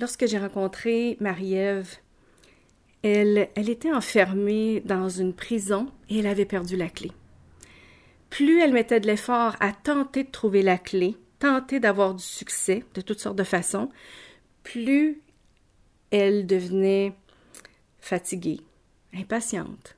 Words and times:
lorsque 0.00 0.26
j'ai 0.26 0.38
rencontré 0.38 1.16
Marie-Ève, 1.20 1.96
elle, 3.02 3.48
était 3.56 3.92
enfermée 3.92 4.80
dans 4.84 5.08
une 5.08 5.34
prison 5.34 5.86
et 6.08 6.18
elle 6.18 6.26
avait 6.26 6.44
perdu 6.44 6.76
la 6.76 6.88
clé. 6.88 7.12
Plus 8.30 8.60
elle 8.60 8.72
mettait 8.72 9.00
de 9.00 9.06
l'effort 9.06 9.56
à 9.60 9.72
tenter 9.72 10.24
de 10.24 10.30
trouver 10.30 10.62
la 10.62 10.78
clé, 10.78 11.16
tenter 11.38 11.80
d'avoir 11.80 12.14
du 12.14 12.22
succès 12.22 12.84
de 12.94 13.00
toutes 13.00 13.20
sortes 13.20 13.38
de 13.38 13.44
façons, 13.44 13.88
plus 14.62 15.20
elle 16.10 16.46
devenait 16.46 17.12
fatiguée, 18.00 18.60
impatiente. 19.14 19.96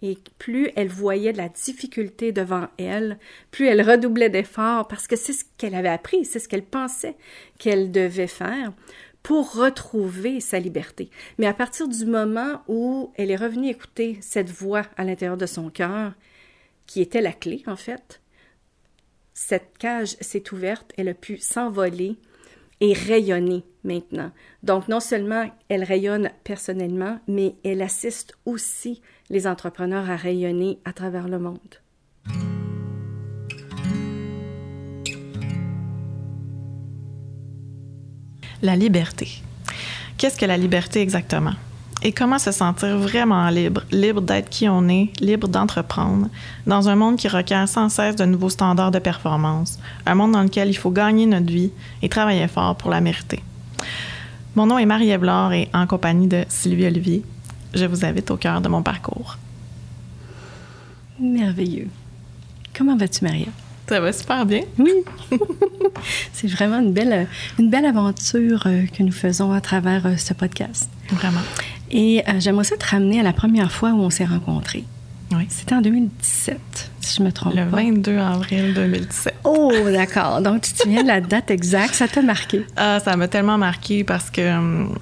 Et 0.00 0.16
plus 0.38 0.70
elle 0.76 0.88
voyait 0.88 1.32
de 1.32 1.38
la 1.38 1.48
difficulté 1.48 2.30
devant 2.30 2.68
elle, 2.78 3.18
plus 3.50 3.66
elle 3.66 3.82
redoublait 3.82 4.30
d'efforts 4.30 4.86
parce 4.86 5.08
que 5.08 5.16
c'est 5.16 5.32
ce 5.32 5.44
qu'elle 5.56 5.74
avait 5.74 5.88
appris, 5.88 6.24
c'est 6.24 6.38
ce 6.38 6.48
qu'elle 6.48 6.64
pensait 6.64 7.16
qu'elle 7.58 7.90
devait 7.90 8.28
faire 8.28 8.72
pour 9.28 9.52
retrouver 9.52 10.40
sa 10.40 10.58
liberté. 10.58 11.10
Mais 11.36 11.46
à 11.46 11.52
partir 11.52 11.86
du 11.86 12.06
moment 12.06 12.62
où 12.66 13.12
elle 13.14 13.30
est 13.30 13.36
revenue 13.36 13.68
écouter 13.68 14.16
cette 14.22 14.48
voix 14.48 14.84
à 14.96 15.04
l'intérieur 15.04 15.36
de 15.36 15.44
son 15.44 15.68
cœur, 15.68 16.14
qui 16.86 17.02
était 17.02 17.20
la 17.20 17.34
clé 17.34 17.62
en 17.66 17.76
fait, 17.76 18.22
cette 19.34 19.76
cage 19.76 20.16
s'est 20.22 20.50
ouverte, 20.50 20.94
elle 20.96 21.10
a 21.10 21.14
pu 21.14 21.36
s'envoler 21.36 22.16
et 22.80 22.94
rayonner 22.94 23.64
maintenant. 23.84 24.32
Donc 24.62 24.88
non 24.88 24.98
seulement 24.98 25.50
elle 25.68 25.84
rayonne 25.84 26.30
personnellement, 26.42 27.20
mais 27.28 27.54
elle 27.64 27.82
assiste 27.82 28.32
aussi 28.46 29.02
les 29.28 29.46
entrepreneurs 29.46 30.08
à 30.08 30.16
rayonner 30.16 30.78
à 30.86 30.94
travers 30.94 31.28
le 31.28 31.38
monde. 31.38 31.82
La 38.60 38.74
liberté. 38.74 39.28
Qu'est-ce 40.16 40.36
que 40.36 40.44
la 40.44 40.56
liberté 40.56 41.00
exactement? 41.00 41.52
Et 42.02 42.12
comment 42.12 42.40
se 42.40 42.50
sentir 42.50 42.98
vraiment 42.98 43.48
libre, 43.50 43.82
libre 43.92 44.20
d'être 44.20 44.48
qui 44.50 44.68
on 44.68 44.88
est, 44.88 45.10
libre 45.20 45.46
d'entreprendre, 45.46 46.28
dans 46.66 46.88
un 46.88 46.96
monde 46.96 47.16
qui 47.16 47.28
requiert 47.28 47.68
sans 47.68 47.88
cesse 47.88 48.16
de 48.16 48.24
nouveaux 48.24 48.50
standards 48.50 48.90
de 48.90 48.98
performance, 48.98 49.78
un 50.06 50.14
monde 50.16 50.32
dans 50.32 50.42
lequel 50.42 50.70
il 50.70 50.76
faut 50.76 50.90
gagner 50.90 51.26
notre 51.26 51.52
vie 51.52 51.70
et 52.02 52.08
travailler 52.08 52.48
fort 52.48 52.74
pour 52.74 52.90
la 52.90 53.00
mériter? 53.00 53.42
Mon 54.56 54.66
nom 54.66 54.78
est 54.78 54.86
Marie-Ève 54.86 55.24
et 55.52 55.68
en 55.72 55.86
compagnie 55.86 56.26
de 56.26 56.44
Sylvie 56.48 56.86
Olivier, 56.86 57.24
je 57.74 57.84
vous 57.84 58.04
invite 58.04 58.30
au 58.32 58.36
cœur 58.36 58.60
de 58.60 58.68
mon 58.68 58.82
parcours. 58.82 59.36
Merveilleux. 61.20 61.88
Comment 62.76 62.96
vas-tu, 62.96 63.24
Marie? 63.24 63.48
Ça 63.88 64.00
va 64.00 64.12
super 64.12 64.44
bien. 64.44 64.62
Oui. 64.78 64.92
C'est 66.32 66.46
vraiment 66.48 66.78
une 66.78 66.92
belle, 66.92 67.26
une 67.58 67.70
belle 67.70 67.86
aventure 67.86 68.64
euh, 68.66 68.82
que 68.86 69.02
nous 69.02 69.12
faisons 69.12 69.52
à 69.52 69.62
travers 69.62 70.04
euh, 70.06 70.16
ce 70.16 70.34
podcast. 70.34 70.90
Vraiment. 71.10 71.40
Et 71.90 72.22
euh, 72.28 72.32
j'aimerais 72.38 72.64
ça 72.64 72.76
te 72.76 72.86
ramener 72.86 73.20
à 73.20 73.22
la 73.22 73.32
première 73.32 73.72
fois 73.72 73.90
où 73.92 74.00
on 74.00 74.10
s'est 74.10 74.26
rencontrés. 74.26 74.84
Oui. 75.30 75.46
C'était 75.48 75.74
en 75.74 75.80
2017, 75.80 76.90
si 77.00 77.16
je 77.16 77.22
me 77.22 77.32
trompe 77.32 77.54
Le 77.54 77.64
pas. 77.64 77.76
22 77.78 78.18
avril 78.18 78.74
2017. 78.74 79.34
Oh, 79.44 79.72
d'accord. 79.90 80.42
Donc, 80.42 80.62
tu 80.62 80.72
te 80.72 80.82
souviens 80.82 81.02
de 81.02 81.08
la 81.08 81.20
date 81.20 81.50
exacte? 81.50 81.94
Ça 81.94 82.08
t'a 82.08 82.22
marqué? 82.22 82.66
Ah, 82.76 83.00
ça 83.00 83.16
m'a 83.16 83.28
tellement 83.28 83.58
marqué 83.58 84.04
parce 84.04 84.30
que, 84.30 84.56
hum, 84.56 84.98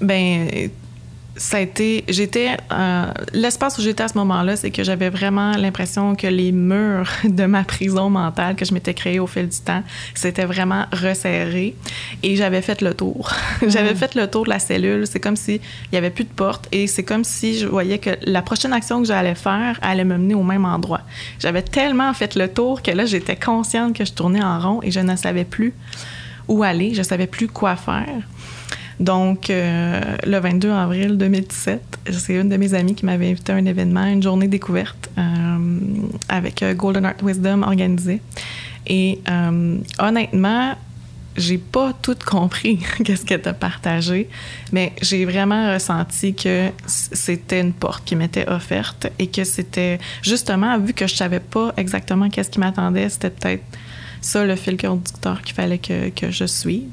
ben, 0.00 0.70
ça 1.36 1.56
a 1.56 1.60
été. 1.60 2.04
J'étais. 2.08 2.56
euh, 2.72 3.06
L'espace 3.32 3.78
où 3.78 3.82
j'étais 3.82 4.02
à 4.04 4.08
ce 4.08 4.16
moment-là, 4.18 4.56
c'est 4.56 4.70
que 4.70 4.84
j'avais 4.84 5.10
vraiment 5.10 5.52
l'impression 5.56 6.14
que 6.14 6.26
les 6.26 6.52
murs 6.52 7.10
de 7.24 7.44
ma 7.46 7.64
prison 7.64 8.10
mentale 8.10 8.54
que 8.56 8.64
je 8.64 8.72
m'étais 8.72 8.94
créée 8.94 9.18
au 9.18 9.26
fil 9.26 9.48
du 9.48 9.58
temps 9.58 9.82
s'étaient 10.14 10.44
vraiment 10.44 10.86
resserrés 10.92 11.74
et 12.22 12.36
j'avais 12.36 12.62
fait 12.62 12.80
le 12.82 12.94
tour. 12.94 13.30
j'avais 13.66 13.94
fait 13.94 14.14
le 14.14 14.28
tour 14.30 14.44
de 14.44 14.50
la 14.50 14.58
cellule. 14.58 15.06
C'est 15.06 15.20
comme 15.20 15.36
s'il 15.36 15.60
n'y 15.92 15.98
avait 15.98 16.10
plus 16.10 16.24
de 16.24 16.30
porte 16.30 16.68
et 16.72 16.86
c'est 16.86 17.02
comme 17.04 17.24
si 17.24 17.58
je 17.58 17.66
voyais 17.66 17.98
que 17.98 18.10
la 18.22 18.42
prochaine 18.42 18.72
action 18.72 19.00
que 19.00 19.08
j'allais 19.08 19.34
faire 19.34 19.78
allait 19.82 20.04
me 20.04 20.16
mener 20.16 20.34
au 20.34 20.42
même 20.42 20.64
endroit. 20.64 21.00
J'avais 21.40 21.62
tellement 21.62 22.12
fait 22.14 22.36
le 22.36 22.48
tour 22.48 22.82
que 22.82 22.90
là, 22.90 23.06
j'étais 23.06 23.36
consciente 23.36 23.96
que 23.96 24.04
je 24.04 24.12
tournais 24.12 24.42
en 24.42 24.58
rond 24.60 24.80
et 24.82 24.90
je 24.90 25.00
ne 25.00 25.16
savais 25.16 25.44
plus 25.44 25.74
où 26.46 26.62
aller, 26.62 26.94
je 26.94 27.02
savais 27.02 27.26
plus 27.26 27.48
quoi 27.48 27.74
faire. 27.74 28.22
Donc, 29.00 29.50
euh, 29.50 30.00
le 30.24 30.38
22 30.38 30.70
avril 30.70 31.18
2017, 31.18 31.98
c'est 32.12 32.34
une 32.34 32.48
de 32.48 32.56
mes 32.56 32.74
amies 32.74 32.94
qui 32.94 33.04
m'avait 33.04 33.30
invité 33.30 33.52
à 33.52 33.56
un 33.56 33.64
événement, 33.64 34.04
une 34.06 34.22
journée 34.22 34.48
découverte 34.48 35.10
euh, 35.18 35.58
avec 36.28 36.62
euh, 36.62 36.74
Golden 36.74 37.04
Art 37.04 37.16
Wisdom 37.22 37.62
organisé. 37.62 38.20
Et 38.86 39.20
euh, 39.28 39.78
honnêtement, 39.98 40.74
j'ai 41.36 41.58
pas 41.58 41.92
tout 42.00 42.16
compris 42.24 42.78
qu'est-ce 43.04 43.24
que 43.24 43.34
tu 43.34 43.48
as 43.48 43.54
partagé, 43.54 44.28
mais 44.72 44.92
j'ai 45.02 45.24
vraiment 45.24 45.72
ressenti 45.72 46.34
que 46.34 46.68
c'était 46.86 47.60
une 47.60 47.72
porte 47.72 48.04
qui 48.04 48.14
m'était 48.14 48.48
offerte 48.48 49.08
et 49.18 49.26
que 49.26 49.42
c'était 49.44 49.98
justement, 50.22 50.78
vu 50.78 50.92
que 50.92 51.06
je 51.06 51.14
savais 51.14 51.40
pas 51.40 51.72
exactement 51.76 52.28
qu'est-ce 52.28 52.50
qui 52.50 52.60
m'attendait, 52.60 53.08
c'était 53.08 53.30
peut-être 53.30 53.64
ça 54.20 54.44
le 54.44 54.56
fil 54.56 54.76
conducteur 54.76 55.42
qu'il 55.42 55.54
fallait 55.54 55.78
que, 55.78 56.10
que 56.10 56.30
je 56.30 56.46
suive. 56.46 56.88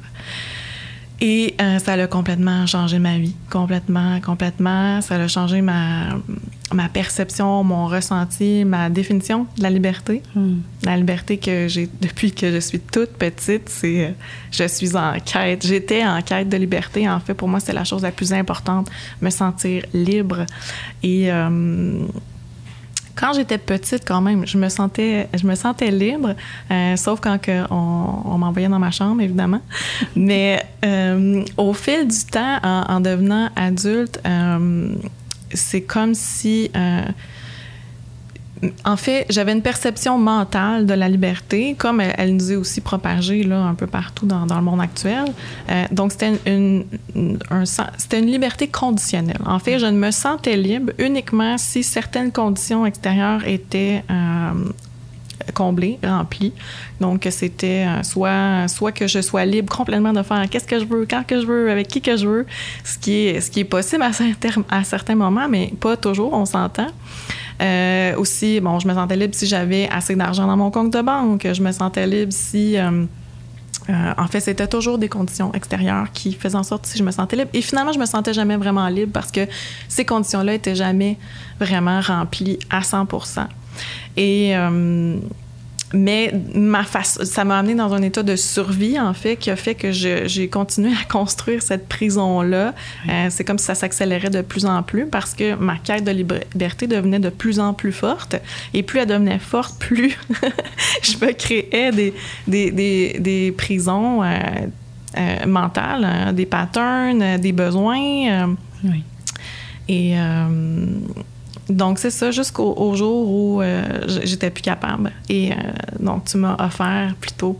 Et 1.23 1.53
euh, 1.61 1.77
ça 1.77 1.93
a 1.93 2.07
complètement 2.07 2.65
changé 2.65 2.97
ma 2.97 3.19
vie, 3.19 3.35
complètement, 3.51 4.19
complètement. 4.21 5.01
Ça 5.01 5.15
a 5.15 5.27
changé 5.27 5.61
ma, 5.61 6.17
ma 6.73 6.89
perception, 6.89 7.63
mon 7.63 7.85
ressenti, 7.85 8.65
ma 8.65 8.89
définition 8.89 9.45
de 9.55 9.61
la 9.61 9.69
liberté. 9.69 10.23
Hmm. 10.33 10.61
La 10.83 10.97
liberté 10.97 11.37
que 11.37 11.67
j'ai 11.67 11.87
depuis 12.01 12.31
que 12.31 12.51
je 12.51 12.57
suis 12.57 12.79
toute 12.79 13.11
petite, 13.11 13.69
c'est 13.69 14.05
euh, 14.05 14.11
je 14.51 14.67
suis 14.67 14.97
en 14.97 15.13
quête. 15.23 15.63
J'étais 15.63 16.03
en 16.03 16.23
quête 16.23 16.49
de 16.49 16.57
liberté. 16.57 17.07
En 17.07 17.19
fait, 17.19 17.35
pour 17.35 17.47
moi, 17.47 17.59
c'est 17.59 17.73
la 17.73 17.83
chose 17.83 18.01
la 18.01 18.11
plus 18.11 18.33
importante, 18.33 18.89
me 19.21 19.29
sentir 19.29 19.85
libre. 19.93 20.47
Et 21.03 21.31
euh, 21.31 22.03
quand 23.15 23.33
j'étais 23.33 23.57
petite, 23.57 24.03
quand 24.05 24.21
même, 24.21 24.45
je 24.45 24.57
me 24.57 24.69
sentais, 24.69 25.27
je 25.33 25.45
me 25.45 25.55
sentais 25.55 25.91
libre, 25.91 26.35
euh, 26.71 26.95
sauf 26.95 27.19
quand 27.19 27.37
on, 27.69 28.37
m'envoyait 28.37 28.69
dans 28.69 28.79
ma 28.79 28.91
chambre, 28.91 29.21
évidemment. 29.21 29.61
Mais 30.15 30.65
euh, 30.85 31.43
au 31.57 31.73
fil 31.73 32.07
du 32.07 32.25
temps, 32.25 32.57
en, 32.63 32.85
en 32.87 32.99
devenant 32.99 33.49
adulte, 33.55 34.19
euh, 34.25 34.93
c'est 35.53 35.81
comme 35.81 36.13
si 36.15 36.71
en 38.85 38.95
fait, 38.95 39.25
j'avais 39.29 39.53
une 39.53 39.61
perception 39.61 40.17
mentale 40.17 40.85
de 40.85 40.93
la 40.93 41.09
liberté, 41.09 41.75
comme 41.77 41.99
elle, 41.99 42.35
nous 42.35 42.51
est 42.51 42.55
aussi 42.55 42.81
propagée 42.81 43.43
là, 43.43 43.59
un 43.63 43.73
peu 43.73 43.87
partout 43.87 44.25
dans, 44.25 44.45
le 44.45 44.61
monde 44.61 44.81
actuel. 44.81 45.25
Euh, 45.69 45.85
donc, 45.91 46.11
c'était 46.11 46.33
une, 46.45 46.85
liberté 48.11 48.67
conditionnelle. 48.67 49.39
En 49.45 49.59
fait, 49.59 49.79
je 49.79 49.87
ne 49.87 49.97
me 49.97 50.11
sentais 50.11 50.57
libre 50.57 50.93
uniquement 50.99 51.57
si 51.57 51.83
certaines 51.83 52.31
conditions 52.31 52.85
extérieures 52.85 53.47
étaient 53.47 54.03
euh, 54.11 54.51
comblées, 55.55 55.97
remplies. 56.03 56.53
Donc, 56.99 57.27
c'était 57.31 57.87
euh, 57.87 58.03
soit, 58.03 58.91
que 58.91 59.07
je 59.07 59.21
sois 59.21 59.45
libre 59.45 59.75
complètement 59.75 60.13
de 60.13 60.21
faire 60.21 60.47
qu'est-ce 60.49 60.67
que 60.67 60.79
je 60.79 60.85
veux, 60.85 61.07
quand 61.09 61.25
que 61.25 61.41
je 61.41 61.47
veux, 61.47 61.71
avec 61.71 61.87
qui 61.87 61.99
que 61.99 62.15
je 62.15 62.27
veux, 62.27 62.45
ce 62.83 62.99
qui 62.99 63.27
est, 63.27 63.63
possible 63.63 64.03
à 64.69 64.83
certains 64.83 65.15
moments, 65.15 65.49
mais 65.49 65.73
pas 65.79 65.97
toujours, 65.97 66.33
on 66.33 66.45
s'entend. 66.45 66.87
Euh, 67.61 68.15
aussi, 68.17 68.59
bon, 68.59 68.79
je 68.79 68.87
me 68.87 68.93
sentais 68.93 69.15
libre 69.15 69.35
si 69.35 69.45
j'avais 69.45 69.87
assez 69.89 70.15
d'argent 70.15 70.47
dans 70.47 70.57
mon 70.57 70.71
compte 70.71 70.91
de 70.91 71.01
banque. 71.01 71.47
Je 71.51 71.61
me 71.61 71.71
sentais 71.71 72.07
libre 72.07 72.33
si... 72.33 72.77
euh, 72.77 73.05
euh, 73.89 74.13
en 74.17 74.27
fait, 74.27 74.39
c'était 74.39 74.67
toujours 74.67 74.97
des 74.97 75.09
conditions 75.09 75.51
extérieures 75.53 76.11
qui 76.13 76.33
faisaient 76.33 76.55
en 76.55 76.63
sorte 76.63 76.89
que 76.89 76.97
je 76.97 77.03
me 77.03 77.11
sentais 77.11 77.35
libre. 77.35 77.49
Et 77.53 77.61
finalement, 77.61 77.91
je 77.91 77.99
me 77.99 78.05
sentais 78.05 78.33
jamais 78.33 78.55
vraiment 78.55 78.87
libre 78.87 79.11
parce 79.11 79.31
que 79.31 79.47
ces 79.87 80.05
conditions-là 80.05 80.53
étaient 80.53 80.75
jamais 80.75 81.17
vraiment 81.59 81.99
remplies 81.99 82.59
à 82.69 82.83
100 82.83 83.07
Et... 84.17 84.55
mais 85.93 86.33
ma 86.53 86.83
face, 86.83 87.23
ça 87.23 87.43
m'a 87.43 87.59
amené 87.59 87.75
dans 87.75 87.93
un 87.93 88.01
état 88.01 88.23
de 88.23 88.35
survie, 88.35 88.99
en 88.99 89.13
fait, 89.13 89.35
qui 89.35 89.49
a 89.51 89.55
fait 89.55 89.75
que 89.75 89.91
j'ai 89.91 90.47
continué 90.47 90.91
à 90.91 91.05
construire 91.11 91.61
cette 91.61 91.87
prison-là. 91.87 92.73
Euh, 93.09 93.27
c'est 93.29 93.43
comme 93.43 93.57
si 93.57 93.65
ça 93.65 93.75
s'accélérait 93.75 94.29
de 94.29 94.41
plus 94.41 94.65
en 94.65 94.83
plus 94.83 95.05
parce 95.05 95.33
que 95.33 95.55
ma 95.55 95.77
quête 95.77 96.03
de 96.03 96.11
liberté 96.11 96.87
devenait 96.87 97.19
de 97.19 97.29
plus 97.29 97.59
en 97.59 97.73
plus 97.73 97.91
forte. 97.91 98.35
Et 98.73 98.83
plus 98.83 98.99
elle 98.99 99.07
devenait 99.07 99.39
forte, 99.39 99.79
plus 99.79 100.17
je 101.03 101.25
me 101.25 101.31
créais 101.33 101.91
des, 101.91 102.13
des, 102.47 102.71
des, 102.71 103.17
des 103.19 103.51
prisons 103.51 104.23
euh, 104.23 104.37
euh, 105.17 105.45
mentales, 105.45 106.03
hein, 106.05 106.33
des 106.33 106.45
patterns, 106.45 107.37
des 107.37 107.51
besoins. 107.51 108.55
Oui. 108.83 109.03
et 109.87 110.17
euh, 110.17 110.47
donc, 111.71 111.99
c'est 111.99 112.11
ça, 112.11 112.31
jusqu'au 112.31 112.73
au 112.77 112.95
jour 112.95 113.29
où 113.29 113.61
euh, 113.61 113.83
j'étais 114.23 114.49
plus 114.49 114.61
capable. 114.61 115.11
Et 115.29 115.51
euh, 115.51 115.55
donc, 115.99 116.25
tu 116.25 116.37
m'as 116.37 116.55
offert 116.63 117.15
plutôt 117.19 117.59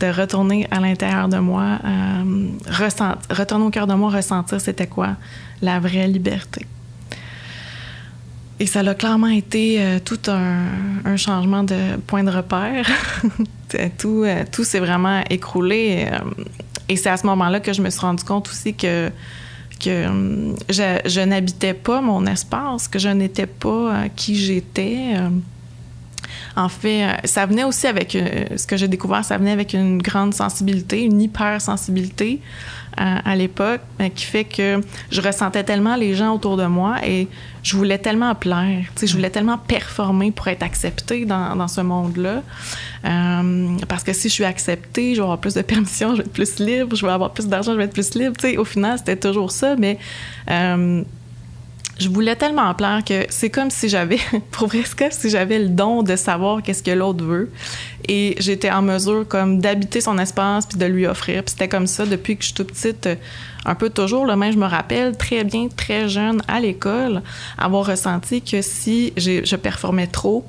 de 0.00 0.06
retourner 0.06 0.66
à 0.70 0.80
l'intérieur 0.80 1.28
de 1.28 1.38
moi, 1.38 1.78
euh, 1.84 2.48
ressent- 2.70 3.16
retourner 3.30 3.64
au 3.64 3.70
cœur 3.70 3.86
de 3.86 3.94
moi, 3.94 4.10
ressentir 4.10 4.60
c'était 4.60 4.86
quoi 4.86 5.16
la 5.60 5.78
vraie 5.78 6.08
liberté. 6.08 6.66
Et 8.60 8.66
ça 8.66 8.80
a 8.80 8.94
clairement 8.94 9.26
été 9.28 9.80
tout 10.04 10.20
un, 10.28 10.66
un 11.04 11.16
changement 11.16 11.64
de 11.64 11.96
point 12.06 12.22
de 12.22 12.30
repère. 12.30 12.86
tout 13.98 14.24
tout 14.52 14.62
s'est 14.64 14.78
vraiment 14.78 15.20
écroulé. 15.30 16.06
et 16.88 16.96
c'est 16.96 17.10
à 17.10 17.16
ce 17.16 17.26
moment-là 17.26 17.58
que 17.58 17.72
je 17.72 17.82
me 17.82 17.90
suis 17.90 18.00
rendu 18.00 18.22
compte 18.22 18.48
aussi 18.48 18.74
que 18.74 19.10
que 19.82 20.06
hum, 20.06 20.56
je, 20.68 21.24
n'habitais 21.24 21.74
pas 21.74 22.00
mon 22.00 22.24
espace, 22.26 22.88
que 22.88 22.98
je 22.98 23.08
n'étais 23.08 23.46
pas 23.46 23.68
euh, 23.68 24.08
qui 24.14 24.36
j'étais. 24.36 25.14
Euh. 25.16 25.28
En 26.56 26.68
fait, 26.68 27.04
euh, 27.04 27.12
ça 27.24 27.46
venait 27.46 27.64
aussi 27.64 27.86
avec 27.86 28.12
ce 28.12 28.66
que 28.66 28.76
j'ai 28.76 28.88
découvert, 28.88 29.24
ça 29.24 29.38
venait 29.38 29.52
avec 29.52 29.72
une 29.72 30.00
grande 30.00 30.34
sensibilité, 30.34 31.02
une 31.02 31.20
hypersensibilité 31.20 32.40
à, 32.96 33.36
l'époque, 33.36 33.80
euh, 34.00 34.08
qui 34.08 34.24
fait 34.24 34.44
que 34.44 34.80
je 35.10 35.20
ressentais 35.20 35.64
tellement 35.64 35.96
les 35.96 36.14
gens 36.14 36.34
autour 36.34 36.56
de 36.56 36.66
moi 36.66 36.96
et 37.04 37.28
je 37.62 37.76
voulais 37.76 37.98
tellement 37.98 38.34
plaire, 38.34 38.84
tu 38.94 39.00
sais, 39.00 39.06
je 39.06 39.14
voulais 39.14 39.30
tellement 39.30 39.58
performer 39.58 40.30
pour 40.30 40.48
être 40.48 40.62
acceptée 40.62 41.24
dans, 41.24 41.56
dans 41.56 41.68
ce 41.68 41.80
monde-là. 41.80 42.42
Euh, 43.04 43.76
parce 43.88 44.02
que 44.04 44.12
si 44.12 44.28
je 44.28 44.34
suis 44.34 44.44
acceptée, 44.44 45.14
je 45.14 45.20
vais 45.20 45.24
avoir 45.24 45.38
plus 45.38 45.54
de 45.54 45.62
permission, 45.62 46.12
je 46.12 46.22
vais 46.22 46.24
être 46.24 46.32
plus 46.32 46.58
libre, 46.58 46.96
je 46.96 47.06
vais 47.06 47.12
avoir 47.12 47.32
plus 47.32 47.46
d'argent, 47.46 47.72
je 47.72 47.78
vais 47.78 47.84
être 47.84 47.92
plus 47.92 48.14
libre. 48.14 48.36
Tu 48.36 48.50
sais, 48.50 48.56
au 48.56 48.64
final, 48.64 48.98
c'était 48.98 49.16
toujours 49.16 49.52
ça, 49.52 49.76
mais 49.76 49.98
euh, 50.50 51.02
je 52.02 52.08
voulais 52.08 52.36
tellement 52.36 52.74
plaire 52.74 53.02
que 53.06 53.26
c'est 53.30 53.48
comme 53.48 53.70
si 53.70 53.88
j'avais, 53.88 54.18
pour 54.50 54.68
presque 54.68 55.04
si 55.10 55.30
j'avais 55.30 55.58
le 55.58 55.68
don 55.68 56.02
de 56.02 56.16
savoir 56.16 56.62
qu'est-ce 56.62 56.82
que 56.82 56.90
l'autre 56.90 57.24
veut. 57.24 57.50
Et 58.08 58.34
j'étais 58.38 58.70
en 58.70 58.82
mesure 58.82 59.26
comme 59.28 59.60
d'habiter 59.60 60.00
son 60.00 60.18
espace 60.18 60.66
puis 60.66 60.78
de 60.78 60.86
lui 60.86 61.06
offrir. 61.06 61.44
Puis 61.44 61.52
c'était 61.52 61.68
comme 61.68 61.86
ça 61.86 62.04
depuis 62.04 62.36
que 62.36 62.42
je 62.42 62.48
suis 62.48 62.54
toute 62.54 62.72
petite, 62.72 63.06
euh, 63.06 63.14
un 63.64 63.76
peu 63.76 63.88
toujours. 63.90 64.26
Le 64.26 64.34
même, 64.34 64.52
je 64.52 64.58
me 64.58 64.66
rappelle 64.66 65.16
très 65.16 65.44
bien, 65.44 65.68
très 65.68 66.08
jeune 66.08 66.42
à 66.48 66.60
l'école, 66.60 67.22
avoir 67.56 67.86
ressenti 67.86 68.42
que 68.42 68.60
si 68.60 69.12
je 69.16 69.56
performais 69.56 70.08
trop, 70.08 70.44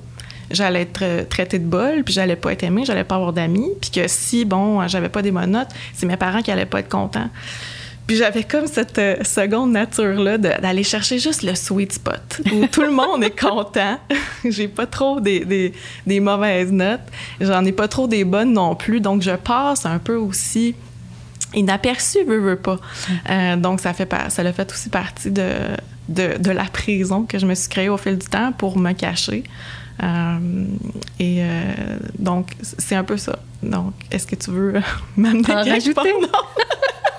j'allais 0.50 0.81
être 0.81 1.03
euh, 1.03 1.23
traitée 1.23 1.59
de 1.59 1.65
bol, 1.65 2.03
puis 2.03 2.13
j'allais 2.13 2.35
pas 2.35 2.51
être 2.51 2.63
aimée, 2.63 2.83
j'allais 2.85 3.03
pas 3.03 3.15
avoir 3.15 3.33
d'amis, 3.33 3.69
puis 3.79 3.91
que 3.91 4.07
si, 4.07 4.45
bon, 4.45 4.85
j'avais 4.88 5.09
pas 5.09 5.21
des 5.21 5.31
bonnes 5.31 5.51
notes, 5.51 5.69
c'est 5.94 6.05
mes 6.05 6.17
parents 6.17 6.41
qui 6.41 6.51
allaient 6.51 6.65
pas 6.65 6.79
être 6.79 6.89
contents. 6.89 7.29
Puis 8.07 8.17
j'avais 8.17 8.44
comme 8.44 8.67
cette 8.67 9.00
euh, 9.00 9.23
seconde 9.23 9.71
nature-là 9.71 10.38
d'aller 10.38 10.83
chercher 10.83 11.19
juste 11.19 11.41
le 11.41 11.55
sweet 11.55 11.94
spot, 11.94 12.41
où 12.51 12.67
tout 12.67 12.81
le 12.81 12.91
monde 12.91 13.23
est 13.23 13.39
content. 13.39 13.97
J'ai 14.45 14.67
pas 14.67 14.85
trop 14.85 15.21
des, 15.21 15.73
des, 16.05 16.19
mauvaises 16.19 16.71
notes. 16.71 17.01
J'en 17.39 17.63
ai 17.63 17.71
pas 17.71 17.88
trop 17.88 18.07
des 18.07 18.25
bonnes 18.25 18.53
non 18.53 18.75
plus. 18.75 19.00
Donc, 19.00 19.21
je 19.21 19.31
passe 19.31 19.85
un 19.85 20.00
peu 20.00 20.15
aussi 20.15 20.75
inaperçu, 21.53 22.23
veux, 22.25 22.39
veux 22.39 22.57
pas. 22.57 22.77
Euh, 23.29 23.55
donc, 23.55 23.79
ça 23.79 23.94
fait 23.94 24.09
ça 24.29 24.41
a 24.41 24.51
fait 24.51 24.69
aussi 24.69 24.89
partie 24.89 25.31
de, 25.31 25.50
de, 26.09 26.38
de, 26.38 26.51
la 26.51 26.65
prison 26.65 27.23
que 27.23 27.39
je 27.39 27.45
me 27.45 27.55
suis 27.55 27.69
créée 27.69 27.89
au 27.89 27.97
fil 27.97 28.17
du 28.17 28.27
temps 28.27 28.51
pour 28.51 28.77
me 28.77 28.91
cacher. 28.91 29.44
Euh, 30.01 30.65
et 31.19 31.41
donc, 32.19 32.51
c'est 32.61 32.95
un 32.95 33.05
peu 33.05 33.15
ça. 33.15 33.39
Donc, 33.61 33.94
est-ce 34.11 34.27
que 34.27 34.35
tu 34.35 34.51
veux 34.51 34.81
m'amener 35.15 35.44
quelque 35.44 35.94
part? 35.94 36.03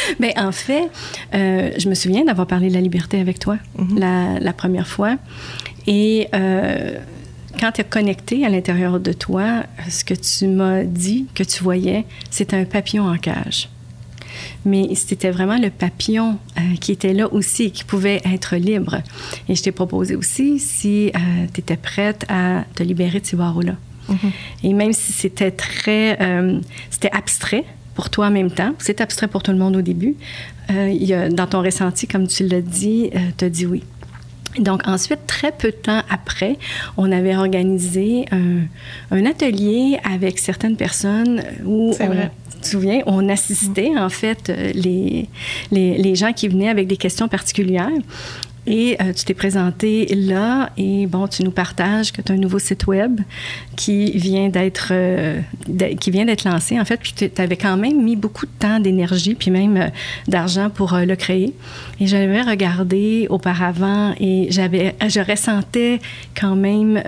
Bien, 0.20 0.32
en 0.36 0.52
fait, 0.52 0.90
euh, 1.34 1.70
je 1.76 1.88
me 1.88 1.94
souviens 1.94 2.24
d'avoir 2.24 2.46
parlé 2.46 2.68
de 2.68 2.74
la 2.74 2.80
liberté 2.80 3.20
avec 3.20 3.38
toi 3.38 3.58
mhm. 3.78 3.98
la, 4.40 4.52
première 4.52 4.86
fois. 4.86 5.16
Et 5.86 6.28
euh, 6.34 6.98
quand 7.60 7.72
tu 7.72 7.80
as 7.80 7.84
connecté 7.84 8.44
à 8.44 8.48
l'intérieur 8.48 9.00
de 9.00 9.12
toi, 9.12 9.64
ce 9.88 10.04
que 10.04 10.14
tu 10.14 10.48
m'as 10.48 10.84
dit 10.84 11.26
que 11.34 11.42
tu 11.42 11.62
voyais, 11.62 12.04
c'était 12.30 12.56
un 12.56 12.64
papillon 12.64 13.08
en 13.08 13.18
cage. 13.18 13.68
Mais 14.64 14.94
c'était 14.94 15.30
vraiment 15.30 15.58
le 15.58 15.70
papillon 15.70 16.38
euh, 16.58 16.60
qui 16.80 16.92
était 16.92 17.14
là 17.14 17.32
aussi, 17.32 17.70
qui 17.70 17.84
pouvait 17.84 18.20
être 18.24 18.56
libre. 18.56 19.00
Et 19.48 19.54
je 19.54 19.62
t'ai 19.62 19.72
proposé 19.72 20.16
aussi 20.16 20.58
si 20.58 21.12
tu 21.54 21.60
étais 21.60 21.76
prête 21.76 22.26
à 22.28 22.64
te 22.74 22.82
libérer 22.82 23.20
de 23.20 23.26
ces 23.26 23.36
barreaux-là. 23.36 23.76
Mhm. 24.08 24.32
Et 24.62 24.72
même 24.72 24.92
si 24.92 25.12
c'était 25.12 25.50
très, 25.50 26.18
c'était 26.90 27.10
abstrait, 27.12 27.64
pour 27.96 28.10
toi 28.10 28.26
en 28.28 28.30
même 28.30 28.50
temps. 28.50 28.74
C'est 28.78 29.00
abstrait 29.00 29.26
pour 29.26 29.42
tout 29.42 29.50
le 29.50 29.58
monde 29.58 29.74
au 29.74 29.82
début. 29.82 30.14
Euh, 30.70 30.88
il 30.88 31.02
y 31.02 31.14
a, 31.14 31.28
dans 31.28 31.46
ton 31.46 31.62
ressenti, 31.62 32.06
comme 32.06 32.28
tu 32.28 32.46
l'as 32.46 32.60
dit, 32.60 33.10
euh, 33.14 33.18
tu 33.36 33.44
as 33.46 33.48
dit 33.48 33.66
oui. 33.66 33.82
Donc 34.58 34.86
ensuite, 34.86 35.26
très 35.26 35.50
peu 35.50 35.68
de 35.68 35.76
temps 35.76 36.02
après, 36.08 36.56
on 36.96 37.10
avait 37.10 37.36
organisé 37.36 38.26
un, 38.30 38.60
un 39.10 39.26
atelier 39.26 39.98
avec 40.04 40.38
certaines 40.38 40.76
personnes 40.76 41.42
où 41.64 41.94
on, 42.00 42.06
vrai. 42.06 42.30
tu 42.52 42.60
te 42.60 42.66
souviens, 42.66 43.02
on 43.06 43.28
assistait 43.28 43.92
en 43.98 44.08
fait 44.08 44.48
les, 44.48 45.28
les, 45.70 45.98
les, 45.98 46.14
gens 46.14 46.32
qui 46.32 46.48
venaient 46.48 46.70
avec 46.70 46.86
des 46.86 46.96
questions 46.96 47.28
particulières. 47.28 47.90
Et 48.66 48.96
euh, 49.00 49.12
tu 49.12 49.24
t'es 49.24 49.34
présenté 49.34 50.06
là 50.14 50.70
et 50.76 51.06
bon, 51.06 51.28
tu 51.28 51.44
nous 51.44 51.50
partages 51.50 52.12
que 52.12 52.20
tu 52.20 52.32
as 52.32 52.34
un 52.34 52.38
nouveau 52.38 52.58
site 52.58 52.86
web 52.86 53.20
qui 53.76 54.10
vient 54.12 54.48
d'être 54.48 54.88
euh, 54.90 55.40
qui 56.00 56.10
vient 56.10 56.24
d'être 56.24 56.44
lancé 56.44 56.78
en 56.80 56.84
fait, 56.84 56.98
puis 56.98 57.12
tu 57.12 57.30
avais 57.40 57.56
quand 57.56 57.76
même 57.76 58.02
mis 58.02 58.16
beaucoup 58.16 58.46
de 58.46 58.50
temps, 58.58 58.80
d'énergie, 58.80 59.34
puis 59.34 59.50
même 59.50 59.76
euh, 59.76 59.88
d'argent 60.26 60.68
pour 60.70 60.94
le 60.96 61.14
créer. 61.14 61.54
Et 62.00 62.06
j'avais 62.06 62.42
regardé 62.42 63.26
auparavant 63.30 64.14
et 64.18 64.48
j'avais 64.50 64.96
je 65.06 65.20
ressentais 65.20 66.00
quand 66.38 66.56
même 66.56 67.02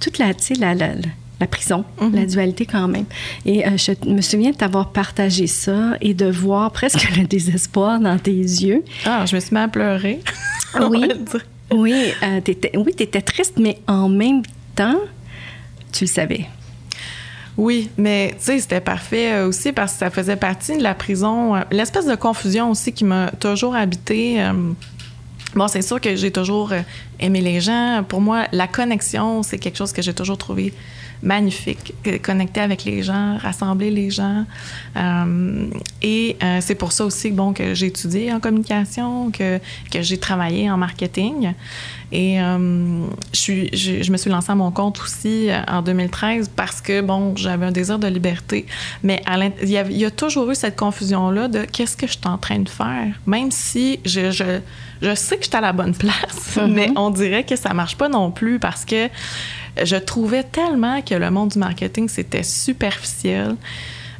toute 0.00 0.18
la, 0.18 0.32
la, 0.58 0.74
la 0.74 0.94
la 1.40 1.46
prison, 1.46 1.84
mhm. 2.00 2.14
la 2.14 2.26
dualité 2.26 2.66
quand 2.66 2.88
même. 2.88 3.04
Et 3.46 3.66
euh, 3.66 3.76
je 3.76 3.92
me 4.08 4.20
souviens 4.20 4.50
de 4.50 4.56
t'avoir 4.56 4.90
partagé 4.90 5.46
ça 5.46 5.96
et 6.00 6.14
de 6.14 6.26
voir 6.26 6.72
presque 6.72 7.08
le 7.16 7.24
désespoir 7.24 8.00
dans 8.00 8.18
tes 8.18 8.32
yeux. 8.32 8.84
Ah, 9.04 9.24
je 9.26 9.36
me 9.36 9.40
suis 9.40 9.54
mis 9.54 9.60
à 9.60 9.68
pleurer. 9.68 10.20
oui? 10.80 11.08
oui, 11.72 12.12
euh, 12.22 12.40
t'étais, 12.40 12.72
oui, 12.76 12.94
étais 12.98 13.22
triste, 13.22 13.54
mais 13.58 13.78
en 13.86 14.08
même 14.08 14.42
temps, 14.74 14.98
tu 15.92 16.04
le 16.04 16.08
savais. 16.08 16.46
Oui, 17.56 17.90
mais 17.96 18.34
tu 18.38 18.44
sais, 18.44 18.60
c'était 18.60 18.80
parfait 18.80 19.32
euh, 19.32 19.48
aussi 19.48 19.72
parce 19.72 19.92
que 19.92 19.98
ça 19.98 20.10
faisait 20.10 20.36
partie 20.36 20.76
de 20.76 20.82
la 20.82 20.94
prison, 20.94 21.54
l'espèce 21.70 22.06
de 22.06 22.14
confusion 22.14 22.70
aussi 22.70 22.92
qui 22.92 23.04
m'a 23.04 23.30
toujours 23.32 23.74
habité. 23.74 24.44
Bon, 25.54 25.66
c'est 25.66 25.82
sûr 25.82 26.00
que 26.00 26.14
j'ai 26.14 26.30
toujours 26.30 26.72
aimé 27.18 27.40
les 27.40 27.60
gens. 27.60 28.04
Pour 28.06 28.20
moi, 28.20 28.46
la 28.52 28.68
connexion, 28.68 29.42
c'est 29.42 29.58
quelque 29.58 29.76
chose 29.76 29.92
que 29.92 30.02
j'ai 30.02 30.12
toujours 30.12 30.38
trouvé 30.38 30.72
magnifique, 31.22 31.94
connecter 32.22 32.60
avec 32.60 32.84
les 32.84 33.02
gens, 33.02 33.36
rassembler 33.38 33.90
les 33.90 34.10
gens. 34.10 34.44
Euh, 34.96 35.66
et 36.02 36.36
euh, 36.42 36.58
c'est 36.60 36.74
pour 36.74 36.92
ça 36.92 37.04
aussi 37.04 37.30
bon, 37.30 37.52
que 37.52 37.74
j'ai 37.74 37.86
étudié 37.86 38.32
en 38.32 38.40
communication, 38.40 39.30
que, 39.30 39.58
que 39.90 40.02
j'ai 40.02 40.18
travaillé 40.18 40.70
en 40.70 40.76
marketing. 40.76 41.52
Et 42.10 42.40
euh, 42.40 43.06
je, 43.34 43.38
suis, 43.38 43.76
je, 43.76 44.10
me 44.10 44.16
suis 44.16 44.30
lancée 44.30 44.52
à 44.52 44.54
mon 44.54 44.70
compte 44.70 44.98
aussi 45.00 45.50
en 45.66 45.82
2013 45.82 46.50
parce 46.54 46.80
que, 46.80 47.00
bon, 47.02 47.36
j'avais 47.36 47.66
un 47.66 47.72
désir 47.72 47.98
de 47.98 48.06
liberté. 48.06 48.64
Mais 49.02 49.22
il, 49.62 49.68
y 49.68 49.76
a, 49.76 49.82
il 49.82 49.98
y 49.98 50.04
a 50.04 50.10
toujours 50.10 50.50
eu 50.50 50.54
cette 50.54 50.76
confusion-là 50.76 51.48
de 51.48 51.64
qu'est-ce 51.64 51.96
que 51.96 52.06
je 52.06 52.12
suis 52.12 52.20
en 52.26 52.38
train 52.38 52.60
de 52.60 52.68
faire? 52.68 53.12
Même 53.26 53.50
si 53.50 54.00
je, 54.06 54.30
je, 54.30 54.60
je 55.02 55.14
sais 55.14 55.36
que 55.36 55.44
je 55.44 55.48
suis 55.48 55.56
à 55.56 55.60
la 55.60 55.72
bonne 55.72 55.94
place, 55.96 56.56
mm-hmm. 56.56 56.72
mais 56.72 56.90
on 56.96 57.10
dirait 57.10 57.44
que 57.44 57.56
ça 57.56 57.74
marche 57.74 57.96
pas 57.96 58.08
non 58.08 58.30
plus 58.30 58.58
parce 58.58 58.84
que 58.84 59.08
je 59.84 59.96
trouvais 59.96 60.42
tellement 60.42 61.02
que 61.02 61.14
le 61.14 61.30
monde 61.30 61.50
du 61.50 61.58
marketing, 61.58 62.08
c'était 62.08 62.42
superficiel. 62.42 63.56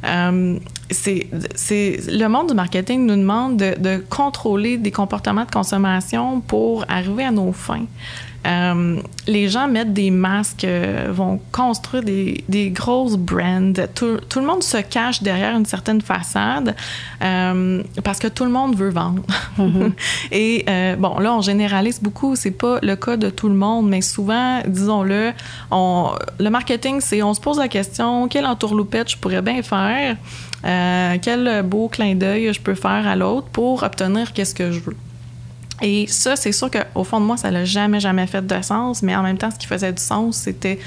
Euh, 0.05 0.57
le 0.89 2.27
monde 2.27 2.49
du 2.49 2.53
marketing 2.53 3.05
nous 3.05 3.17
demande 3.17 3.57
de, 3.57 3.75
de, 3.77 3.97
contrôler 4.09 4.77
des 4.77 4.91
comportements 4.91 5.43
de 5.43 5.51
consommation 5.51 6.39
pour 6.39 6.85
arriver 6.87 7.25
à 7.25 7.31
nos 7.31 7.51
fins. 7.51 7.85
Euh, 8.47 9.01
les 9.27 9.49
gens 9.49 9.67
mettent 9.67 9.93
des 9.93 10.11
masques, 10.11 10.63
euh, 10.63 11.09
vont 11.11 11.39
construire 11.51 12.03
des, 12.03 12.43
des 12.47 12.69
grosses 12.69 13.17
brands. 13.17 13.73
Tout, 13.93 14.17
tout, 14.29 14.39
le 14.39 14.45
monde 14.45 14.63
se 14.63 14.77
cache 14.77 15.21
derrière 15.21 15.55
une 15.55 15.65
certaine 15.65 16.01
façade 16.01 16.75
euh, 17.21 17.83
parce 18.03 18.19
que 18.19 18.27
tout 18.27 18.45
le 18.45 18.51
monde 18.51 18.75
veut 18.75 18.89
vendre. 18.89 19.23
Mm-hmm. 19.57 19.91
Et 20.31 20.65
bon, 20.97 21.19
là, 21.19 21.33
on 21.33 21.41
généralise 21.41 22.01
beaucoup. 22.01 22.35
C'est 22.35 22.51
pas 22.51 22.79
le 22.81 22.95
cas 22.95 23.17
de 23.17 23.29
tout 23.29 23.49
le 23.49 23.55
monde, 23.55 23.89
mais 23.89 24.01
souvent, 24.01 24.61
disons-le, 24.65 25.33
on, 25.71 26.11
le 26.39 26.49
marketing, 26.49 27.01
c'est 27.01 27.21
on 27.21 27.33
se 27.33 27.41
pose 27.41 27.57
la 27.57 27.67
question 27.67 28.27
quelle 28.27 28.45
entourloupette 28.45 29.11
je 29.11 29.17
pourrais 29.17 29.41
bien 29.41 29.61
faire, 29.61 30.15
quel 30.63 31.63
beau 31.63 31.87
clin 31.89 32.15
d'œil 32.15 32.53
je 32.53 32.61
peux 32.61 32.75
faire 32.75 33.07
à 33.07 33.15
l'autre 33.15 33.47
pour 33.47 33.83
obtenir 33.83 34.33
qu'est-ce 34.33 34.55
que 34.55 34.71
je 34.71 34.79
veux? 34.79 34.95
Et 35.81 36.07
ça, 36.07 36.35
c'est 36.35 36.51
sûr 36.51 36.69
qu'au 36.69 37.03
fond 37.03 37.19
de 37.19 37.25
moi, 37.25 37.37
ça 37.37 37.51
n'a 37.51 37.65
jamais, 37.65 37.99
jamais 37.99 38.27
fait 38.27 38.45
de 38.45 38.61
sens, 38.61 39.01
mais 39.01 39.15
en 39.15 39.23
même 39.23 39.37
temps, 39.37 39.51
ce 39.51 39.57
qui 39.57 39.67
faisait 39.67 39.93
du 39.93 40.01
sens, 40.01 40.37
c'était 40.37 40.79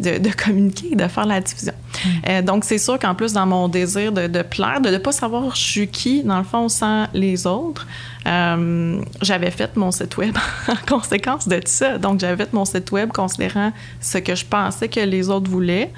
de, 0.00 0.18
de, 0.18 0.30
communiquer, 0.44 0.94
de 0.94 1.06
faire 1.08 1.26
la 1.26 1.40
diffusion. 1.40 1.72
Mm. 1.72 2.08
Euh, 2.28 2.42
donc, 2.42 2.64
c'est 2.64 2.78
sûr 2.78 2.98
qu'en 2.98 3.14
plus, 3.14 3.32
dans 3.32 3.46
mon 3.46 3.68
désir 3.68 4.12
de, 4.12 4.26
de 4.26 4.42
plaire, 4.42 4.80
de 4.80 4.90
ne 4.90 4.98
pas 4.98 5.12
savoir 5.12 5.54
je 5.54 5.60
suis 5.60 5.88
qui, 5.88 6.22
dans 6.22 6.38
le 6.38 6.44
fond, 6.44 6.68
sans 6.68 7.06
les 7.14 7.46
autres, 7.46 7.86
euh, 8.26 9.02
j'avais 9.20 9.50
fait 9.50 9.76
mon 9.76 9.90
site 9.90 10.16
web 10.16 10.36
en 10.68 10.76
conséquence 10.88 11.48
de 11.48 11.56
tout 11.56 11.62
ça. 11.66 11.98
Donc, 11.98 12.20
j'avais 12.20 12.44
fait 12.44 12.52
mon 12.52 12.64
site 12.64 12.90
web 12.92 13.10
considérant 13.10 13.72
ce 14.00 14.18
que 14.18 14.34
je 14.34 14.44
pensais 14.44 14.88
que 14.88 15.00
les 15.00 15.28
autres 15.28 15.50
voulaient 15.50 15.90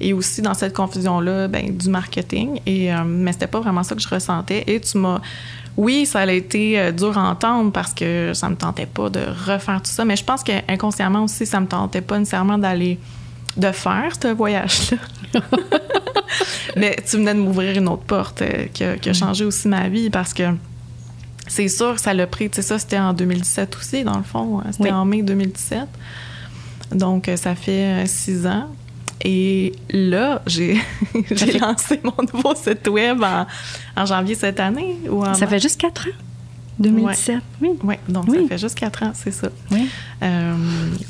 et 0.00 0.12
aussi 0.12 0.42
dans 0.42 0.54
cette 0.54 0.74
confusion-là, 0.74 1.48
ben, 1.48 1.76
du 1.76 1.88
marketing. 1.88 2.60
Et, 2.66 2.92
euh, 2.92 3.04
mais 3.04 3.32
c'était 3.32 3.46
pas 3.46 3.60
vraiment 3.60 3.82
ça 3.82 3.94
que 3.94 4.00
je 4.02 4.08
ressentais. 4.08 4.64
Et 4.66 4.80
tu 4.80 4.98
m'as 4.98 5.20
oui, 5.80 6.04
ça 6.04 6.20
a 6.20 6.30
été 6.30 6.78
euh, 6.78 6.92
dur 6.92 7.16
à 7.16 7.30
entendre 7.30 7.72
parce 7.72 7.94
que 7.94 8.32
ça 8.34 8.50
me 8.50 8.54
tentait 8.54 8.84
pas 8.86 9.08
de 9.08 9.20
refaire 9.46 9.80
tout 9.82 9.90
ça, 9.90 10.04
mais 10.04 10.14
je 10.14 10.22
pense 10.24 10.42
qu'inconsciemment 10.44 11.24
aussi, 11.24 11.46
ça 11.46 11.58
me 11.58 11.66
tentait 11.66 12.02
pas 12.02 12.18
nécessairement 12.18 12.58
d'aller 12.58 12.98
de 13.56 13.72
faire 13.72 14.12
ce 14.22 14.28
voyage-là. 14.28 14.98
Mais 16.76 16.96
tu 17.08 17.16
venais 17.16 17.34
de 17.34 17.40
m'ouvrir 17.40 17.76
une 17.76 17.88
autre 17.88 18.02
porte 18.04 18.42
euh, 18.42 18.66
qui, 18.72 18.84
a, 18.84 18.96
qui 18.96 19.08
a 19.08 19.12
changé 19.12 19.44
aussi 19.44 19.66
ma 19.68 19.88
vie 19.88 20.08
parce 20.10 20.32
que 20.34 20.44
c'est 21.48 21.68
sûr, 21.68 21.98
ça 21.98 22.14
l'a 22.14 22.26
pris. 22.26 22.48
Tu 22.48 22.56
sais, 22.56 22.62
ça, 22.62 22.78
c'était 22.78 22.98
en 22.98 23.12
2017 23.12 23.76
aussi, 23.76 24.04
dans 24.04 24.16
le 24.18 24.22
fond. 24.22 24.62
C'était 24.70 24.84
Oui. 24.84 24.90
en 24.92 25.04
mai 25.04 25.22
2017. 25.22 25.80
Donc, 26.92 27.28
euh, 27.28 27.36
ça 27.36 27.54
fait 27.54 28.04
euh, 28.04 28.06
six 28.06 28.46
ans. 28.46 28.66
Et 29.24 29.72
là, 29.90 30.40
j'ai 30.46 30.76
fait- 31.26 31.58
lancé 31.58 32.00
mon 32.02 32.14
nouveau 32.32 32.54
site 32.54 32.88
web 32.88 33.22
en, 33.22 33.46
en 34.00 34.06
janvier 34.06 34.34
cette 34.34 34.60
année. 34.60 34.96
Ou 35.08 35.24
en 35.24 35.34
Ça 35.34 35.46
fait 35.46 35.60
juste 35.60 35.80
quatre 35.80 36.06
ans? 36.08 36.12
2017. 36.78 37.36
Oui. 37.60 37.68
Oui, 37.84 37.94
donc 38.08 38.24
Oui. 38.28 38.38
ça 38.40 38.48
fait 38.48 38.58
juste 38.58 38.78
quatre 38.78 39.02
ans, 39.02 39.10
c'est 39.12 39.32
ça. 39.32 39.48
Oui. 39.70 39.86
Euh, 40.22 40.54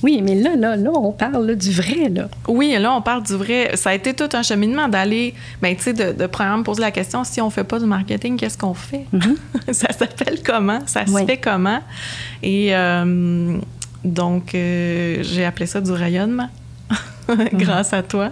Oui, 0.02 0.20
mais 0.20 0.34
là, 0.34 0.56
là, 0.56 0.74
là, 0.74 0.90
on 0.92 1.12
parle 1.12 1.46
là, 1.46 1.54
du 1.54 1.70
vrai, 1.70 2.08
là. 2.08 2.28
oui, 2.48 2.74
là, 2.76 2.92
on 2.92 3.00
parle 3.02 3.22
du 3.22 3.34
vrai. 3.34 3.70
Ça 3.76 3.90
a 3.90 3.94
été 3.94 4.12
tout 4.12 4.28
un 4.32 4.42
cheminement 4.42 4.88
d'aller, 4.88 5.32
ben, 5.62 5.76
tu 5.76 5.82
sais, 5.84 5.92
de, 5.92 6.10
de 6.10 6.26
premièrement 6.26 6.58
me 6.58 6.64
poser 6.64 6.80
la 6.80 6.90
question 6.90 7.22
si 7.22 7.40
on 7.40 7.50
fait 7.50 7.62
pas 7.62 7.78
du 7.78 7.86
marketing, 7.86 8.36
qu'est-ce 8.36 8.58
qu'on 8.58 8.74
fait? 8.74 9.06
ça 9.70 9.92
s'appelle 9.92 10.40
comment? 10.44 10.80
Ça 10.86 11.06
se 11.06 11.24
fait 11.24 11.36
comment? 11.38 11.78
Et 12.42 12.74
euh, 12.74 13.56
donc, 14.04 14.56
euh, 14.56 15.18
j'ai 15.22 15.44
appelé 15.44 15.66
ça 15.66 15.80
du 15.80 15.92
rayonnement, 15.92 16.48
grâce 17.52 17.92
à 17.92 18.02
toi. 18.02 18.30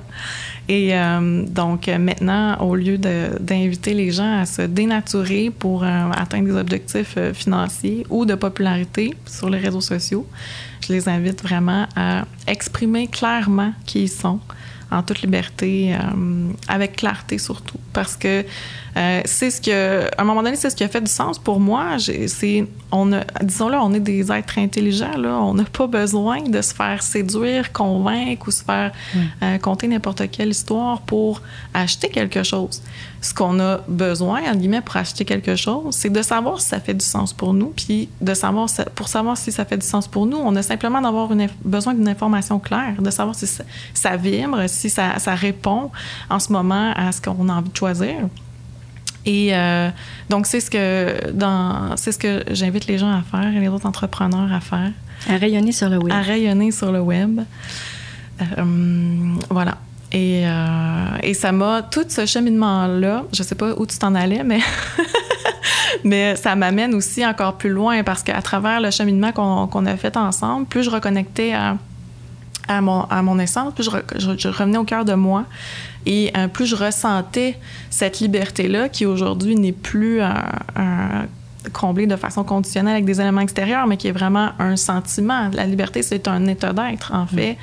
Et 0.69 0.95
euh, 0.95 1.45
donc, 1.47 1.87
maintenant, 1.87 2.59
au 2.61 2.75
lieu 2.75 2.99
d'inviter 2.99 3.95
les 3.95 4.11
gens 4.11 4.40
à 4.40 4.45
se 4.45 4.62
dénaturer 4.62 5.50
pour 5.50 5.83
euh, 5.83 6.11
atteindre 6.12 6.47
des 6.47 6.57
objectifs 6.57 7.14
euh, 7.17 7.33
financiers 7.33 8.07
ou 8.11 8.26
de 8.26 8.35
popularité 8.35 9.14
sur 9.25 9.49
les 9.49 9.59
réseaux 9.59 9.81
sociaux, 9.81 10.26
je 10.87 10.93
les 10.93 11.09
invite 11.09 11.43
vraiment 11.43 11.87
à 11.97 12.25
exprimer 12.47 13.07
clairement 13.07 13.73
qui 13.87 14.02
ils 14.02 14.09
sont, 14.11 14.40
en 14.90 15.02
toute 15.02 15.21
liberté, 15.21 15.95
avec 16.67 16.97
clarté 16.97 17.37
surtout, 17.37 17.76
parce 17.93 18.17
que 18.17 18.43
euh, 18.99 19.21
c'est 19.25 19.50
ce 19.50 19.61
que, 19.61 20.07
à 20.07 20.23
un 20.23 20.25
moment 20.25 20.43
donné, 20.43 20.57
c'est 20.57 20.71
ce 20.71 20.76
qui 20.76 20.83
a 20.83 20.88
fait 20.88 21.00
du 21.00 21.11
sens 21.11 21.38
pour 21.38 21.61
moi. 21.61 21.97
C'est, 21.99 22.67
on 22.90 23.12
a, 23.12 23.21
disons 23.43 23.69
là, 23.69 23.81
on 23.83 23.95
est 23.95 24.00
des 24.00 24.33
êtres 24.33 24.59
intelligents 24.59 25.17
là, 25.17 25.38
on 25.40 25.55
n'a 25.55 25.64
pas 25.64 25.87
besoin 25.87 26.43
de 26.43 26.61
se 26.62 26.75
faire 26.75 27.02
séduire, 27.02 27.73
convaincre 27.73 28.49
ou 28.49 28.50
se 28.50 28.64
faire 28.64 28.93
euh, 29.43 29.59
conter 29.59 29.87
n'importe 29.87 30.28
quelle 30.31 30.50
histoire 30.50 31.02
pour 31.02 31.43
acheter 31.75 32.09
quelque 32.09 32.43
chose. 32.43 32.83
Ce 33.21 33.33
qu'on 33.33 33.61
a 33.61 33.78
besoin, 33.88 34.43
entre 34.43 34.59
guillemets, 34.59 34.81
pour 34.81 34.97
acheter 34.97 35.25
quelque 35.25 35.55
chose, 35.55 35.95
c'est 35.95 36.11
de 36.11 36.23
savoir 36.23 36.61
si 36.61 36.69
ça 36.69 36.81
fait 36.81 36.95
du 36.95 37.05
sens 37.05 37.33
pour 37.33 37.55
nous, 37.55 37.73
puis 37.76 38.09
de 38.21 38.35
savoir, 38.35 38.69
pour 38.95 39.09
savoir 39.09 39.37
si 39.37 39.52
ça 39.52 39.64
fait 39.64 39.76
du 39.76 39.87
sens 39.87 40.09
pour 40.09 40.26
nous, 40.26 40.38
on 40.38 40.57
a 40.57 40.62
simplement 40.62 41.00
d'avoir 41.00 41.33
une 41.33 41.49
besoin 41.64 41.95
d'une 41.95 42.09
information 42.09 42.59
claire, 42.59 43.00
de 43.00 43.11
savoir 43.11 43.35
si 43.37 43.47
ça, 43.47 43.64
ça 43.95 44.17
vibre, 44.17 44.69
si 44.69 44.90
ça, 44.90 45.19
ça 45.19 45.35
répond 45.35 45.90
en 46.31 46.38
ce 46.40 46.52
moment 46.52 46.93
à 46.97 47.12
ce 47.12 47.21
qu'on 47.21 47.49
a 47.49 47.55
envie 47.55 47.71
de 47.71 47.76
choisir. 47.76 48.28
Et 49.27 49.55
euh, 49.55 49.91
donc, 50.31 50.47
c'est 50.47 50.61
ce 50.61 50.71
que 50.71 51.31
dans 51.33 51.97
c'est 51.97 52.13
ce 52.13 52.19
que 52.19 52.45
j'invite 52.51 52.87
les 52.87 52.99
gens 52.99 53.11
à 53.11 53.23
faire 53.23 53.55
et 53.55 53.61
les 53.61 53.69
autres 53.69 53.87
entrepreneurs 53.87 54.53
à 54.53 54.61
faire, 54.61 54.93
À 55.29 55.37
rayonner 55.37 55.73
sur 55.73 55.89
le 55.89 55.99
web. 55.99 56.13
à 56.13 56.21
rayonner 56.21 56.71
sur 56.71 56.93
le 56.93 57.01
web. 57.01 57.41
Euh, 58.41 59.35
voilà. 59.51 59.77
Et, 60.11 60.43
euh, 60.47 61.19
et 61.23 61.35
ça 61.35 61.53
m'a, 61.53 61.83
tout 61.83 62.05
ce 62.09 62.25
cheminement-là, 62.25 63.25
je 63.33 63.43
sais 63.43 63.55
pas 63.55 63.75
où 63.79 63.85
tu 63.85 63.99
t'en 63.99 64.15
allais, 64.15 64.43
mais, 64.43 64.61
mais 66.05 66.35
ça 66.35 66.57
m'amène 66.57 66.95
aussi 66.95 67.27
encore 67.27 67.59
plus 67.59 67.69
loin 67.69 68.03
parce 68.03 68.23
qu'à 68.23 68.41
travers 68.41 68.81
le 68.81 68.91
cheminement 68.91 69.33
qu'on 69.33 69.67
qu'on 69.67 69.85
a 69.85 69.97
fait 69.99 70.17
ensemble, 70.17 70.65
plus 70.65 70.83
je 70.83 70.91
reconnectais 70.91 71.53
à, 71.53 71.77
à, 72.69 72.81
mon, 72.81 73.03
à 73.05 73.23
mon 73.23 73.39
essence, 73.39 73.75
plus 73.75 73.85
je, 73.85 73.91
re- 73.91 74.03
je- 74.17 74.39
je 74.39 74.49
revenais 74.49 74.79
au 74.79 74.85
cœur 74.85 75.05
de 75.05 75.15
moi 75.15 75.45
et 76.07 76.31
euh, 76.37 76.49
plus 76.49 76.67
je 76.67 76.77
ressentais 76.77 77.57
cette 77.91 78.21
liberté-là 78.21 78.89
qui 78.89 79.07
aujourd'hui 79.07 79.57
n'est 79.57 79.73
plus 79.73 80.21
un, 80.21 80.45
un- 80.77 81.27
comblée 81.73 82.07
de 82.07 82.17
façon 82.17 82.45
conditionnelle 82.45 82.95
avec 82.95 83.05
des 83.05 83.21
éléments 83.21 83.41
extérieurs, 83.43 83.87
mais 83.87 83.97
qui 83.97 84.09
est 84.09 84.13
vraiment 84.13 84.51
un 84.59 84.77
sentiment. 84.77 85.51
La 85.53 85.67
liberté, 85.67 86.03
c'est 86.03 86.27
un 86.29 86.47
état 86.47 86.73
d'être, 86.73 87.13
en 87.13 87.27
fait, 87.27 87.59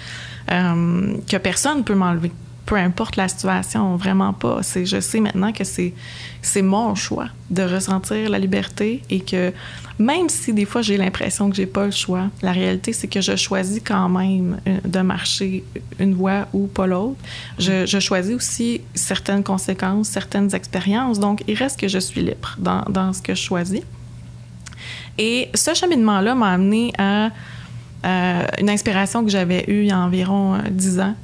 euh, 0.51 1.15
que 1.27 1.37
personne 1.37 1.77
ne 1.79 1.83
peut 1.83 1.95
m'enlever. 1.95 2.31
Peu 2.67 2.75
importe 2.75 3.15
la 3.15 3.27
situation, 3.27 3.95
vraiment 3.95 4.33
pas. 4.33 4.59
C'est, 4.63 4.85
je 4.85 4.99
sais 4.99 5.19
maintenant 5.19 5.51
que 5.53 5.63
c'est, 5.63 5.93
c'est 6.41 6.61
mon 6.61 6.93
choix 6.95 7.27
de 7.49 7.63
ressentir 7.63 8.29
la 8.29 8.37
liberté 8.39 9.01
et 9.09 9.21
que 9.21 9.53
même 9.97 10.27
si 10.29 10.53
des 10.53 10.65
fois 10.65 10.81
j'ai 10.81 10.97
l'impression 10.97 11.49
que 11.49 11.55
j'ai 11.55 11.65
pas 11.65 11.85
le 11.85 11.91
choix, 11.91 12.29
la 12.41 12.51
réalité 12.51 12.91
c'est 12.91 13.07
que 13.07 13.21
je 13.21 13.35
choisis 13.35 13.81
quand 13.83 14.09
même 14.09 14.59
euh, 14.67 14.77
de 14.83 14.99
marcher 14.99 15.63
une 15.99 16.13
voie 16.13 16.47
ou 16.53 16.67
pas 16.67 16.85
l'autre. 16.85 17.17
Je, 17.59 17.99
choisis 17.99 18.35
aussi 18.35 18.81
certaines 18.93 19.43
conséquences, 19.43 20.09
certaines 20.09 20.53
expériences. 20.53 21.19
Donc, 21.19 21.43
il 21.47 21.55
reste 21.55 21.79
que 21.79 21.87
je 21.87 21.97
suis 21.97 22.21
libre 22.21 22.55
dans, 22.59 22.83
dans 22.89 23.13
ce 23.13 23.21
que 23.21 23.33
je 23.33 23.41
choisis. 23.41 23.81
Et 25.17 25.49
ce 25.55 25.73
cheminement-là 25.73 26.35
m'a 26.35 26.51
amené 26.51 26.91
à 26.97 27.29
euh, 28.05 28.45
une 28.59 28.69
inspiration 28.69 29.23
que 29.23 29.31
j'avais 29.31 29.63
eue 29.67 29.83
il 29.83 29.87
y 29.87 29.91
a 29.91 29.97
environ 29.97 30.55
euh, 30.55 30.59
10 30.69 30.99
ans. 30.99 31.15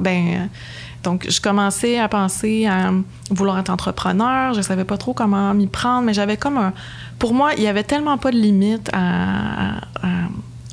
Ben 0.00 0.48
donc 1.04 1.26
je 1.28 1.40
commençais 1.40 1.98
à 1.98 2.08
penser 2.08 2.66
à 2.66 2.90
vouloir 3.30 3.58
être 3.58 3.70
entrepreneur, 3.70 4.52
je 4.54 4.62
savais 4.62 4.84
pas 4.84 4.96
trop 4.96 5.14
comment 5.14 5.54
m'y 5.54 5.68
prendre, 5.68 6.02
mais 6.02 6.12
j'avais 6.12 6.36
comme 6.36 6.58
un 6.58 6.72
pour 7.18 7.34
moi, 7.34 7.52
il 7.56 7.62
y 7.62 7.66
avait 7.66 7.84
tellement 7.84 8.18
pas 8.18 8.30
de 8.30 8.36
limite 8.36 8.90
à, 8.92 9.80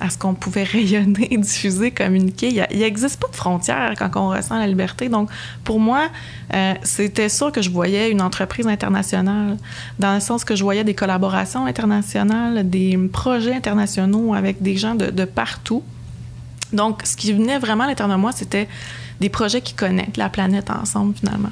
ce 0.10 0.18
qu'on 0.20 0.36
pouvait 0.36 0.64
rayonner, 0.72 1.30
diffuser, 1.38 1.92
communiquer. 1.92 2.50
Il 2.72 2.80
n'existe 2.80 3.20
pas 3.20 3.28
de 3.28 3.36
frontières 3.36 3.94
quand 3.98 4.12
on 4.16 4.30
ressent 4.30 4.58
la 4.58 4.68
liberté. 4.68 5.10
Donc, 5.10 5.30
pour 5.64 5.80
moi, 5.80 6.10
euh, 6.54 6.74
c'était 6.84 7.30
sûr 7.30 7.52
que 7.52 7.62
je 7.62 7.72
voyais 7.72 8.12
une 8.12 8.22
entreprise 8.22 8.68
internationale, 8.68 9.58
dans 9.98 10.14
le 10.14 10.20
sens 10.20 10.44
que 10.44 10.56
je 10.56 10.64
voyais 10.64 10.84
des 10.84 10.94
collaborations 10.94 11.66
internationales, 11.66 12.70
des 12.70 12.98
projets 13.12 13.56
internationaux 13.56 14.36
avec 14.36 14.62
des 14.62 14.78
gens 14.78 14.96
de 14.96 15.26
partout. 15.26 15.82
Donc, 16.74 17.02
ce 17.06 17.16
qui 17.16 17.34
venait 17.34 17.58
vraiment 17.58 17.86
à 17.86 17.88
l'intérieur 17.88 18.16
de 18.16 18.22
moi, 18.22 18.32
c'était 18.32 18.68
des 19.20 19.30
projets 19.30 19.62
qui 19.62 19.74
connectent 19.74 20.18
la 20.18 20.30
planète 20.30 20.70
ensemble, 20.70 21.16
finalement. 21.16 21.52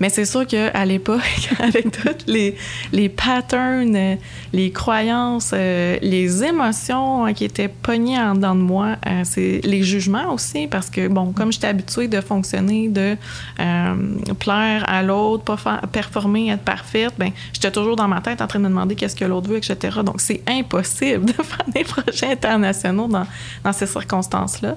Mais 0.00 0.10
c'est 0.10 0.24
sûr 0.24 0.46
qu'à 0.46 0.84
l'époque, 0.84 1.20
avec 1.58 1.90
toutes 1.90 2.26
les, 2.26 2.56
les 2.92 3.08
patterns, 3.08 4.18
les 4.52 4.70
croyances, 4.70 5.50
euh, 5.54 5.98
les 6.02 6.44
émotions 6.44 7.24
hein, 7.24 7.32
qui 7.32 7.44
étaient 7.44 7.68
pognées 7.68 8.18
en 8.18 8.34
dedans 8.34 8.54
de 8.54 8.60
moi, 8.60 8.96
euh, 9.06 9.22
c'est 9.24 9.60
les 9.64 9.82
jugements 9.82 10.32
aussi, 10.32 10.66
parce 10.66 10.90
que, 10.90 11.08
bon, 11.08 11.32
comme 11.32 11.52
j'étais 11.52 11.66
habituée 11.66 12.08
de 12.08 12.20
fonctionner, 12.20 12.88
de 12.88 13.16
euh, 13.60 13.94
plaire 14.38 14.84
à 14.88 15.02
l'autre, 15.02 15.44
pas 15.44 15.80
performer, 15.90 16.50
être 16.50 16.62
parfaite, 16.62 17.14
ben 17.18 17.30
j'étais 17.52 17.70
toujours 17.70 17.96
dans 17.96 18.08
ma 18.08 18.20
tête 18.20 18.40
en 18.40 18.46
train 18.46 18.58
de 18.58 18.64
me 18.64 18.68
demander 18.68 18.94
qu'est-ce 18.94 19.16
que 19.16 19.24
l'autre 19.24 19.48
veut, 19.48 19.56
etc. 19.56 19.98
Donc, 20.04 20.20
c'est 20.20 20.42
impossible 20.46 21.24
de 21.26 21.32
faire 21.32 21.64
des 21.74 21.84
projets 21.84 22.32
internationaux 22.32 23.08
dans, 23.08 23.26
dans 23.64 23.72
ces 23.72 23.86
circonstances-là. 23.86 24.76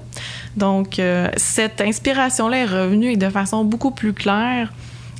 Donc, 0.56 1.00
cette 1.36 1.80
inspiration-là 1.80 2.58
est 2.58 2.66
revenue 2.66 3.12
et 3.12 3.16
de 3.16 3.28
façon 3.28 3.64
beaucoup 3.64 3.90
plus 3.90 4.12
claire 4.12 4.71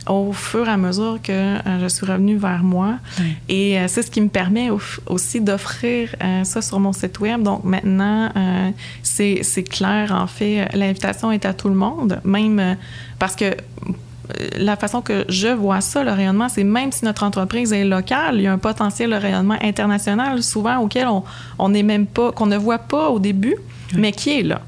au 0.09 0.33
fur 0.33 0.67
et 0.69 0.71
à 0.71 0.77
mesure 0.77 1.19
que 1.23 1.33
euh, 1.33 1.59
je 1.83 1.87
suis 1.89 2.05
revenue 2.07 2.37
vers 2.37 2.63
moi. 2.63 2.95
Oui. 3.21 3.37
Et 3.49 3.79
euh, 3.79 3.87
c'est 3.89 4.03
ce 4.03 4.11
qui 4.11 4.21
me 4.21 4.29
permet 4.29 4.71
au- 4.71 4.81
aussi 5.07 5.41
d'offrir 5.41 6.15
euh, 6.23 6.45
ça 6.45 6.61
sur 6.63 6.81
mon 6.81 6.93
site 6.93 7.21
web. 7.21 7.43
Donc 7.43 7.65
maintenant, 7.65 8.31
c'est 9.03 9.63
clair, 9.69 10.13
en 10.13 10.27
fait, 10.27 10.69
l'invitation 10.75 11.31
est 11.33 11.45
à 11.45 11.53
tout 11.55 11.69
le 11.69 11.75
monde, 11.75 12.21
même 12.25 12.77
parce 13.19 13.37
que 13.37 13.55
la 14.57 14.77
façon 14.77 15.03
que 15.03 15.25
je 15.29 15.49
vois 15.49 15.81
ça, 15.81 16.03
le 16.05 16.13
rayonnement, 16.13 16.49
c'est 16.49 16.65
même 16.65 16.91
si 16.93 17.05
notre 17.05 17.23
entreprise 17.25 17.73
est 17.73 17.85
locale, 17.85 18.37
il 18.37 18.43
y 18.43 18.47
a 18.47 18.53
un 18.53 18.59
potentiel 18.59 19.11
de 19.11 19.17
rayonnement 19.17 19.59
international 19.63 20.43
souvent 20.43 20.79
auquel 20.79 21.07
on 21.09 21.23
on 21.59 21.69
n'est 21.69 21.83
même 21.83 22.07
pas, 22.07 22.33
qu'on 22.33 22.47
ne 22.47 22.57
voit 22.57 22.79
pas 22.79 23.11
au 23.11 23.19
début, 23.19 23.57
mais 23.95 24.13
qui 24.13 24.39
est 24.39 24.43
là. 24.43 24.63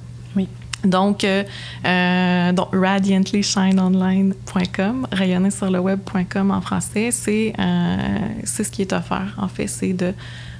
Donc, 0.84 1.24
euh, 1.24 1.42
euh, 1.86 2.52
donc 2.52 2.68
radiantlyshineonline.com, 2.72 5.06
rayonner 5.12 5.50
sur 5.50 5.70
le 5.70 5.80
web.com 5.80 6.50
en 6.50 6.60
français, 6.60 7.10
c'est 7.10 7.54
euh, 7.58 7.96
ce 8.44 8.62
qui 8.62 8.82
est 8.82 8.92
offert. 8.92 9.34
En 9.38 9.48
fait, 9.48 9.66
c'est 9.66 9.94
de 9.94 10.12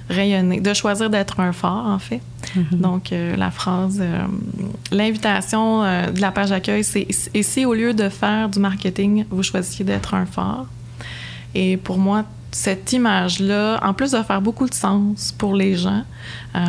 rayonner, 0.09 0.59
de 0.59 0.73
choisir 0.73 1.09
d'être 1.09 1.39
un 1.39 1.53
phare, 1.53 1.87
en 1.87 1.99
fait. 1.99 2.21
Donc, 2.71 3.11
euh, 3.11 3.35
la 3.35 3.51
phrase, 3.51 3.99
euh, 4.01 4.25
l'invitation 4.91 5.81
de 5.81 6.21
la 6.21 6.31
page 6.31 6.49
d'accueil, 6.49 6.83
c'est 6.83 7.07
et 7.33 7.43
si 7.43 7.65
au 7.65 7.73
lieu 7.73 7.93
de 7.93 8.09
faire 8.09 8.49
du 8.49 8.59
marketing, 8.59 9.25
vous 9.29 9.43
choisissiez 9.43 9.85
d'être 9.85 10.13
un 10.13 10.25
phare? 10.25 10.65
Et 11.53 11.77
pour 11.77 11.97
moi, 11.97 12.25
cette 12.55 12.93
image-là, 12.93 13.81
en 13.83 13.93
plus 13.93 14.11
de 14.11 14.23
faire 14.23 14.41
beaucoup 14.41 14.69
de 14.69 14.73
sens 14.73 15.33
pour 15.37 15.55
les 15.55 15.75
gens, 15.75 16.03
euh, 16.55 16.59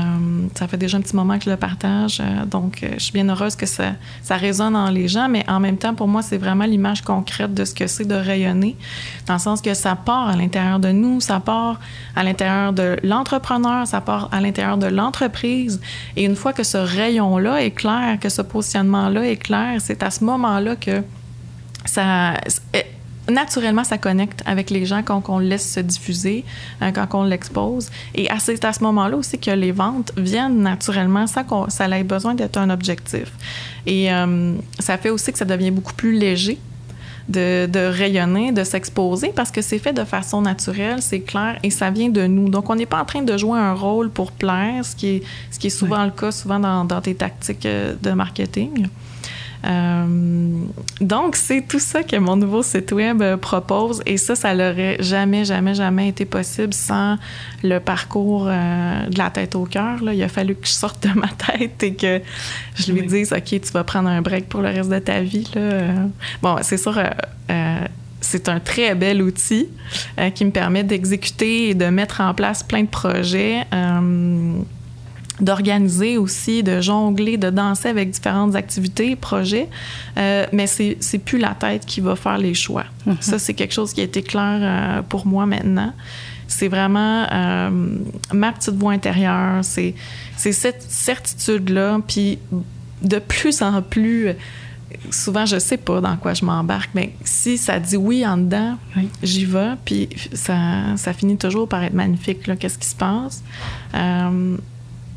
ça 0.57 0.67
fait 0.67 0.77
déjà 0.77 0.99
un 0.99 1.01
petit 1.01 1.15
moment 1.15 1.39
que 1.39 1.45
je 1.45 1.51
le 1.51 1.57
partage, 1.57 2.21
euh, 2.21 2.45
donc 2.45 2.83
euh, 2.83 2.89
je 2.95 3.05
suis 3.05 3.13
bien 3.13 3.29
heureuse 3.29 3.55
que 3.55 3.67
ça, 3.67 3.93
ça 4.21 4.37
résonne 4.37 4.75
en 4.75 4.91
les 4.91 5.07
gens, 5.07 5.29
mais 5.29 5.49
en 5.49 5.61
même 5.61 5.77
temps, 5.77 5.95
pour 5.95 6.09
moi, 6.09 6.23
c'est 6.23 6.39
vraiment 6.39 6.65
l'image 6.65 7.03
concrète 7.03 7.55
de 7.55 7.65
ce 7.65 7.73
que 7.73 7.87
c'est 7.87 8.05
de 8.05 8.17
rayonner, 8.17 8.77
dans 9.29 9.35
le 9.35 9.39
sens 9.39 9.63
que 9.63 9.75
ça 9.75 9.95
part 9.95 10.29
à 10.29 10.35
l'intérieur 10.35 10.81
de 10.81 10.91
nous, 10.91 11.21
ça 11.21 11.39
part 11.39 11.79
à 12.17 12.25
l'intérieur 12.25 12.73
de 12.73 12.97
l'entrepreneur, 13.05 13.87
ça 13.87 14.01
part 14.01 14.29
à 14.33 14.41
l'intérieur 14.41 14.79
de 14.79 14.89
l'entreprise, 14.89 15.81
et 16.17 16.25
une 16.25 16.35
fois 16.35 16.53
que 16.53 16.65
ce 16.65 16.79
rayon-là 16.79 17.63
est 17.63 17.71
clair, 17.71 18.19
que 18.21 18.29
ce 18.29 18.43
positionnement-là 18.43 19.29
est 19.29 19.37
clair, 19.37 19.77
c'est 19.79 20.03
à 20.03 20.11
ce 20.11 20.25
moment-là 20.25 20.75
que 20.75 21.05
ça, 21.85 22.35
naturellement, 23.29 23.85
ça 23.85 23.99
connecte 23.99 24.43
avec 24.47 24.71
les 24.71 24.87
gens 24.87 25.03
quand 25.03 25.23
on 25.29 25.39
laisse 25.39 25.75
se 25.75 25.81
diffuser, 25.81 26.45
euh, 26.83 26.91
quand 26.93 27.07
on 27.15 27.25
l'expose. 27.25 27.91
Et 28.15 28.29
c'est 28.39 28.65
à 28.65 28.73
ce 28.73 28.83
moment-là 28.85 29.17
aussi 29.17 29.39
que 29.39 29.51
les 29.51 29.73
ventes 29.73 30.13
viennent 30.17 30.63
naturellement 30.63 31.27
sans 31.27 31.45
qu'on 31.45 31.69
ça 31.69 31.89
ait 31.89 32.05
besoin 32.05 32.35
d'être 32.35 32.57
un 32.59 32.71
objectif. 32.71 33.33
Et 33.87 34.13
euh, 34.13 34.55
ça 34.79 34.99
fait 34.99 35.11
aussi 35.11 35.33
que 35.33 35.39
ça 35.39 35.45
devient 35.45 35.71
beaucoup 35.71 35.95
plus 35.95 36.13
léger. 36.13 36.59
De, 37.29 37.67
de 37.67 37.81
rayonner, 37.81 38.53
de 38.53 38.63
s'exposer, 38.63 39.33
parce 39.35 39.51
que 39.51 39.61
c'est 39.61 39.81
fait 39.81 39.93
de 39.93 40.05
façon 40.05 40.43
naturelle, 40.43 41.03
c'est 41.03 41.23
clair, 41.23 41.59
et 41.65 41.71
ça 41.71 41.91
vient 41.91 42.09
de 42.09 42.25
nous. 42.29 42.49
Donc, 42.49 42.71
on 42.71 42.77
n'est 42.77 42.87
pas 42.87 43.01
en 43.01 43.05
train 43.05 43.23
de 43.23 43.37
jouer 43.37 43.59
un 43.59 43.73
rôle 43.73 44.11
pour 44.11 44.31
plaire, 44.31 44.85
ce 44.85 44.95
qui 44.95 45.09
est, 45.09 45.23
ce 45.51 45.59
qui 45.59 45.67
est 45.67 45.71
souvent 45.71 46.05
le 46.05 46.13
cas, 46.13 46.31
souvent 46.31 46.61
dans, 46.61 46.85
dans 46.85 47.01
tes 47.01 47.17
tactiques 47.17 47.67
euh, 47.67 47.97
de 48.01 48.13
marketing. 48.13 48.87
Euh, 49.67 50.65
donc, 51.01 51.37
c'est 51.37 51.63
tout 51.67 51.79
ça 51.79 52.03
que 52.03 52.17
mon 52.17 52.37
nouveau 52.37 52.63
site 52.63 52.93
web 52.93 53.21
euh, 53.23 53.37
propose 53.37 54.03
et 54.07 54.17
ça, 54.17 54.37
ça 54.37 54.55
n'aurait 54.55 54.97
jamais, 55.01 55.45
jamais, 55.45 55.75
jamais 55.75 56.09
été 56.09 56.25
possible 56.25 56.73
sans 56.73 57.17
le 57.63 57.79
parcours 57.79 58.47
euh, 58.49 59.07
de 59.07 59.19
la 59.19 59.31
tête 59.31 59.55
au 59.55 59.65
cœur. 59.65 59.99
Il 60.03 60.23
a 60.23 60.29
fallu 60.29 60.55
que 60.55 60.67
je 60.67 60.73
sorte 60.73 61.07
de 61.07 61.19
ma 61.19 61.29
tête 61.29 61.83
et 61.83 61.95
que 61.95 62.21
je 62.77 62.93
lui 62.93 63.07
dise, 63.07 63.33
OK, 63.33 63.45
tu 63.45 63.73
vas 63.73 63.85
prendre 63.85 64.09
un 64.09 64.23
break 64.23 64.49
pour 64.49 64.63
le 64.63 64.69
reste 64.69 64.91
de 64.91 64.99
ta 64.99 65.21
vie. 65.21 65.51
Bon, 66.43 66.57
c'est 66.63 66.77
sûr 66.77 67.01
c'est 68.21 68.49
un 68.49 68.59
très 68.59 68.95
bel 68.95 69.23
outil 69.23 69.69
qui 70.35 70.45
me 70.45 70.51
permet 70.51 70.83
d'exécuter 70.83 71.71
et 71.71 71.75
de 71.75 71.87
mettre 71.87 72.21
en 72.21 72.35
place 72.35 72.63
plein 72.63 72.83
de 72.83 72.89
projets 72.89 73.65
d'organiser 75.41 76.17
aussi, 76.17 76.63
de 76.63 76.81
jongler, 76.81 77.37
de 77.37 77.51
danser 77.51 77.89
avec 77.89 78.11
différentes 78.11 78.55
activités, 78.55 79.17
projets, 79.17 79.69
euh, 80.17 80.47
mais 80.53 80.67
c'est, 80.67 80.97
c'est 81.01 81.19
plus 81.19 81.39
la 81.39 81.55
tête 81.55 81.85
qui 81.85 82.01
va 82.01 82.17
faire 82.17 82.39
les 82.39 82.55
choix. 82.55 82.85
Mm-hmm. 83.07 83.21
Ça, 83.21 83.39
c'est 83.39 83.55
quelque 83.55 83.75
chose 83.75 83.93
qui 83.93 84.01
a 84.01 84.05
été 84.05 84.23
clair 84.23 84.59
euh, 84.63 85.03
pour 85.03 85.27
moi 85.27 85.47
maintenant. 85.47 85.93
C'est 86.49 86.69
vraiment 86.69 87.27
euh, 87.31 87.71
ma 88.33 88.53
petite 88.53 88.75
voix 88.75 88.93
intérieure, 88.93 89.63
c'est, 89.63 89.95
c'est 90.37 90.53
cette 90.53 90.83
certitude-là, 90.83 92.01
puis 92.07 92.39
de 93.03 93.19
plus 93.19 93.61
en 93.63 93.83
plus 93.83 94.31
souvent, 95.11 95.45
je 95.45 95.59
sais 95.59 95.77
pas 95.77 96.01
dans 96.01 96.17
quoi 96.17 96.33
je 96.33 96.45
m'embarque, 96.45 96.91
mais 96.95 97.13
si 97.25 97.59
ça 97.59 97.79
dit 97.81 97.97
oui 97.97 98.25
en 98.27 98.39
dedans, 98.39 98.79
j'y 99.23 99.45
vais, 99.45 99.73
puis 99.85 100.09
ça, 100.33 100.97
ça 100.97 101.13
finit 101.13 101.37
toujours 101.37 101.69
par 101.69 101.83
être 101.83 101.93
magnifique, 101.93 102.47
là, 102.47 102.57
qu'est-ce 102.57 102.79
qui 102.79 102.89
se 102.89 102.95
passe. 102.95 103.43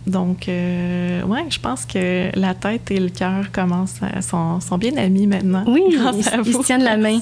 Donc, 0.07 0.47
euh, 0.47 1.23
ouais, 1.23 1.45
je 1.49 1.59
pense 1.59 1.85
que 1.85 2.29
la 2.37 2.53
tête 2.53 2.89
et 2.91 2.99
le 2.99 3.09
cœur 3.09 3.51
commencent 3.51 3.99
sont, 4.21 4.59
sont, 4.59 4.77
bien 4.77 4.97
amis 4.97 5.27
maintenant. 5.27 5.63
Oui, 5.67 5.81
ils, 5.89 6.23
ils 6.45 6.53
se 6.53 6.63
tiennent 6.63 6.83
la 6.83 6.97
main. 6.97 7.19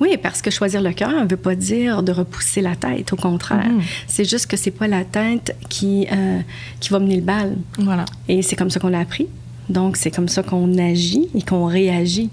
Oui, 0.00 0.16
parce 0.22 0.42
que 0.42 0.50
choisir 0.50 0.82
le 0.82 0.92
cœur 0.92 1.10
ne 1.10 1.26
veut 1.26 1.36
pas 1.36 1.54
dire 1.54 2.02
de 2.02 2.12
repousser 2.12 2.60
la 2.60 2.76
tête, 2.76 3.12
au 3.12 3.16
contraire. 3.16 3.68
Mm-hmm. 3.68 4.04
C'est 4.06 4.28
juste 4.28 4.46
que 4.46 4.56
c'est 4.56 4.70
pas 4.70 4.88
la 4.88 5.04
tête 5.04 5.56
qui, 5.68 6.06
euh, 6.12 6.40
qui 6.80 6.90
va 6.90 6.98
mener 6.98 7.16
le 7.16 7.22
bal. 7.22 7.56
Voilà. 7.78 8.04
Et 8.28 8.42
c'est 8.42 8.56
comme 8.56 8.70
ça 8.70 8.80
qu'on 8.80 8.88
l'a 8.88 9.00
appris. 9.00 9.28
Donc, 9.68 9.96
c'est 9.96 10.10
comme 10.10 10.28
ça 10.28 10.42
qu'on 10.42 10.78
agit 10.78 11.28
et 11.34 11.42
qu'on 11.42 11.66
réagit. 11.66 12.30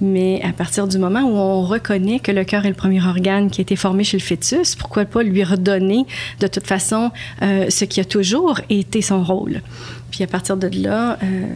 Mais 0.00 0.42
à 0.42 0.52
partir 0.52 0.88
du 0.88 0.98
moment 0.98 1.20
où 1.20 1.36
on 1.36 1.62
reconnaît 1.62 2.18
que 2.18 2.32
le 2.32 2.44
cœur 2.44 2.66
est 2.66 2.70
le 2.70 2.74
premier 2.74 3.00
organe 3.00 3.50
qui 3.50 3.60
a 3.60 3.62
été 3.62 3.76
formé 3.76 4.02
chez 4.02 4.16
le 4.16 4.22
fœtus, 4.22 4.74
pourquoi 4.74 5.04
pas 5.04 5.22
lui 5.22 5.44
redonner 5.44 6.04
de 6.40 6.46
toute 6.48 6.66
façon 6.66 7.12
euh, 7.42 7.70
ce 7.70 7.84
qui 7.84 8.00
a 8.00 8.04
toujours 8.04 8.60
été 8.68 9.00
son 9.00 9.22
rôle? 9.22 9.62
Puis 10.10 10.24
à 10.24 10.26
partir 10.26 10.56
de 10.56 10.68
là, 10.82 11.18
euh, 11.22 11.46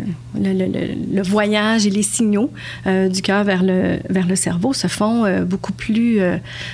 le, 0.40 1.22
voyage 1.22 1.86
et 1.86 1.90
les 1.90 2.04
signaux 2.04 2.50
euh, 2.86 3.08
du 3.08 3.20
cœur 3.20 3.44
vers 3.44 3.62
le, 3.62 3.98
vers 4.08 4.26
le 4.26 4.36
cerveau 4.36 4.72
se 4.72 4.86
font 4.86 5.24
beaucoup, 5.44 5.72
plus, 5.72 6.20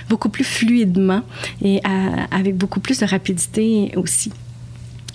beaucoup 0.08 0.28
plus 0.28 0.44
fluidement 0.44 1.22
et 1.64 1.80
avec 2.30 2.56
beaucoup 2.56 2.80
plus 2.80 3.00
de 3.00 3.06
rapidité 3.06 3.92
aussi. 3.96 4.30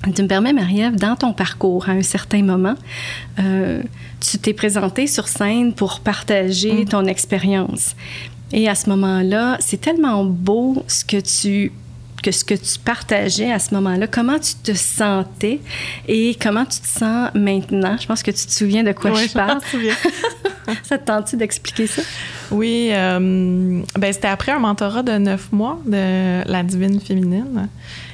Tu 0.04 0.22
me 0.22 0.28
permets, 0.28 0.54
Marie-Ève, 0.54 0.96
dans 0.96 1.16
ton 1.16 1.34
parcours, 1.34 1.90
à 1.90 1.94
un 1.94 2.02
certain 2.02 2.44
moment, 2.44 2.76
euh, 3.40 3.82
tu 4.20 4.38
t'es 4.38 4.54
présentée 4.54 5.08
sur 5.08 5.28
scène 5.28 5.74
pour 5.74 6.00
partager 6.00 6.84
mm. 6.84 6.86
ton 6.86 7.06
expérience. 7.06 7.96
Et 8.54 8.70
à 8.70 8.76
ce 8.76 8.90
moment-là, 8.90 9.58
c'est 9.60 9.82
tellement 9.82 10.24
beau 10.24 10.84
ce 10.88 11.04
que 11.04 11.18
tu 11.20 11.72
que 12.28 12.34
ce 12.34 12.44
que 12.44 12.56
tu 12.56 12.78
partageais 12.80 13.54
à 13.54 13.58
ce 13.58 13.74
moment-là, 13.76 14.06
comment 14.06 14.38
tu 14.38 14.56
te 14.56 14.74
sentais 14.74 15.62
et 16.10 16.36
comment 16.42 16.66
tu 16.66 16.82
te 16.82 16.88
sens 16.88 17.30
maintenant? 17.34 17.96
Je 17.98 18.06
pense 18.06 18.22
que 18.22 18.32
tu 18.32 18.46
te 18.46 18.52
souviens 18.52 18.84
de 18.84 18.92
quoi 18.92 19.14
je 19.14 19.32
parle. 19.32 19.62
ça 20.84 20.98
te 20.98 21.06
tente 21.06 21.34
d'expliquer 21.36 21.88
ça? 21.88 22.02
Oui, 22.52 22.90
euh, 22.92 23.82
ben 23.98 24.14
c'était 24.14 24.28
après 24.28 24.52
un 24.52 24.60
mentorat 24.60 25.04
de 25.04 25.14
neuf 25.14 25.54
mois 25.54 25.80
de 25.86 26.46
la 26.46 26.64
divine 26.64 27.00
féminine. 27.00 27.70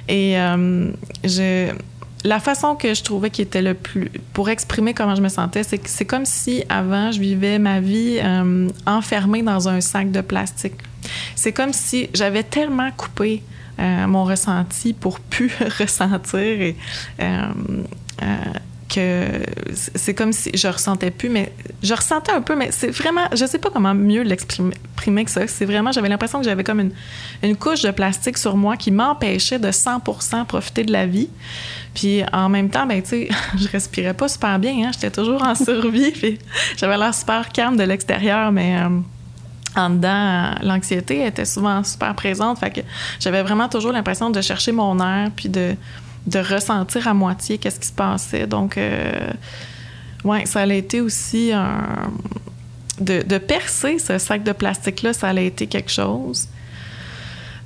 Et 0.07 0.37
euh, 0.37 0.91
la 2.23 2.39
façon 2.39 2.75
que 2.75 2.93
je 2.93 3.01
trouvais 3.01 3.31
qui 3.31 3.41
était 3.41 3.63
le 3.63 3.73
plus 3.73 4.11
pour 4.33 4.47
exprimer 4.49 4.93
comment 4.93 5.15
je 5.15 5.23
me 5.23 5.29
sentais, 5.29 5.63
c'est 5.63 5.79
que 5.79 5.89
c'est 5.89 6.05
comme 6.05 6.25
si 6.25 6.63
avant 6.69 7.11
je 7.11 7.19
vivais 7.19 7.57
ma 7.57 7.79
vie 7.79 8.19
euh, 8.23 8.69
enfermée 8.85 9.41
dans 9.41 9.67
un 9.67 9.81
sac 9.81 10.11
de 10.11 10.21
plastique. 10.21 10.75
C'est 11.35 11.51
comme 11.51 11.73
si 11.73 12.11
j'avais 12.13 12.43
tellement 12.43 12.91
coupé 12.91 13.41
euh, 13.79 14.07
mon 14.07 14.23
ressenti 14.23 14.93
pour 14.93 15.19
plus 15.19 15.51
ressentir 15.79 16.39
et 16.39 16.75
que 18.93 19.25
c'est 19.73 20.13
comme 20.13 20.33
si 20.33 20.51
je 20.53 20.67
ressentais 20.67 21.11
plus, 21.11 21.29
mais 21.29 21.51
je 21.81 21.93
ressentais 21.93 22.31
un 22.31 22.41
peu, 22.41 22.55
mais 22.55 22.69
c'est 22.71 22.89
vraiment, 22.89 23.27
je 23.33 23.45
sais 23.45 23.57
pas 23.57 23.69
comment 23.69 23.93
mieux 23.93 24.21
l'exprimer 24.21 25.25
que 25.25 25.31
ça. 25.31 25.47
C'est 25.47 25.65
vraiment, 25.65 25.91
j'avais 25.91 26.09
l'impression 26.09 26.39
que 26.39 26.45
j'avais 26.45 26.63
comme 26.63 26.79
une, 26.79 26.91
une, 27.41 27.55
couche 27.55 27.81
de 27.81 27.91
plastique 27.91 28.37
sur 28.37 28.55
moi 28.55 28.77
qui 28.77 28.91
m'empêchait 28.91 29.59
de 29.59 29.69
100% 29.69 30.45
profiter 30.45 30.83
de 30.83 30.91
la 30.91 31.05
vie. 31.05 31.29
Puis 31.93 32.23
en 32.31 32.49
même 32.49 32.69
temps, 32.69 32.85
ben 32.85 33.01
tu 33.01 33.09
sais, 33.09 33.29
je 33.57 33.67
respirais 33.67 34.13
pas 34.13 34.27
super 34.27 34.59
bien, 34.59 34.87
hein, 34.87 34.91
j'étais 34.93 35.11
toujours 35.11 35.43
en 35.43 35.55
survie, 35.55 36.11
puis 36.15 36.39
j'avais 36.77 36.97
l'air 36.97 37.13
super 37.13 37.49
calme 37.49 37.77
de 37.77 37.83
l'extérieur, 37.83 38.51
mais 38.51 38.79
euh, 38.79 38.89
en 39.75 39.89
dedans, 39.89 40.55
l'anxiété 40.61 41.25
était 41.25 41.45
souvent 41.45 41.83
super 41.83 42.13
présente. 42.15 42.59
Que 42.59 42.81
j'avais 43.19 43.41
vraiment 43.43 43.69
toujours 43.69 43.91
l'impression 43.91 44.29
de 44.29 44.41
chercher 44.41 44.71
mon 44.71 44.99
air, 44.99 45.29
puis 45.35 45.49
de 45.49 45.75
de 46.27 46.39
ressentir 46.39 47.07
à 47.07 47.13
moitié 47.13 47.57
qu'est-ce 47.57 47.79
qui 47.79 47.87
se 47.87 47.93
passait. 47.93 48.47
Donc, 48.47 48.77
euh, 48.77 49.31
ouais, 50.23 50.45
ça 50.45 50.61
a 50.61 50.65
été 50.67 51.01
aussi 51.01 51.51
un... 51.53 52.11
De, 52.99 53.23
de, 53.23 53.39
percer 53.39 53.97
ce 53.97 54.19
sac 54.19 54.43
de 54.43 54.51
plastique-là, 54.51 55.13
ça 55.13 55.29
a 55.29 55.39
été 55.39 55.65
quelque 55.65 55.91
chose. 55.91 56.47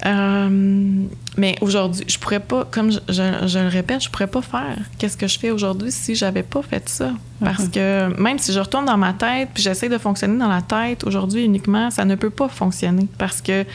Euh, 0.08 1.06
mais 1.38 1.56
aujourd'hui, 1.62 2.06
je 2.08 2.18
pourrais 2.18 2.40
pas, 2.40 2.66
comme 2.70 2.92
je, 2.92 3.00
je, 3.10 3.60
le 3.60 3.68
répète, 3.68 4.04
je 4.04 4.10
pourrais 4.10 4.28
pas 4.28 4.42
faire 4.42 4.78
qu'est-ce 4.98 5.18
que 5.18 5.28
je 5.28 5.38
fais 5.38 5.52
aujourd'hui 5.52 5.92
si 5.92 6.16
j'avais 6.16 6.44
pas 6.44 6.62
fait 6.62 6.88
ça. 6.88 7.12
Parce 7.44 7.66
mhm. 7.66 7.72
que 7.72 8.22
même 8.22 8.40
si 8.40 8.54
je 8.54 8.60
retourne 8.60 8.86
dans 8.86 8.98
ma 8.98 9.14
tête 9.14 9.50
puis 9.54 9.62
j'essaie 9.62 9.90
de 9.90 9.98
fonctionner 9.98 10.38
dans 10.38 10.48
la 10.48 10.62
tête 10.62 11.04
aujourd'hui 11.04 11.44
uniquement, 11.44 11.92
ça 11.92 12.06
ne 12.06 12.16
peut 12.16 12.30
pas 12.30 12.48
fonctionner 12.48 13.08
parce 13.18 13.42
que 13.42 13.66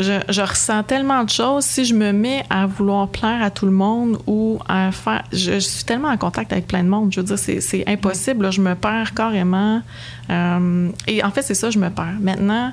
je, 0.00 0.40
ressens 0.40 0.82
tellement 0.84 1.22
de 1.22 1.30
choses. 1.30 1.64
Si 1.64 1.84
je 1.84 1.94
me 1.94 2.12
mets 2.12 2.44
à 2.50 2.66
vouloir 2.66 3.08
plaire 3.08 3.42
à 3.42 3.50
tout 3.50 3.66
le 3.66 3.72
monde 3.72 4.18
ou 4.26 4.58
à 4.68 4.90
faire. 4.90 5.22
Je, 5.32 5.58
suis 5.60 5.84
tellement 5.84 6.08
en 6.08 6.16
contact 6.16 6.52
avec 6.52 6.66
plein 6.66 6.82
de 6.82 6.88
monde. 6.88 7.12
Je 7.12 7.20
veux 7.20 7.26
dire, 7.26 7.38
c'est 7.38 7.84
impossible. 7.86 8.50
je 8.50 8.60
me 8.60 8.74
perds 8.74 9.14
carrément. 9.14 9.82
Euh, 10.30 10.88
et 11.06 11.22
en 11.22 11.30
fait, 11.30 11.42
c'est 11.42 11.54
ça, 11.54 11.70
je 11.70 11.78
me 11.78 11.90
perds. 11.90 12.16
Maintenant, 12.20 12.72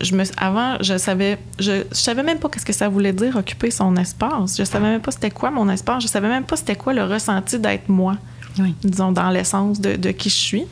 je 0.00 0.14
me, 0.14 0.24
avant, 0.36 0.76
je 0.80 0.96
savais, 0.98 1.38
je, 1.58 1.84
savais 1.92 2.22
même 2.22 2.38
pas 2.38 2.48
qu'est-ce 2.48 2.66
que 2.66 2.72
ça 2.72 2.88
voulait 2.88 3.12
dire 3.12 3.36
occuper 3.36 3.70
son 3.70 3.96
espace. 3.96 4.56
Je 4.56 4.64
savais 4.64 4.88
même 4.88 5.00
pas 5.00 5.10
c'était 5.10 5.30
quoi 5.30 5.50
mon 5.50 5.68
espace. 5.68 6.02
Je 6.02 6.08
savais 6.08 6.28
même 6.28 6.44
pas 6.44 6.56
c'était 6.56 6.76
quoi 6.76 6.92
le 6.92 7.04
ressenti 7.04 7.58
d'être 7.58 7.88
moi. 7.88 8.16
Disons, 8.82 9.12
dans 9.12 9.30
l'essence 9.30 9.80
de, 9.80 9.94
de 9.94 10.10
qui 10.10 10.30
je 10.30 10.34
suis. 10.34 10.64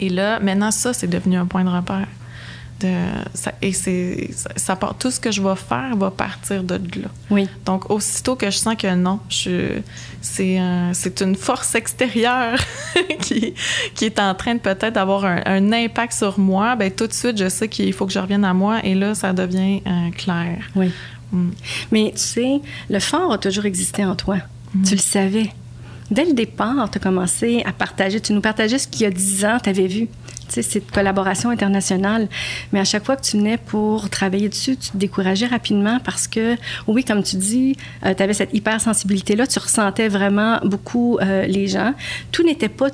Et 0.00 0.08
là, 0.10 0.38
maintenant, 0.38 0.70
ça, 0.70 0.92
c'est 0.92 1.08
devenu 1.08 1.36
un 1.36 1.46
point 1.46 1.64
de 1.64 1.70
repère 1.70 2.06
ça, 3.34 3.52
et 3.60 3.72
c'est 3.72 4.30
ça, 4.56 4.76
part, 4.76 4.96
tout 4.96 5.10
ce 5.10 5.18
que 5.18 5.30
je 5.30 5.42
vais 5.42 5.56
faire 5.56 5.96
va 5.96 6.10
partir 6.10 6.62
de 6.62 6.74
là. 7.00 7.08
Oui. 7.30 7.48
Donc 7.64 7.90
aussitôt 7.90 8.36
que 8.36 8.50
je 8.50 8.56
sens 8.56 8.76
que 8.76 8.94
non, 8.94 9.20
je 9.28 9.80
c'est 10.20 10.58
c'est 10.92 11.20
une 11.20 11.34
force 11.34 11.74
extérieure 11.74 12.58
qui, 13.20 13.54
qui 13.94 14.04
est 14.04 14.18
en 14.18 14.34
train 14.34 14.54
de 14.54 14.60
peut-être 14.60 14.96
avoir 14.96 15.24
un, 15.24 15.72
impact 15.72 16.12
sur 16.12 16.38
moi, 16.38 16.76
ben 16.76 16.90
tout 16.90 17.06
de 17.06 17.12
suite 17.12 17.38
je 17.38 17.48
sais 17.48 17.68
qu'il 17.68 17.92
faut 17.92 18.06
que 18.06 18.12
je 18.12 18.18
revienne 18.18 18.44
à 18.44 18.54
moi 18.54 18.80
et 18.84 18.94
là 18.94 19.14
ça 19.14 19.32
devient 19.32 19.80
euh, 19.86 20.10
clair. 20.16 20.58
Oui. 20.74 20.90
Mm. 21.32 21.50
Mais 21.92 22.12
tu 22.14 22.22
sais, 22.22 22.60
le 22.88 23.00
fort 23.00 23.32
a 23.32 23.38
toujours 23.38 23.66
existé 23.66 24.04
en 24.04 24.16
toi. 24.16 24.38
Mm. 24.74 24.82
Tu 24.82 24.94
le 24.94 25.00
savais. 25.00 25.50
Dès 26.10 26.24
le 26.24 26.32
départ, 26.32 26.90
tu 26.90 26.98
as 26.98 27.00
commencé 27.00 27.62
à 27.66 27.72
partager. 27.72 28.20
Tu 28.20 28.32
nous 28.32 28.40
partageais 28.40 28.78
ce 28.78 28.88
qu'il 28.88 29.02
y 29.02 29.06
a 29.06 29.10
dix 29.10 29.44
ans, 29.44 29.58
tu 29.62 29.68
avais 29.68 29.86
vu 29.86 30.08
cette 30.50 30.90
collaboration 30.90 31.50
internationale. 31.50 32.28
Mais 32.72 32.80
à 32.80 32.84
chaque 32.84 33.04
fois 33.04 33.16
que 33.16 33.22
tu 33.22 33.36
venais 33.36 33.58
pour 33.58 34.10
travailler 34.10 34.48
dessus, 34.48 34.76
tu 34.76 34.90
te 34.90 34.96
décourageais 34.96 35.46
rapidement 35.46 35.98
parce 36.04 36.26
que, 36.26 36.56
oui, 36.86 37.04
comme 37.04 37.22
tu 37.22 37.36
dis, 37.36 37.76
euh, 38.04 38.14
tu 38.14 38.22
avais 38.22 38.34
cette 38.34 38.54
hypersensibilité-là, 38.54 39.46
tu 39.46 39.58
ressentais 39.58 40.08
vraiment 40.08 40.58
beaucoup 40.64 41.18
euh, 41.20 41.46
les 41.46 41.68
gens. 41.68 41.94
Tout 42.32 42.42
n'était 42.42 42.68
pas 42.68 42.88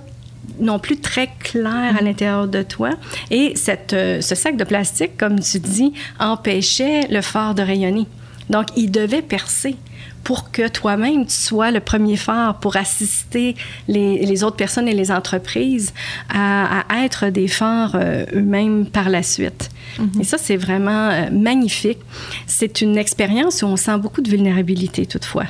non 0.60 0.78
plus 0.78 0.98
très 0.98 1.28
clair 1.40 1.96
à 1.98 2.02
l'intérieur 2.02 2.48
de 2.48 2.62
toi. 2.62 2.90
Et 3.30 3.56
cette, 3.56 3.92
euh, 3.92 4.20
ce 4.20 4.34
sac 4.34 4.56
de 4.56 4.64
plastique, 4.64 5.16
comme 5.16 5.40
tu 5.40 5.58
dis, 5.58 5.92
empêchait 6.20 7.08
le 7.08 7.20
phare 7.20 7.54
de 7.54 7.62
rayonner. 7.62 8.06
Donc, 8.50 8.66
il 8.76 8.90
devait 8.90 9.22
percer 9.22 9.76
pour 10.24 10.50
que 10.50 10.68
toi-même, 10.68 11.26
tu 11.26 11.34
sois 11.34 11.70
le 11.70 11.80
premier 11.80 12.16
phare 12.16 12.58
pour 12.58 12.76
assister 12.76 13.54
les, 13.88 14.24
les 14.24 14.42
autres 14.42 14.56
personnes 14.56 14.88
et 14.88 14.94
les 14.94 15.10
entreprises 15.12 15.92
à, 16.30 16.80
à 16.88 17.04
être 17.04 17.28
des 17.28 17.46
phares 17.46 17.94
euh, 17.94 18.24
eux-mêmes 18.34 18.86
par 18.86 19.10
la 19.10 19.22
suite. 19.22 19.70
Mm-hmm. 19.98 20.20
Et 20.20 20.24
ça, 20.24 20.38
c'est 20.38 20.56
vraiment 20.56 21.10
euh, 21.10 21.30
magnifique. 21.30 21.98
C'est 22.46 22.80
une 22.80 22.96
expérience 22.96 23.62
où 23.62 23.66
on 23.66 23.76
sent 23.76 23.98
beaucoup 23.98 24.22
de 24.22 24.30
vulnérabilité 24.30 25.06
toutefois. 25.06 25.46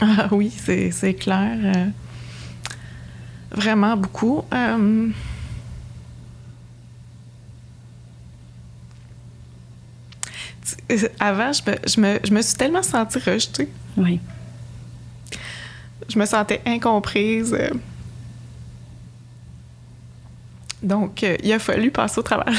Ah 0.00 0.28
oui, 0.32 0.52
c'est 0.52 1.14
clair. 1.14 1.56
Euh, 1.62 1.86
vraiment 3.52 3.96
beaucoup. 3.96 4.42
Avant, 11.20 11.52
je 11.52 11.62
me, 11.70 11.76
je, 11.86 12.00
me, 12.00 12.18
je 12.24 12.32
me, 12.32 12.42
suis 12.42 12.56
tellement 12.56 12.82
sentie 12.82 13.18
rejetée. 13.18 13.68
Oui. 13.96 14.20
Je 16.08 16.18
me 16.18 16.26
sentais 16.26 16.60
incomprise. 16.66 17.56
Donc, 20.82 21.22
euh, 21.22 21.36
il 21.42 21.52
a 21.52 21.58
fallu 21.58 21.90
passer 21.90 22.18
au 22.18 22.22
travers 22.22 22.52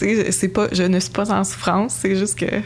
de 0.00 0.30
c'est 0.30 0.48
pas, 0.48 0.68
je 0.72 0.82
ne 0.82 1.00
suis 1.00 1.10
pas 1.10 1.32
en 1.32 1.44
souffrance, 1.44 1.96
c'est 2.00 2.16
juste 2.16 2.38
que 2.38 2.60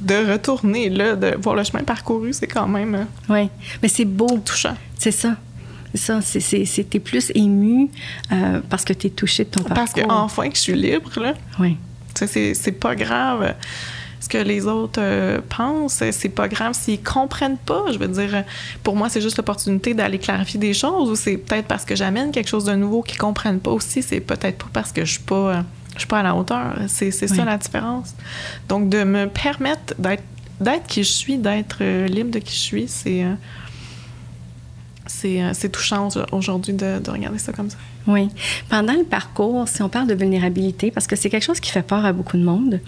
de 0.00 0.32
retourner 0.32 0.88
là, 0.88 1.14
de 1.14 1.36
voir 1.40 1.54
le 1.54 1.64
chemin 1.64 1.82
parcouru, 1.84 2.32
c'est 2.32 2.46
quand 2.46 2.68
même. 2.68 2.94
Euh, 2.94 3.04
oui, 3.28 3.50
mais 3.82 3.88
c'est 3.88 4.04
beau. 4.04 4.38
Touchant. 4.44 4.76
C'est 4.98 5.10
ça. 5.10 5.36
C'est 5.94 6.00
ça, 6.00 6.20
c'était 6.20 7.00
plus 7.00 7.32
ému 7.34 7.88
euh, 8.30 8.60
parce 8.68 8.84
que 8.84 8.92
tu 8.92 9.06
es 9.06 9.10
touché 9.10 9.44
de 9.44 9.50
ton 9.50 9.62
parcours. 9.62 9.74
Parce 9.74 9.92
qu'enfin 9.92 10.50
que 10.50 10.56
je 10.56 10.60
suis 10.60 10.74
libre, 10.74 11.10
là. 11.18 11.32
Oui. 11.58 11.76
C'est 12.14 12.80
pas 12.80 12.94
grave 12.94 13.54
ce 14.20 14.28
que 14.28 14.38
les 14.38 14.66
autres 14.66 15.00
euh, 15.00 15.40
pensent. 15.48 16.02
C'est 16.10 16.28
pas 16.28 16.48
grave 16.48 16.74
s'ils 16.74 17.02
comprennent 17.02 17.58
pas. 17.58 17.84
Je 17.92 17.98
veux 17.98 18.08
dire, 18.08 18.44
pour 18.82 18.96
moi, 18.96 19.08
c'est 19.08 19.20
juste 19.20 19.36
l'opportunité 19.36 19.94
d'aller 19.94 20.18
clarifier 20.18 20.58
des 20.58 20.74
choses 20.74 21.10
ou 21.10 21.16
c'est 21.16 21.36
peut-être 21.36 21.66
parce 21.66 21.84
que 21.84 21.94
j'amène 21.94 22.30
quelque 22.30 22.48
chose 22.48 22.64
de 22.64 22.74
nouveau 22.74 23.02
qu'ils 23.02 23.18
comprennent 23.18 23.60
pas 23.60 23.70
aussi. 23.70 24.02
C'est 24.02 24.20
peut-être 24.20 24.58
pas 24.58 24.70
parce 24.72 24.92
que 24.92 25.04
je 25.04 25.12
suis 25.12 25.22
pas, 25.22 25.64
je 25.94 26.00
suis 26.00 26.08
pas 26.08 26.20
à 26.20 26.22
la 26.22 26.34
hauteur. 26.34 26.74
C'est 26.88 27.10
ça 27.10 27.44
la 27.44 27.58
différence. 27.58 28.14
Donc, 28.68 28.88
de 28.88 29.04
me 29.04 29.26
permettre 29.26 29.94
d'être 29.98 30.24
d'être 30.60 30.88
qui 30.88 31.04
je 31.04 31.12
suis, 31.12 31.38
d'être 31.38 31.78
euh, 31.82 32.08
libre 32.08 32.32
de 32.32 32.40
qui 32.40 32.52
je 32.52 32.58
suis, 32.58 32.88
c'est 32.88 33.22
euh, 33.22 33.34
c'est 35.54 35.68
touchant 35.70 36.08
aujourd'hui 36.32 36.74
de, 36.74 36.98
de 36.98 37.10
regarder 37.10 37.38
ça 37.38 37.52
comme 37.52 37.70
ça. 37.70 37.76
Oui. 38.08 38.30
Pendant 38.70 38.94
le 38.94 39.04
parcours, 39.04 39.68
si 39.68 39.82
on 39.82 39.90
parle 39.90 40.08
de 40.08 40.14
vulnérabilité, 40.14 40.90
parce 40.90 41.06
que 41.06 41.14
c'est 41.14 41.28
quelque 41.28 41.44
chose 41.44 41.60
qui 41.60 41.70
fait 41.70 41.82
peur 41.82 42.06
à 42.06 42.14
beaucoup 42.14 42.38
de 42.38 42.42
monde, 42.42 42.80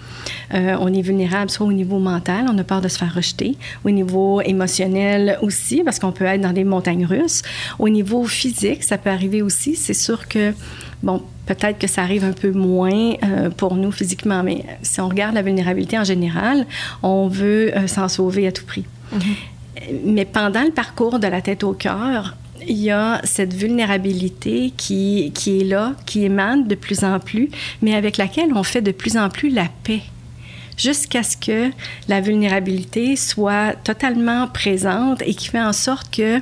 euh, 0.54 0.76
on 0.80 0.92
est 0.92 1.02
vulnérable 1.02 1.50
soit 1.50 1.66
au 1.66 1.72
niveau 1.72 1.98
mental, 1.98 2.46
on 2.50 2.56
a 2.56 2.64
peur 2.64 2.80
de 2.80 2.88
se 2.88 2.96
faire 2.96 3.14
rejeter, 3.14 3.56
au 3.84 3.90
niveau 3.90 4.40
émotionnel 4.40 5.38
aussi, 5.42 5.82
parce 5.84 5.98
qu'on 5.98 6.10
peut 6.10 6.24
être 6.24 6.40
dans 6.40 6.54
des 6.54 6.64
montagnes 6.64 7.04
russes, 7.04 7.42
au 7.78 7.90
niveau 7.90 8.24
physique, 8.24 8.82
ça 8.82 8.96
peut 8.96 9.10
arriver 9.10 9.42
aussi. 9.42 9.76
C'est 9.76 9.94
sûr 9.94 10.26
que, 10.26 10.54
bon, 11.02 11.22
peut-être 11.44 11.78
que 11.78 11.86
ça 11.86 12.02
arrive 12.02 12.24
un 12.24 12.32
peu 12.32 12.50
moins 12.50 13.12
euh, 13.22 13.50
pour 13.50 13.74
nous 13.74 13.92
physiquement, 13.92 14.42
mais 14.42 14.64
si 14.82 15.02
on 15.02 15.08
regarde 15.08 15.34
la 15.34 15.42
vulnérabilité 15.42 15.98
en 15.98 16.04
général, 16.04 16.66
on 17.02 17.28
veut 17.28 17.76
euh, 17.76 17.86
s'en 17.86 18.08
sauver 18.08 18.46
à 18.46 18.52
tout 18.52 18.64
prix. 18.64 18.86
Mm-hmm. 19.14 20.00
Mais 20.04 20.24
pendant 20.24 20.62
le 20.62 20.70
parcours 20.70 21.18
de 21.18 21.26
la 21.26 21.42
tête 21.42 21.62
au 21.62 21.74
cœur, 21.74 22.36
il 22.70 22.78
y 22.78 22.90
a 22.90 23.20
cette 23.24 23.52
vulnérabilité 23.52 24.72
qui, 24.76 25.32
qui 25.34 25.60
est 25.60 25.64
là, 25.64 25.94
qui 26.06 26.24
émane 26.24 26.68
de 26.68 26.76
plus 26.76 27.04
en 27.04 27.18
plus, 27.18 27.50
mais 27.82 27.94
avec 27.94 28.16
laquelle 28.16 28.52
on 28.54 28.62
fait 28.62 28.80
de 28.80 28.92
plus 28.92 29.16
en 29.16 29.28
plus 29.28 29.50
la 29.50 29.66
paix 29.82 30.02
jusqu'à 30.78 31.22
ce 31.22 31.36
que 31.36 31.70
la 32.08 32.20
vulnérabilité 32.20 33.16
soit 33.16 33.74
totalement 33.84 34.46
présente 34.48 35.20
et 35.22 35.34
qui 35.34 35.48
fait 35.48 35.60
en 35.60 35.74
sorte 35.74 36.14
que 36.14 36.40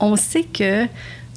on 0.00 0.16
sait 0.16 0.42
que 0.42 0.86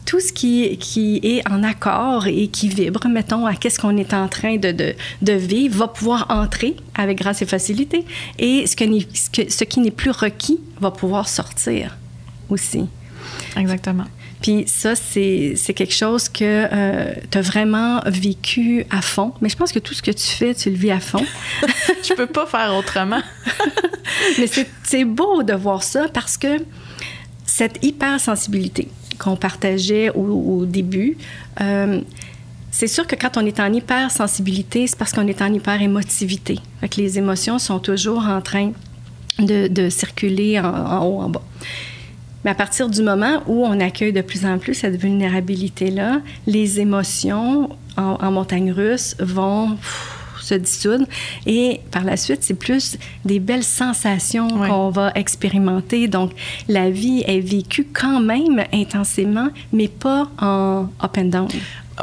tout 0.05 0.19
ce 0.19 0.33
qui, 0.33 0.77
qui 0.77 1.19
est 1.23 1.47
en 1.47 1.63
accord 1.63 2.27
et 2.27 2.47
qui 2.47 2.69
vibre, 2.69 3.07
mettons, 3.07 3.45
à 3.45 3.55
qu'est-ce 3.55 3.79
qu'on 3.79 3.95
est 3.97 4.13
en 4.13 4.27
train 4.27 4.57
de, 4.57 4.71
de, 4.71 4.95
de, 5.21 5.33
vivre, 5.33 5.77
va 5.77 5.87
pouvoir 5.87 6.25
entrer 6.29 6.75
avec 6.95 7.19
grâce 7.19 7.43
et 7.43 7.45
facilité. 7.45 8.03
Et 8.39 8.65
ce, 8.65 8.75
que, 8.75 9.49
ce 9.49 9.63
qui 9.63 9.79
n'est 9.79 9.91
plus 9.91 10.11
requis 10.11 10.59
va 10.79 10.89
pouvoir 10.91 11.29
sortir 11.29 11.97
aussi. 12.49 12.87
Exactement. 13.57 14.05
Puis 14.41 14.63
ça, 14.65 14.95
c'est 14.95 15.55
quelque 15.75 15.93
chose 15.93 16.27
que 16.27 16.67
euh, 16.71 17.13
tu 17.29 17.37
as 17.37 17.41
vraiment 17.41 18.01
vécu 18.05 18.85
à 18.89 19.01
fond. 19.01 19.33
Mais 19.41 19.49
je 19.49 19.55
pense 19.55 19.71
que 19.71 19.79
tout 19.79 19.93
ce 19.93 20.01
que 20.01 20.11
tu 20.11 20.27
fais, 20.27 20.55
tu 20.55 20.69
le 20.71 20.75
vis 20.75 20.91
à 20.91 20.99
fond. 20.99 21.23
je 22.03 22.13
peux 22.13 22.27
pas 22.27 22.47
faire 22.47 22.73
autrement. 22.75 23.21
Mais 24.39 24.47
c'est 24.83 25.05
beau 25.05 25.43
de 25.43 25.53
voir 25.53 25.83
ça 25.83 26.07
parce 26.11 26.37
que 26.37 26.57
cette 27.45 27.83
hypersensibilité 27.83 28.87
qu'on 29.19 29.35
partageait 29.35 30.09
au, 30.09 30.65
début, 30.65 31.17
euh, 31.61 32.01
c'est 32.71 32.87
sûr 32.87 33.05
que 33.05 33.15
quand 33.15 33.37
on 33.37 33.45
est 33.45 33.59
en 33.59 33.71
hypersensibilité, 33.71 34.87
c'est 34.87 34.97
parce 34.97 35.11
qu'on 35.11 35.27
est 35.27 35.43
en 35.43 35.53
hyperémotivité. 35.53 36.57
Fait 36.79 36.89
que 36.89 36.99
les 36.99 37.19
émotions 37.19 37.59
sont 37.59 37.79
toujours 37.79 38.25
en 38.25 38.41
train 38.41 38.71
de, 39.37 39.67
de 39.67 39.89
circuler 39.89 40.59
en, 40.59 40.65
en 40.65 41.05
haut, 41.05 41.21
en 41.21 41.29
bas. 41.29 41.43
Mais 42.43 42.51
à 42.51 42.55
partir 42.55 42.89
du 42.89 43.01
moment 43.01 43.43
où 43.47 43.65
on 43.65 43.79
accueille 43.79 44.13
de 44.13 44.21
plus 44.21 44.45
en 44.45 44.57
plus 44.57 44.73
cette 44.73 44.95
vulnérabilité-là, 44.95 46.21
les 46.47 46.79
émotions 46.79 47.69
en, 47.97 48.31
montagne 48.31 48.71
russe 48.71 49.15
vont 49.19 49.77
se 50.39 50.55
dissoudre 50.55 51.05
et 51.45 51.81
par 51.91 52.03
la 52.03 52.17
suite, 52.17 52.43
c'est 52.43 52.55
plus 52.55 52.97
des 53.25 53.39
belles 53.39 53.63
sensations 53.63 54.47
qu'on 54.47 54.89
va 54.89 55.11
expérimenter. 55.13 56.07
Donc, 56.07 56.31
la 56.67 56.89
vie 56.89 57.23
est 57.27 57.41
vécue 57.41 57.85
quand 57.93 58.19
même 58.19 58.63
intensément, 58.73 59.49
mais 59.71 59.87
pas 59.87 60.29
en 60.39 60.89
up 61.03 61.17
and 61.17 61.25
down. 61.25 61.47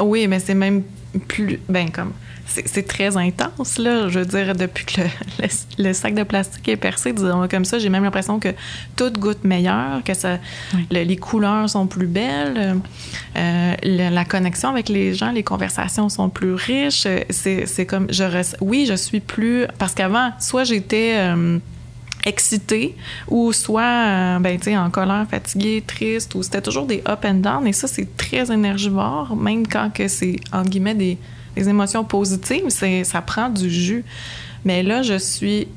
Oui, 0.01 0.27
mais 0.27 0.39
c'est 0.39 0.55
même 0.55 0.83
plus, 1.27 1.59
ben 1.67 1.89
comme 1.91 2.13
c'est 2.49 2.87
très 2.87 3.15
intense, 3.15 3.77
là. 3.77 4.09
Je 4.09 4.19
veux 4.19 4.25
dire, 4.25 4.55
depuis 4.55 4.85
que 4.85 5.01
le, 5.77 5.93
sac 5.93 6.15
de 6.15 6.23
plastique 6.23 6.67
est 6.67 6.77
percé, 6.77 7.13
disons 7.13 7.47
comme 7.47 7.65
ça, 7.65 7.79
j'ai 7.79 7.89
même 7.89 8.03
l'impression 8.03 8.39
que 8.39 8.49
tout 8.95 9.11
goûte 9.11 9.43
meilleur, 9.43 10.03
que 10.03 10.13
ça, 10.13 10.39
les 10.91 11.17
couleurs 11.17 11.69
sont 11.69 11.87
plus 11.87 12.07
belles, 12.07 12.79
euh, 13.37 13.75
la 13.83 14.25
connexion 14.25 14.69
avec 14.69 14.89
les 14.89 15.13
gens, 15.13 15.31
les 15.31 15.43
conversations 15.43 16.09
sont 16.09 16.29
plus 16.29 16.53
riches. 16.53 17.07
C'est 17.29 17.85
comme, 17.85 18.07
je 18.11 18.23
oui, 18.61 18.85
je 18.87 18.95
suis 18.95 19.19
plus... 19.19 19.65
Parce 19.77 19.93
qu'avant, 19.93 20.31
soit 20.39 20.63
j'étais... 20.63 21.15
Euh, 21.17 21.59
excitée 22.25 22.95
ou 23.27 23.53
soit 23.53 23.81
euh, 23.81 24.39
ben 24.39 24.59
en 24.77 24.89
colère 24.89 25.25
fatiguée 25.29 25.83
triste 25.85 26.35
ou 26.35 26.43
c'était 26.43 26.61
toujours 26.61 26.85
des 26.85 27.01
up 27.07 27.23
and 27.25 27.35
down 27.35 27.65
et 27.65 27.73
ça 27.73 27.87
c'est 27.87 28.17
très 28.17 28.51
énergivore 28.51 29.35
même 29.37 29.65
quand 29.65 29.89
que 29.93 30.07
c'est 30.07 30.35
entre 30.51 30.69
guillemets 30.69 30.95
des 30.95 31.17
les 31.55 31.69
émotions 31.69 32.03
positives, 32.03 32.69
c'est 32.69 33.03
ça 33.03 33.21
prend 33.21 33.49
du 33.49 33.69
jus. 33.69 34.03
Mais 34.65 34.83
là, 34.83 35.01
je 35.01 35.17
suis 35.17 35.67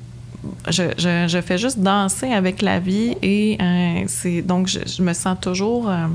je, 0.68 0.82
je, 1.28 1.40
fais 1.40 1.56
juste 1.56 1.78
danser 1.78 2.32
avec 2.32 2.62
la 2.62 2.80
vie 2.80 3.16
et 3.22 3.56
euh, 3.60 4.04
c'est 4.08 4.42
donc 4.42 4.66
je, 4.66 5.00
me 5.00 5.12
sens 5.12 5.38
toujours 5.40 5.88
euh, 5.88 6.08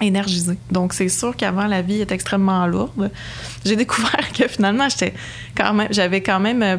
énergisée. 0.00 0.56
Donc 0.70 0.92
c'est 0.92 1.08
sûr 1.08 1.36
qu'avant 1.36 1.66
la 1.66 1.82
vie 1.82 2.00
est 2.00 2.12
extrêmement 2.12 2.64
lourde. 2.68 3.10
J'ai 3.64 3.74
découvert 3.74 4.32
que 4.32 4.46
finalement 4.46 4.88
j'étais 4.88 5.14
quand 5.56 5.74
même 5.74 5.88
j'avais 5.90 6.20
quand 6.20 6.38
même 6.38 6.62
euh, 6.62 6.76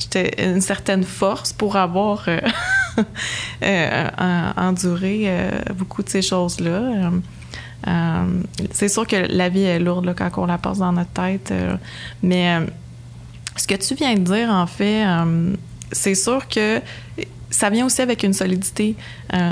j'étais 0.00 0.50
une 0.52 0.60
certaine 0.60 1.04
force 1.04 1.52
pour 1.52 1.76
avoir 1.76 2.26
enduré 4.56 5.30
beaucoup 5.76 6.02
de 6.02 6.08
ces 6.08 6.22
choses 6.22 6.58
là. 6.60 7.10
Euh, 7.86 8.42
c'est 8.72 8.88
sûr 8.88 9.06
que 9.06 9.16
la 9.16 9.48
vie 9.48 9.62
est 9.62 9.78
lourde 9.78 10.14
quand 10.16 10.30
on 10.36 10.46
la 10.46 10.58
passe 10.58 10.78
dans 10.78 10.92
notre 10.92 11.10
tête, 11.10 11.50
euh, 11.50 11.76
mais 12.22 12.56
euh, 12.56 12.66
ce 13.56 13.66
que 13.66 13.74
tu 13.74 13.94
viens 13.94 14.14
de 14.14 14.20
dire, 14.20 14.50
en 14.50 14.66
fait, 14.66 15.04
c'est 15.92 16.14
sûr 16.14 16.48
que 16.48 16.80
ça 17.50 17.68
vient 17.68 17.84
aussi 17.84 18.00
avec 18.00 18.22
une 18.22 18.32
solidité. 18.32 18.94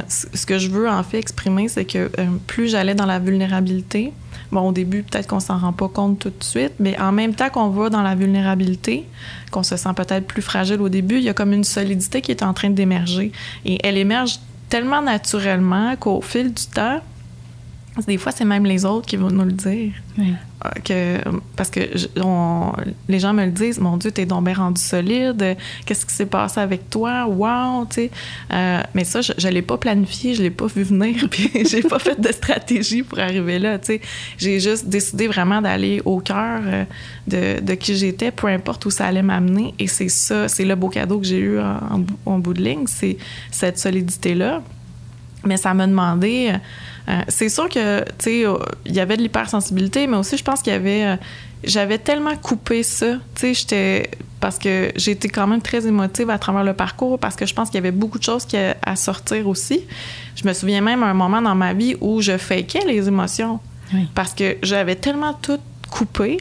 ce 0.08 0.46
que 0.46 0.58
je 0.58 0.68
veux 0.68 0.88
en 0.88 1.02
fait 1.02 1.18
exprimer, 1.18 1.68
c'est 1.68 1.84
que 1.84 2.10
plus 2.46 2.68
j'allais 2.68 2.94
dans 2.94 3.06
la 3.06 3.18
vulnérabilité, 3.18 4.12
bon, 4.52 4.68
au 4.68 4.72
début, 4.72 5.02
peut-être 5.02 5.26
qu'on 5.26 5.40
s'en 5.40 5.58
rend 5.58 5.72
pas 5.72 5.88
compte 5.88 6.18
tout 6.18 6.30
de 6.30 6.44
suite, 6.44 6.72
mais 6.78 6.98
en 6.98 7.12
même 7.12 7.34
temps 7.34 7.50
qu'on 7.50 7.68
va 7.68 7.90
dans 7.90 8.02
la 8.02 8.14
vulnérabilité, 8.14 9.06
qu'on 9.50 9.62
se 9.62 9.76
sent 9.76 9.90
peut-être 9.96 10.26
plus 10.26 10.42
fragile 10.42 10.80
au 10.80 10.88
début, 10.88 11.16
il 11.16 11.24
y 11.24 11.28
a 11.28 11.34
comme 11.34 11.52
une 11.52 11.64
solidité 11.64 12.20
qui 12.20 12.30
est 12.30 12.42
en 12.42 12.52
train 12.54 12.70
d'émerger. 12.70 13.32
Et 13.64 13.78
elle 13.84 13.96
émerge 13.96 14.38
tellement 14.68 15.02
naturellement 15.02 15.96
qu'au 15.96 16.20
fil 16.20 16.52
du 16.52 16.66
temps, 16.66 17.00
des 18.06 18.18
fois, 18.18 18.32
c'est 18.32 18.44
même 18.44 18.64
les 18.66 18.84
autres 18.84 19.06
qui 19.06 19.16
vont 19.16 19.30
nous 19.30 19.44
le 19.44 19.52
dire. 19.52 19.92
Oui. 20.16 20.34
Euh, 20.64 20.68
Que, 20.84 21.18
parce 21.54 21.70
que 21.70 21.80
on- 22.20 22.72
les 23.08 23.20
gens 23.20 23.32
me 23.32 23.44
le 23.44 23.52
disent, 23.52 23.78
mon 23.78 23.96
Dieu, 23.96 24.10
t'es 24.10 24.26
donc 24.26 24.44
bien 24.44 24.54
rendu 24.54 24.80
solide. 24.80 25.56
Qu'est-ce 25.86 26.04
qui 26.04 26.12
s'est 26.12 26.26
passé 26.26 26.58
avec 26.60 26.90
toi? 26.90 27.26
Wow, 27.28 27.84
tu 27.86 27.94
sais. 27.94 28.10
Euh, 28.52 28.80
mais 28.94 29.04
ça, 29.04 29.20
je, 29.20 29.32
je 29.38 29.46
l'ai 29.48 29.62
pas 29.62 29.76
planifié, 29.76 30.34
je 30.34 30.42
l'ai 30.42 30.50
pas 30.50 30.66
vu 30.66 30.82
venir, 30.82 31.28
puis 31.30 31.50
j'ai 31.70 31.82
pas 31.82 32.00
fait 32.00 32.20
de 32.20 32.32
stratégie 32.32 33.02
pour 33.04 33.20
arriver 33.20 33.60
là, 33.60 33.78
tu 33.78 33.86
sais. 33.86 34.00
J'ai 34.36 34.58
juste 34.58 34.86
décidé 34.88 35.28
vraiment 35.28 35.62
d'aller 35.62 36.02
au 36.04 36.18
cœur 36.18 36.60
euh, 36.64 36.84
de, 37.28 37.60
de 37.60 37.74
qui 37.74 37.94
j'étais, 37.96 38.32
peu 38.32 38.48
importe 38.48 38.84
où 38.86 38.90
ça 38.90 39.06
allait 39.06 39.22
m'amener. 39.22 39.74
Et 39.78 39.86
c'est 39.86 40.08
ça, 40.08 40.48
c'est 40.48 40.64
le 40.64 40.74
beau 40.74 40.88
cadeau 40.88 41.20
que 41.20 41.26
j'ai 41.26 41.38
eu 41.38 41.60
en, 41.60 42.04
en 42.26 42.38
bout 42.40 42.54
de 42.54 42.62
ligne, 42.62 42.86
c'est 42.88 43.16
cette 43.52 43.78
solidité-là. 43.78 44.62
Mais 45.44 45.56
ça 45.56 45.72
m'a 45.74 45.86
demandé. 45.86 46.50
euh, 46.52 46.58
euh, 47.12 47.20
c'est 47.28 47.48
sûr 47.48 47.68
que, 47.68 48.00
tu 48.04 48.08
sais, 48.18 48.46
euh, 48.46 48.58
il 48.84 48.94
y 48.94 49.00
avait 49.00 49.16
de 49.16 49.22
l'hypersensibilité, 49.22 50.06
mais 50.06 50.16
aussi, 50.16 50.36
je 50.36 50.44
pense 50.44 50.62
qu'il 50.62 50.72
y 50.72 50.76
avait. 50.76 51.04
euh, 51.04 51.16
j'avais 51.64 51.98
tellement 51.98 52.36
coupé 52.36 52.82
ça, 52.82 53.14
tu 53.34 53.40
sais, 53.40 53.54
j'étais. 53.54 54.10
Parce 54.40 54.58
que 54.58 54.92
été 55.10 55.28
quand 55.28 55.48
même 55.48 55.60
très 55.60 55.84
émotive 55.86 56.30
à 56.30 56.38
travers 56.38 56.62
le 56.62 56.72
parcours, 56.72 57.18
parce 57.18 57.34
que 57.34 57.44
je 57.46 57.52
pense 57.54 57.68
qu'il 57.70 57.76
y 57.76 57.78
avait 57.78 57.90
beaucoup 57.90 58.18
de 58.18 58.22
choses 58.24 58.44
qui 58.44 58.56
a- 58.56 58.76
à 58.82 58.94
sortir 58.94 59.48
aussi. 59.48 59.80
Je 60.36 60.46
me 60.46 60.52
souviens 60.52 60.80
même 60.80 61.02
un 61.02 61.14
moment 61.14 61.42
dans 61.42 61.56
ma 61.56 61.72
vie 61.72 61.96
où 62.00 62.20
je 62.20 62.36
fakais 62.38 62.84
les 62.86 63.08
émotions. 63.08 63.58
Oui. 63.92 64.06
Parce 64.14 64.34
que 64.34 64.56
j'avais 64.62 64.94
tellement 64.94 65.34
tout 65.34 65.58
coupé 65.90 66.36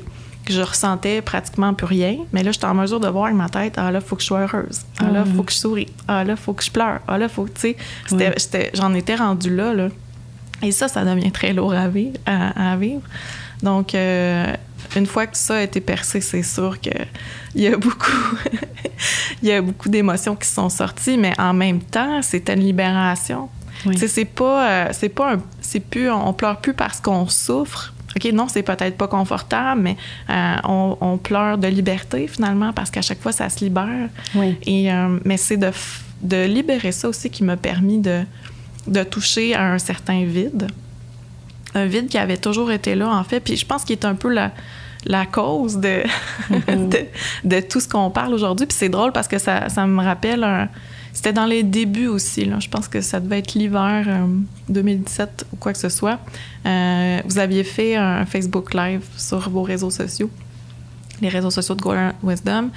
que 0.48 0.54
je 0.54 0.62
ressentais 0.62 1.22
pratiquement 1.22 1.74
plus 1.74 1.86
rien. 1.86 2.18
Mais 2.34 2.42
là, 2.44 2.52
j'étais 2.52 2.66
en 2.66 2.74
mesure 2.74 3.00
de 3.00 3.08
voir 3.08 3.26
avec 3.26 3.38
ma 3.38 3.50
tête, 3.50 3.74
ah 3.78 3.92
là, 3.92 4.02
faut 4.02 4.16
que 4.16 4.22
je 4.22 4.28
sois 4.28 4.40
heureuse. 4.42 4.82
Ah 5.00 5.12
là, 5.12 5.24
faut 5.36 5.44
que 5.44 5.52
je 5.52 5.58
souris. 5.58 5.88
Ah 6.08 6.24
là, 6.24 6.36
faut 6.36 6.54
que 6.54 6.64
je 6.64 6.72
pleure. 6.72 7.00
Ah 7.08 7.18
là, 7.18 7.28
faut 7.30 7.44
que, 7.46 7.52
tu 7.52 7.76
sais, 8.10 8.72
j'en 8.74 8.94
étais 8.94 9.16
rendue 9.16 9.56
là, 9.56 9.74
là. 9.74 9.90
Et 10.64 10.72
ça, 10.72 10.88
ça 10.88 11.04
devient 11.06 11.32
très 11.32 11.54
lourd 11.54 11.74
à 11.74 11.88
vivre. 11.88 12.18
À, 12.26 12.72
à 12.74 12.76
vivre. 12.78 13.02
Donc, 13.62 13.94
euh, 13.94 14.54
une 14.96 15.06
fois 15.06 15.28
que 15.28 15.38
ça 15.38 15.58
a 15.58 15.62
été 15.62 15.82
percé, 15.82 16.22
c'est 16.22 16.44
sûr 16.44 16.80
qu'il 16.80 16.94
y 17.56 17.68
a 17.68 17.78
beaucoup, 17.78 18.12
il 19.44 19.50
y 19.50 19.52
a 19.52 19.62
beaucoup 19.62 19.90
d'émotions 19.90 20.36
qui 20.36 20.48
sont 20.48 20.70
sorties, 20.70 21.18
mais 21.18 21.34
en 21.40 21.54
même 21.54 21.80
temps, 21.82 22.22
c'était 22.22 22.54
une 22.54 22.62
libération. 22.64 23.50
Oui. 23.86 23.96
C'est 24.08 24.26
pas, 24.26 24.70
euh, 24.70 24.88
c'est 24.94 25.10
pas, 25.10 25.34
un- 25.34 25.42
c'est 25.62 25.80
plus, 25.80 26.10
on 26.10 26.34
pleure 26.34 26.58
plus 26.58 26.74
parce 26.74 27.00
qu'on 27.00 27.28
souffre. 27.28 27.94
Ok, 28.18 28.32
non, 28.34 28.48
c'est 28.48 28.64
peut-être 28.64 28.98
pas 28.98 29.08
confortable, 29.08 29.82
mais 29.82 29.98
euh, 30.30 30.56
on, 30.64 30.98
on 31.02 31.18
pleure 31.18 31.58
de 31.58 31.68
liberté 31.68 32.28
finalement 32.28 32.74
parce 32.74 32.90
qu'à 32.90 33.04
chaque 33.04 33.22
fois 33.22 33.32
ça 33.32 33.48
se 33.50 33.64
libère. 33.64 34.10
Oui. 34.34 34.58
Et 34.66 34.92
euh, 34.92 35.20
mais 35.24 35.38
c'est 35.38 35.58
de, 35.58 35.70
de 36.24 36.46
libérer 36.46 36.92
ça 36.92 37.10
aussi 37.10 37.30
qui 37.30 37.44
m'a 37.44 37.58
permis 37.58 38.00
de, 38.00 38.24
de 38.88 39.04
toucher 39.04 39.54
à 39.54 39.72
un 39.72 39.78
certain 39.78 40.26
vide, 40.26 40.68
un 41.76 41.86
vide 41.86 42.08
qui 42.08 42.18
avait 42.18 42.38
toujours 42.38 42.72
été 42.72 42.96
là 42.96 43.08
en 43.10 43.24
fait. 43.24 43.40
Puis 43.40 43.56
je 43.56 43.66
pense 43.66 43.84
qu'il 43.84 43.94
est 43.94 44.06
un 44.06 44.16
peu 44.16 44.34
la 44.34 44.52
la 45.06 45.26
cause 45.28 45.78
de, 45.78 46.02
de, 46.68 47.06
de 47.44 47.60
tout 47.62 47.80
ce 47.80 47.88
qu'on 47.88 48.10
parle 48.10 48.34
aujourd'hui. 48.34 48.66
Puis 48.66 48.76
c'est 48.78 48.90
drôle 48.90 49.12
parce 49.12 49.28
que 49.28 49.38
ça, 49.38 49.70
ça 49.70 49.86
me 49.86 50.04
rappelle 50.04 50.44
un, 50.44 50.70
c'était 51.18 51.34
dans 51.34 51.48
les 51.48 51.64
débuts 51.64 52.06
aussi. 52.06 52.46
Là. 52.46 52.60
Je 52.60 52.70
pense 52.70 52.88
que 52.88 53.02
ça 53.02 53.20
devait 53.20 53.40
être 53.40 53.56
l'hiver 53.56 54.06
euh, 54.08 54.28
2017 54.70 55.48
ou 55.52 55.56
quoi 55.56 55.74
que 55.74 55.80
ce 55.80 55.90
soit. 55.90 56.20
Euh, 56.64 57.20
vous 57.26 57.40
aviez 57.40 57.64
fait 57.64 57.96
un 57.96 58.24
Facebook 58.28 58.76
Live 58.76 59.02
sur 59.18 59.50
vos 59.50 59.64
réseaux 59.64 59.90
sociaux, 59.90 60.30
les 61.20 61.30
réseaux 61.30 61.50
sociaux 61.50 61.74
de 61.74 61.82
Golden 61.82 62.14
Wisdom. 62.22 62.70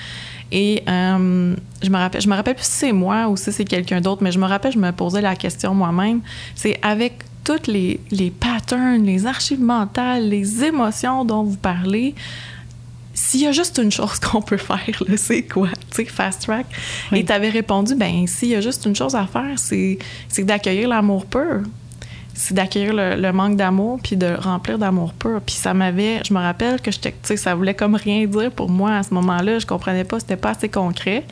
Et 0.50 0.82
euh, 0.88 1.54
je 1.82 1.90
me 1.90 1.98
rappelle, 1.98 2.22
je 2.22 2.28
me 2.30 2.34
rappelle 2.34 2.54
plus 2.54 2.64
si 2.64 2.70
c'est 2.70 2.92
moi 2.92 3.28
ou 3.28 3.36
si 3.36 3.52
c'est 3.52 3.66
quelqu'un 3.66 4.00
d'autre, 4.00 4.22
mais 4.22 4.32
je 4.32 4.38
me 4.38 4.46
rappelle, 4.46 4.72
je 4.72 4.78
me 4.78 4.90
posais 4.90 5.20
la 5.20 5.36
question 5.36 5.74
moi-même. 5.74 6.22
C'est 6.54 6.78
avec 6.80 7.18
toutes 7.44 7.66
les, 7.66 8.00
les 8.10 8.30
patterns, 8.30 9.04
les 9.04 9.26
archives 9.26 9.60
mentales, 9.60 10.26
les 10.26 10.64
émotions 10.64 11.26
dont 11.26 11.42
vous 11.42 11.58
parlez, 11.58 12.14
s'il 13.20 13.42
y 13.42 13.46
a 13.46 13.52
juste 13.52 13.78
une 13.78 13.92
chose 13.92 14.18
qu'on 14.18 14.40
peut 14.40 14.56
faire, 14.56 15.02
c'est 15.16 15.42
quoi? 15.42 15.68
Tu 15.90 15.96
sais, 15.96 16.04
fast 16.06 16.42
track. 16.42 16.66
Oui. 17.12 17.18
Et 17.18 17.24
tu 17.24 17.32
avais 17.32 17.50
répondu, 17.50 17.94
ben 17.94 18.26
s'il 18.26 18.48
y 18.48 18.54
a 18.54 18.60
juste 18.60 18.86
une 18.86 18.96
chose 18.96 19.14
à 19.14 19.26
faire, 19.26 19.58
c'est, 19.58 19.98
c'est 20.28 20.44
d'accueillir 20.44 20.88
l'amour 20.88 21.26
pur. 21.26 21.60
C'est 22.32 22.54
d'accueillir 22.54 22.94
le, 22.94 23.16
le 23.16 23.32
manque 23.32 23.56
d'amour 23.56 23.98
puis 24.02 24.16
de 24.16 24.34
remplir 24.34 24.78
d'amour 24.78 25.12
pur. 25.12 25.40
Puis 25.44 25.54
ça 25.56 25.74
m'avait, 25.74 26.22
je 26.26 26.32
me 26.32 26.38
rappelle 26.38 26.80
que 26.80 26.90
j'étais, 26.90 27.10
tu 27.10 27.18
sais, 27.24 27.36
ça 27.36 27.54
voulait 27.54 27.74
comme 27.74 27.94
rien 27.94 28.24
dire 28.24 28.50
pour 28.50 28.70
moi 28.70 28.96
à 28.96 29.02
ce 29.02 29.12
moment-là. 29.12 29.58
Je 29.58 29.66
comprenais 29.66 30.04
pas, 30.04 30.18
c'était 30.18 30.36
pas 30.36 30.50
assez 30.50 30.70
concret. 30.70 31.26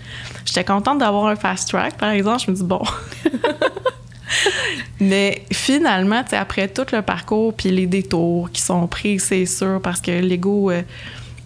J'étais 0.44 0.64
contente 0.64 0.98
d'avoir 0.98 1.26
un 1.28 1.36
fast 1.36 1.70
track, 1.70 1.96
par 1.96 2.10
exemple. 2.10 2.42
Je 2.44 2.50
me 2.50 2.56
dis 2.56 2.64
bon. 2.64 2.82
Mais 5.00 5.42
finalement, 5.50 6.22
tu 6.22 6.30
sais, 6.30 6.36
après 6.36 6.68
tout 6.68 6.84
le 6.92 7.00
parcours 7.00 7.54
puis 7.54 7.70
les 7.70 7.86
détours 7.86 8.50
qui 8.50 8.60
sont 8.60 8.86
pris, 8.86 9.18
c'est 9.18 9.46
sûr, 9.46 9.80
parce 9.82 10.02
que 10.02 10.10
l'ego 10.10 10.70
euh, 10.70 10.82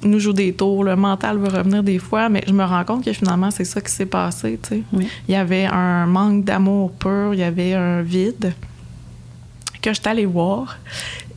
nous 0.05 0.19
joue 0.19 0.33
des 0.33 0.53
tours, 0.53 0.85
le 0.85 0.97
mental 0.97 1.39
veut 1.39 1.49
revenir 1.49 1.83
des 1.83 1.99
fois, 1.99 2.29
mais 2.29 2.43
je 2.47 2.53
me 2.53 2.65
rends 2.65 2.85
compte 2.85 3.05
que 3.05 3.13
finalement, 3.13 3.51
c'est 3.51 3.65
ça 3.65 3.81
qui 3.81 3.91
s'est 3.91 4.07
passé. 4.07 4.59
Oui. 4.93 5.09
Il 5.29 5.33
y 5.33 5.37
avait 5.37 5.67
un 5.67 6.07
manque 6.07 6.45
d'amour 6.45 6.93
pur, 6.93 7.35
il 7.35 7.41
y 7.41 7.43
avait 7.43 7.75
un 7.75 8.03
vide 8.03 8.53
que 9.81 9.91
je 9.91 10.01
suis 10.01 10.09
allée 10.09 10.27
voir. 10.27 10.79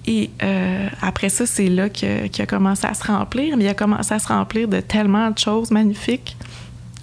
Et 0.08 0.30
euh, 0.43 0.88
après 1.01 1.30
ça, 1.30 1.45
c'est 1.45 1.67
là 1.67 1.89
qu'il 1.89 2.30
a 2.38 2.45
commencé 2.45 2.86
à 2.86 2.93
se 2.93 3.04
remplir, 3.06 3.58
mais 3.58 3.63
il 3.63 3.67
a 3.67 3.73
commencé 3.73 4.13
à 4.13 4.19
se 4.19 4.28
remplir 4.28 4.67
de 4.67 4.80
tellement 4.80 5.32
de 5.32 5.38
choses 5.38 5.71
magnifiques, 5.71 6.38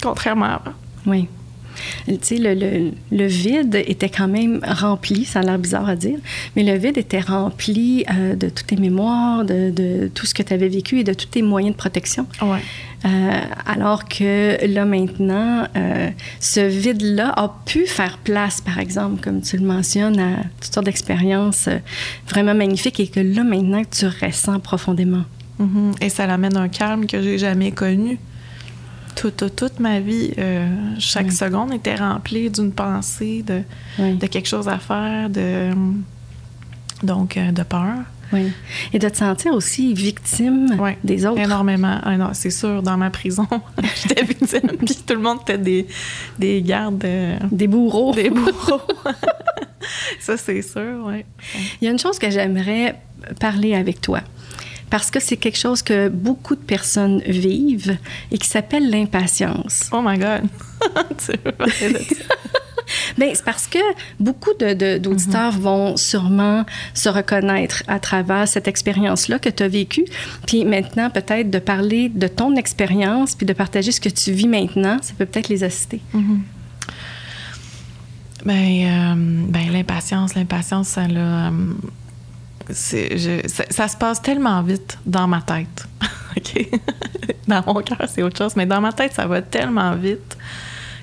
contrairement 0.01 0.46
à 0.46 0.55
avant. 0.55 0.72
Oui. 1.07 1.29
Le, 2.09 2.55
le, 2.55 2.90
le 3.11 3.27
vide 3.27 3.75
était 3.87 4.09
quand 4.09 4.29
même 4.29 4.61
rempli, 4.66 5.25
ça 5.25 5.40
a 5.40 5.42
l'air 5.42 5.59
bizarre 5.59 5.88
à 5.88 5.97
dire, 5.97 6.18
mais 6.57 6.62
le 6.62 6.77
vide 6.77 6.99
était 6.99 7.21
rempli 7.21 8.05
euh, 8.12 8.35
de 8.35 8.49
toutes 8.49 8.66
tes 8.66 8.77
mémoires, 8.77 9.45
de, 9.45 9.71
de 9.71 10.11
tout 10.14 10.27
ce 10.27 10.35
que 10.35 10.42
tu 10.42 10.53
avais 10.53 10.68
vécu 10.68 11.01
et 11.01 11.05
de 11.05 11.14
tous 11.14 11.27
tes 11.27 11.42
moyens 11.42 11.75
de 11.75 11.79
protection. 11.79 12.27
Ouais. 12.40 12.61
Euh, 13.05 13.40
alors 13.66 14.05
que 14.05 14.64
là 14.66 14.85
maintenant, 14.85 15.66
euh, 15.77 16.11
ce 16.38 16.61
vide-là 16.61 17.33
a 17.37 17.53
pu 17.66 17.87
faire 17.87 18.18
place, 18.18 18.61
par 18.61 18.79
exemple, 18.79 19.21
comme 19.23 19.42
tu 19.42 19.57
le 19.57 19.66
mentionnes, 19.66 20.21
à 20.21 20.37
toutes 20.61 20.73
sortes 20.73 20.87
d'expériences 20.87 21.68
vraiment 22.29 22.55
magnifiques 22.55 23.01
et 23.01 23.09
que 23.09 23.21
là 23.21 23.42
maintenant 23.42 23.83
tu 23.90 24.07
ressens 24.07 24.61
profondément. 24.61 25.25
Mhm. 25.59 25.92
Et 26.01 26.09
ça 26.09 26.27
l'amène 26.27 26.57
un 26.57 26.68
calme 26.68 27.07
que 27.07 27.21
j'ai 27.21 27.38
jamais 27.38 27.73
connu. 27.73 28.18
Toute, 29.14 29.37
toute, 29.37 29.57
toute 29.57 29.81
ma 29.81 30.01
vie, 30.01 30.33
euh, 30.38 30.66
chaque 30.98 31.27
Oui. 31.27 31.33
seconde 31.33 31.72
était 31.72 31.94
remplie 31.94 32.51
d'une 32.51 32.72
pensée, 32.72 33.42
de, 33.46 33.62
Oui. 33.98 34.14
de 34.16 34.27
quelque 34.27 34.48
chose 34.48 34.68
à 34.68 34.79
faire, 34.79 35.29
de 35.31 35.70
donc 37.03 37.37
euh, 37.37 37.51
de 37.53 37.62
peur. 37.62 37.96
oui. 38.33 38.51
Et 38.92 38.98
de 38.98 39.09
te 39.09 39.16
sentir 39.16 39.53
aussi 39.53 39.92
victime 39.92 40.77
des 41.05 41.27
autres. 41.27 41.40
Énormément. 41.40 41.98
Ah 42.03 42.16
non, 42.16 42.31
c'est 42.33 42.51
sûr, 42.51 42.83
dans 42.83 42.96
ma 42.96 43.11
prison, 43.11 43.46
j'étais 44.03 44.25
victime, 44.25 44.70
puis 44.79 44.96
tout 45.07 45.14
le 45.14 45.20
monde 45.20 45.38
était 45.42 45.59
des, 45.59 45.87
des 46.38 46.62
gardes, 46.62 47.05
euh, 47.05 47.37
Des 47.51 47.66
bourreaux. 47.68 48.14
des 48.14 48.31
bourreaux. 48.31 48.81
Ça, 50.20 50.37
c'est 50.37 50.62
sûr, 50.62 51.05
oui. 51.07 51.25
Il 51.81 51.85
y 51.85 51.88
a 51.88 51.90
une 51.90 51.98
chose 51.98 52.18
que 52.18 52.31
j'aimerais 52.31 52.96
parler 53.40 53.75
avec 53.75 54.01
toi. 54.01 54.20
Parce 54.92 55.11
que 55.11 55.18
c'est 55.20 55.38
quelque 55.38 55.57
chose 55.59 55.81
que 55.83 56.09
beaucoup 56.11 56.55
de 56.55 56.61
personnes 56.61 57.20
vivent 57.26 57.96
et 58.31 58.37
qui 58.37 58.46
s'appelle 58.46 58.90
l'impatience. 58.90 59.88
Oh 59.90 60.02
my 60.05 60.18
God! 60.18 60.42
tu 61.18 61.33
veux 61.44 61.52
parler 61.52 61.72
de 61.94 61.98
ça? 62.14 62.35
Bien, 63.16 63.28
c'est 63.33 63.44
parce 63.44 63.66
que 63.68 63.78
beaucoup 64.20 64.50
de- 64.61 64.74
de- 64.74 64.98
d'auditeurs 64.98 65.52
vont 65.52 65.96
sûrement 65.96 66.66
se 66.92 67.09
reconnaître 67.09 67.83
à 67.88 67.98
travers 67.98 68.46
cette 68.46 68.68
expérience-là 68.68 69.38
que 69.38 69.48
tu 69.48 69.62
as 69.62 69.68
vécue. 69.68 70.05
Puis 70.46 70.66
maintenant, 70.66 71.09
peut-être 71.09 71.48
de 71.50 71.59
parler 71.59 72.11
de 72.11 72.26
ton 72.28 72.55
expérience 72.57 73.35
puis 73.35 73.46
de 73.46 73.55
partager 73.55 73.92
ce 73.92 74.00
que 74.00 74.11
tu 74.11 74.33
vis 74.33 74.46
maintenant, 74.48 74.98
ça 75.00 75.14
peut 75.16 75.24
peut-être 75.26 75.48
les 75.48 75.64
assister. 75.64 76.02
Ben, 78.44 78.52
euh, 78.55 79.14
ben 79.48 79.72
l'impatience, 79.72 80.35
l'impatience, 80.35 80.88
ça 80.88 81.07
l'a. 81.09 81.46
euh, 81.48 81.50
ça, 82.72 83.88
se 83.88 83.96
passe 83.96 84.22
tellement 84.22 84.62
vite 84.62 84.98
dans 85.06 85.26
ma 85.26 85.40
tête. 85.40 85.87
Dans 87.46 87.62
mon 87.66 87.82
cœur, 87.82 87.98
c'est 88.08 88.22
autre 88.22 88.38
chose, 88.38 88.56
mais 88.56 88.66
dans 88.66 88.80
ma 88.80 88.92
tête, 88.92 89.12
ça 89.12 89.26
va 89.26 89.42
tellement 89.42 89.94
vite 89.96 90.32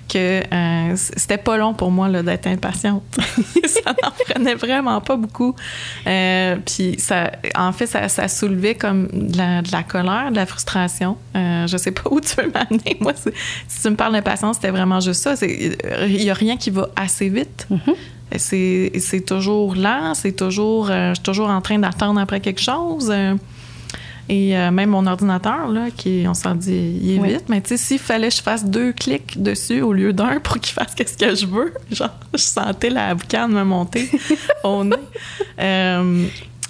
que 0.09 0.41
euh, 0.53 0.95
c'était 0.95 1.37
pas 1.37 1.57
long 1.57 1.73
pour 1.73 1.91
moi 1.91 2.09
là, 2.09 2.23
d'être 2.23 2.47
impatiente. 2.47 3.03
ça 3.65 3.93
n'en 4.03 4.11
prenait 4.25 4.55
vraiment 4.55 4.99
pas 5.01 5.15
beaucoup. 5.15 5.55
Euh, 6.07 6.57
puis 6.65 6.95
ça, 6.99 7.31
en 7.55 7.71
fait, 7.71 7.85
ça, 7.85 8.09
ça 8.09 8.27
soulevait 8.27 8.75
comme 8.75 9.07
de 9.13 9.37
la, 9.37 9.61
de 9.61 9.71
la 9.71 9.83
colère, 9.83 10.31
de 10.31 10.35
la 10.35 10.45
frustration. 10.45 11.17
Euh, 11.35 11.67
je 11.67 11.77
sais 11.77 11.91
pas 11.91 12.03
où 12.11 12.19
tu 12.19 12.35
veux 12.35 12.51
m'amener. 12.51 12.97
Moi, 12.99 13.13
si 13.67 13.81
tu 13.81 13.89
me 13.89 13.95
parles 13.95 14.13
d'impatience, 14.13 14.57
c'était 14.57 14.71
vraiment 14.71 14.99
juste 14.99 15.21
ça. 15.21 15.35
Il 15.45 16.23
y 16.23 16.29
a 16.29 16.33
rien 16.33 16.57
qui 16.57 16.69
va 16.71 16.89
assez 16.95 17.29
vite. 17.29 17.67
C'est 18.37 18.91
c'est 18.99 19.21
toujours 19.21 19.75
lent, 19.75 20.13
c'est 20.13 20.33
toujours, 20.33 20.91
euh, 20.91 21.09
je 21.09 21.15
suis 21.15 21.23
toujours 21.23 21.49
en 21.49 21.61
train 21.61 21.79
d'attendre 21.79 22.19
après 22.19 22.39
quelque 22.39 22.61
chose. 22.61 23.09
euh, 23.11 23.33
et 24.29 24.55
euh, 24.55 24.69
même 24.69 24.91
mon 24.91 25.07
ordinateur, 25.07 25.67
là, 25.67 25.87
qui, 25.95 26.25
on 26.27 26.35
s'en 26.35 26.53
dit, 26.53 26.99
il 27.01 27.15
est 27.15 27.19
Oui. 27.19 27.29
vite, 27.33 27.45
mais 27.49 27.61
tu 27.61 27.69
sais, 27.69 27.77
s'il 27.77 27.97
fallait 27.99 28.29
que 28.29 28.35
je 28.35 28.41
fasse 28.43 28.63
deux 28.63 28.93
clics 28.93 29.41
dessus 29.41 29.81
au 29.81 29.91
lieu 29.91 30.13
d'un 30.13 30.39
pour 30.39 30.59
qu'il 30.59 30.73
fasse 30.73 30.93
ce 30.95 31.17
que 31.17 31.33
je 31.35 31.47
veux, 31.47 31.73
genre, 31.91 32.11
je 32.33 32.37
sentais 32.43 32.91
la 32.91 33.15
boucane 33.15 33.51
me 33.51 33.63
monter 33.63 34.07
au 34.63 34.83
nez. 34.83 34.95
Euh, 35.59 36.25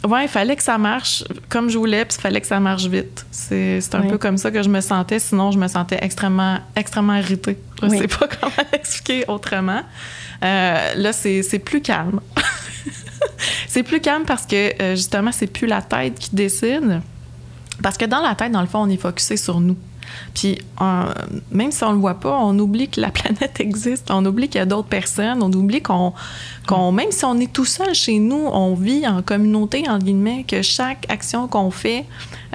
ouais, 0.08 0.24
il 0.24 0.30
fallait 0.30 0.56
que 0.56 0.64
ça 0.64 0.78
marche 0.78 1.26
comme 1.50 1.70
je 1.70 1.78
voulais, 1.78 2.06
puis 2.06 2.16
il 2.18 2.22
fallait 2.22 2.40
que 2.40 2.48
ça 2.48 2.62
marche 2.62 2.86
vite. 2.86 3.26
C'est 3.30 3.82
un 3.94 4.04
peu 4.04 4.18
comme 4.18 4.38
ça 4.38 4.52
que 4.52 4.64
je 4.64 4.70
me 4.70 4.80
sentais. 4.80 5.20
Sinon, 5.20 5.52
je 5.52 5.60
me 5.60 5.68
sentais 5.68 6.00
extrêmement, 6.02 6.60
extrêmement 6.78 7.16
irritée. 7.16 7.58
Je 7.82 7.88
ne 7.88 7.98
sais 7.98 8.08
pas 8.08 8.28
comment 8.40 8.54
l'expliquer 8.72 9.26
autrement. 9.28 9.82
Euh, 10.46 10.94
là, 10.96 11.12
c'est 11.12 11.60
plus 11.60 11.82
calme. 11.82 12.22
c'est 13.68 13.84
plus 13.84 14.00
calme 14.00 14.24
parce 14.26 14.46
que, 14.46 14.82
euh, 14.82 14.96
justement, 14.96 15.34
c'est 15.34 15.48
plus 15.48 15.68
la 15.68 15.82
tête 15.82 16.18
qui 16.18 16.34
décide. 16.34 17.02
Parce 17.82 17.98
que 17.98 18.06
dans 18.06 18.22
la 18.22 18.36
tête, 18.36 18.52
dans 18.52 18.62
le 18.62 18.68
fond, 18.68 18.80
on 18.80 18.90
est 18.90 18.98
focusé 18.98 19.38
sur 19.38 19.60
nous. 19.60 19.78
Puis, 20.34 20.58
même 21.52 21.72
si 21.72 21.84
on 21.84 21.92
le 21.92 21.98
voit 21.98 22.20
pas, 22.20 22.38
on 22.42 22.58
oublie 22.60 22.90
que 22.90 23.00
la 23.02 23.10
planète 23.12 23.60
existe, 23.60 24.10
on 24.12 24.26
oublie 24.26 24.48
qu'il 24.48 24.60
y 24.60 24.62
a 24.62 24.66
d'autres 24.66 24.88
personnes, 24.88 25.42
on 25.44 25.52
oublie 25.52 25.82
qu'on, 25.82 26.14
même 26.92 27.12
si 27.12 27.26
on 27.26 27.38
est 27.40 27.52
tout 27.52 27.66
seul 27.66 27.94
chez 27.94 28.20
nous, 28.20 28.48
on 28.52 28.74
vit 28.74 29.08
en 29.08 29.22
communauté, 29.22 29.88
en 29.90 30.00
guillemets, 30.00 30.46
que 30.48 30.62
chaque 30.62 31.06
action 31.10 31.48
qu'on 31.48 31.72
fait 31.72 32.06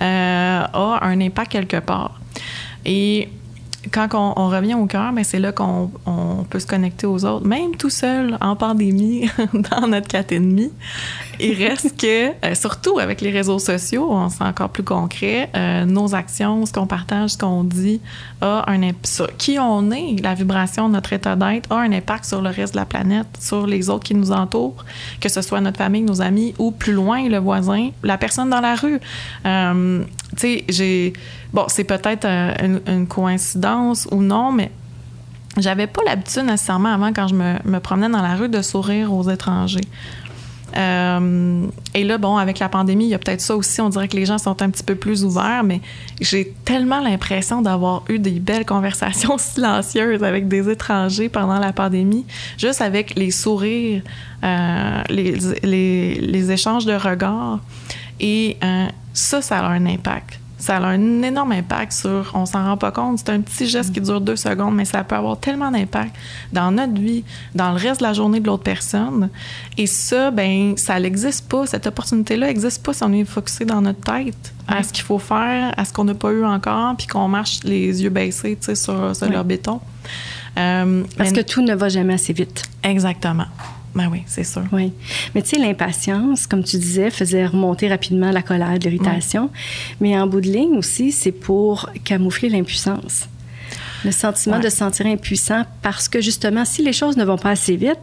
euh, 0.01 0.63
a 0.73 0.99
un 1.03 1.21
impact 1.21 1.53
quelque 1.53 1.81
part. 1.81 2.21
Et 2.85 3.29
quand 3.91 4.09
on, 4.15 4.49
revient 4.49 4.75
au 4.75 4.87
cœur, 4.87 5.13
ben, 5.13 5.25
c'est 5.25 5.39
là 5.39 5.53
qu'on 5.53 5.91
peut 6.49 6.59
se 6.59 6.67
connecter 6.67 7.07
aux 7.07 7.25
autres, 7.25 7.47
même 7.47 7.77
tout 7.77 7.91
seul 7.91 8.37
en 8.41 8.57
pandémie, 8.57 9.29
dans 9.53 9.87
notre 9.87 10.09
4,5. 10.09 10.71
Il 11.41 11.55
reste 11.65 12.01
que, 12.01 12.29
euh, 12.29 12.55
surtout 12.55 12.99
avec 12.99 13.21
les 13.21 13.31
réseaux 13.31 13.59
sociaux, 13.59 14.07
on 14.11 14.29
sent 14.29 14.45
encore 14.45 14.69
plus 14.69 14.85
concret, 14.85 15.51
euh, 15.57 15.85
nos 15.85 16.15
actions, 16.15 16.65
ce 16.65 16.73
qu'on 16.73 16.87
partage, 16.87 17.31
ce 17.31 17.39
qu'on 17.39 17.65
dit, 17.65 18.01
a 18.41 18.71
un 18.71 18.83
impact. 18.83 18.95
Qui 19.39 19.59
on 19.59 19.91
est, 19.91 20.23
la 20.23 20.35
vibration, 20.35 20.89
notre 20.89 21.13
état 21.13 21.37
d'être, 21.37 21.71
a 21.73 21.81
un 21.81 21.93
impact 21.93 22.25
sur 22.25 22.41
le 22.41 22.51
reste 22.51 22.75
de 22.75 22.79
la 22.79 22.85
planète, 22.85 23.27
sur 23.41 23.67
les 23.67 23.91
autres 23.91 24.05
qui 24.05 24.15
nous 24.15 24.31
entourent, 24.31 24.85
que 25.21 25.29
ce 25.29 25.43
soit 25.43 25.61
notre 25.61 25.79
famille, 25.79 26.03
nos 26.03 26.23
amis 26.23 26.55
ou 26.59 26.71
plus 26.71 26.93
loin, 26.93 27.29
le 27.29 27.39
voisin, 27.39 27.91
la 28.03 28.19
personne 28.19 28.51
dans 28.51 28.61
la 28.61 28.75
rue. 28.75 29.01
Euh, 29.47 30.05
tu 30.37 30.61
j'ai 30.69 31.13
Bon, 31.53 31.67
c'est 31.69 31.85
peut-être 31.85 32.27
une, 32.27 33.07
coïncidence 33.07 34.09
ou 34.11 34.23
non, 34.23 34.51
mais 34.51 34.73
j'avais 35.57 35.87
pas 35.87 36.03
l'habitude 36.05 36.43
nécessairement 36.43 36.93
avant, 36.93 37.13
quand 37.13 37.29
je 37.29 37.35
me, 37.37 37.79
promenais 37.79 38.09
dans 38.09 38.23
la 38.23 38.35
rue, 38.35 38.49
de 38.49 38.61
sourire 38.61 39.13
aux 39.13 39.31
étrangers. 39.31 39.81
Euh, 40.77 41.67
et 41.95 42.03
là, 42.03 42.19
bon, 42.19 42.37
avec 42.37 42.59
la 42.59 42.69
pandémie, 42.69 43.05
il 43.05 43.11
y 43.11 43.15
a 43.15 43.19
peut-être 43.19 43.41
ça 43.41 43.55
aussi. 43.55 43.81
On 43.81 43.89
dirait 43.89 44.09
que 44.09 44.17
les 44.17 44.27
gens 44.27 44.39
sont 44.39 44.61
un 44.61 44.71
petit 44.71 44.83
peu 44.83 44.97
plus 44.97 45.25
ouverts, 45.25 45.63
mais 45.63 45.81
j'ai 46.21 46.53
tellement 46.65 47.01
l'impression 47.01 47.63
d'avoir 47.63 48.03
eu 48.09 48.19
des 48.19 48.41
belles 48.41 48.67
conversations 48.67 49.39
silencieuses 49.39 50.25
avec 50.25 50.49
des 50.49 50.69
étrangers 50.69 51.29
pendant 51.29 51.61
la 51.61 51.73
pandémie, 51.73 52.27
juste 52.59 52.81
avec 52.81 53.15
les 53.15 53.31
sourires, 53.31 54.03
euh, 54.43 55.03
les, 55.09 55.37
les, 55.63 56.51
échanges 56.51 56.87
de 56.87 56.95
regards. 56.95 57.61
Et 58.27 58.57
ça, 59.13 59.43
ça 59.43 59.59
a 59.59 59.69
un 59.69 59.85
impact 59.85 60.41
ça 60.65 60.77
a 60.77 60.87
un 60.87 61.23
énorme 61.23 61.53
impact 61.53 61.93
sur, 61.93 62.31
on 62.33 62.47
s'en 62.47 62.65
rend 62.65 62.79
pas 62.79 62.91
compte, 62.91 63.19
c'est 63.19 63.29
un 63.29 63.41
petit 63.43 63.67
geste 63.67 63.93
qui 63.93 64.01
dure 64.01 64.21
deux 64.21 64.37
secondes, 64.37 64.75
mais 64.75 64.87
ça 64.87 65.05
peut 65.05 65.15
avoir 65.15 65.39
tellement 65.39 65.71
d'impact 65.71 66.17
dans 66.55 66.71
notre 66.71 66.99
vie, 66.99 67.23
dans 67.55 67.73
le 67.73 67.77
reste 67.77 68.01
de 68.01 68.07
la 68.07 68.15
journée 68.15 68.41
de 68.41 68.47
l'autre 68.47 68.63
personne. 68.63 69.29
Et 69.77 69.87
ça, 69.87 70.31
ben, 70.31 70.75
ça 70.79 70.99
n'existe 70.99 71.49
pas, 71.51 71.67
cette 71.67 71.87
opportunité-là 71.87 72.47
n'existe 72.47 72.83
pas 72.83 72.95
si 72.95 73.03
on 73.05 73.13
est 73.13 73.25
focusé 73.25 73.67
dans 73.67 73.83
notre 73.83 74.01
tête 74.01 74.55
à 74.67 74.83
ce 74.83 74.91
qu'il 74.91 75.05
faut 75.05 75.19
faire, 75.19 75.75
à 75.77 75.85
ce 75.85 75.93
qu'on 75.93 76.05
n'a 76.05 76.15
pas 76.15 76.33
eu 76.33 76.47
encore, 76.47 76.97
puis 76.97 77.09
qu'on 77.09 77.29
marche 77.29 77.61
les 77.65 78.03
yeux 78.03 78.11
baissés, 78.11 78.57
sur, 78.63 79.15
sur 79.15 79.29
leur 79.29 79.45
béton. 79.45 79.81
Euh, 80.59 81.03
Parce 81.19 81.33
que 81.33 81.43
tout 81.43 81.61
ne 81.61 81.75
va 81.75 81.91
jamais 81.91 82.15
assez 82.15 82.33
vite. 82.33 82.63
Exactement. 82.83 83.47
Ben 83.95 84.09
oui, 84.11 84.23
c'est 84.27 84.45
sûr. 84.45 84.65
Oui. 84.73 84.93
Mais 85.35 85.43
tu 85.43 85.51
sais, 85.51 85.59
l'impatience, 85.59 86.47
comme 86.47 86.65
tu 86.65 86.77
disais, 86.77 87.11
faisait 87.11 87.47
remonter 87.47 87.89
rapidement 87.89 88.31
la 88.31 88.43
colère, 88.43 88.75
l'irritation. 88.75 89.51
Mais 90.01 90.19
en 90.19 90.27
bout 90.27 90.41
de 90.41 90.49
ligne 90.49 90.77
aussi, 90.77 91.13
c'est 91.13 91.33
pour 91.33 91.91
camoufler 92.05 92.49
l'impuissance. 92.49 93.29
Le 94.05 94.11
sentiment 94.11 94.59
de 94.59 94.69
se 94.69 94.77
sentir 94.77 95.07
impuissant 95.07 95.65
parce 95.81 96.09
que 96.09 96.21
justement, 96.21 96.65
si 96.65 96.83
les 96.83 96.93
choses 96.93 97.17
ne 97.17 97.25
vont 97.25 97.39
pas 97.39 97.51
assez 97.51 97.77
vite, 97.77 98.01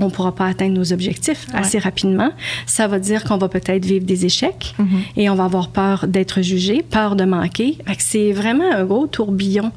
on 0.00 0.06
ne 0.06 0.10
pourra 0.10 0.34
pas 0.34 0.46
atteindre 0.46 0.74
nos 0.74 0.92
objectifs 0.92 1.46
assez 1.52 1.78
rapidement. 1.78 2.30
Ça 2.66 2.86
va 2.86 2.98
dire 2.98 3.24
qu'on 3.24 3.38
va 3.38 3.48
peut-être 3.48 3.84
vivre 3.84 4.04
des 4.04 4.24
échecs 4.24 4.74
mm-hmm. 4.78 4.84
et 5.16 5.30
on 5.30 5.34
va 5.34 5.44
avoir 5.44 5.68
peur 5.68 6.06
d'être 6.06 6.42
jugé, 6.42 6.82
peur 6.82 7.16
de 7.16 7.24
manquer. 7.24 7.78
C'est 7.98 8.32
vraiment 8.32 8.70
un 8.72 8.84
gros 8.84 9.06
tourbillon 9.06 9.72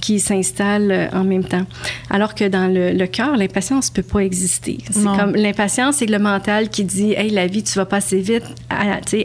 qui 0.00 0.20
s'installe 0.20 0.90
euh, 0.90 1.08
en 1.12 1.24
même 1.24 1.44
temps. 1.44 1.66
Alors 2.10 2.34
que 2.34 2.44
dans 2.44 2.72
le, 2.72 3.06
cœur, 3.06 3.36
l'impatience 3.36 3.90
ne 3.90 3.96
peut 3.96 4.08
pas 4.08 4.20
exister. 4.20 4.78
C'est 4.90 5.04
comme 5.04 5.34
l'impatience, 5.34 5.96
c'est 5.96 6.06
le 6.06 6.18
mental 6.18 6.68
qui 6.68 6.84
dit 6.84 7.12
Hey, 7.12 7.30
la 7.30 7.46
vie, 7.46 7.62
tu 7.62 7.78
vas 7.78 7.86
passer 7.86 8.20
vite, 8.20 8.44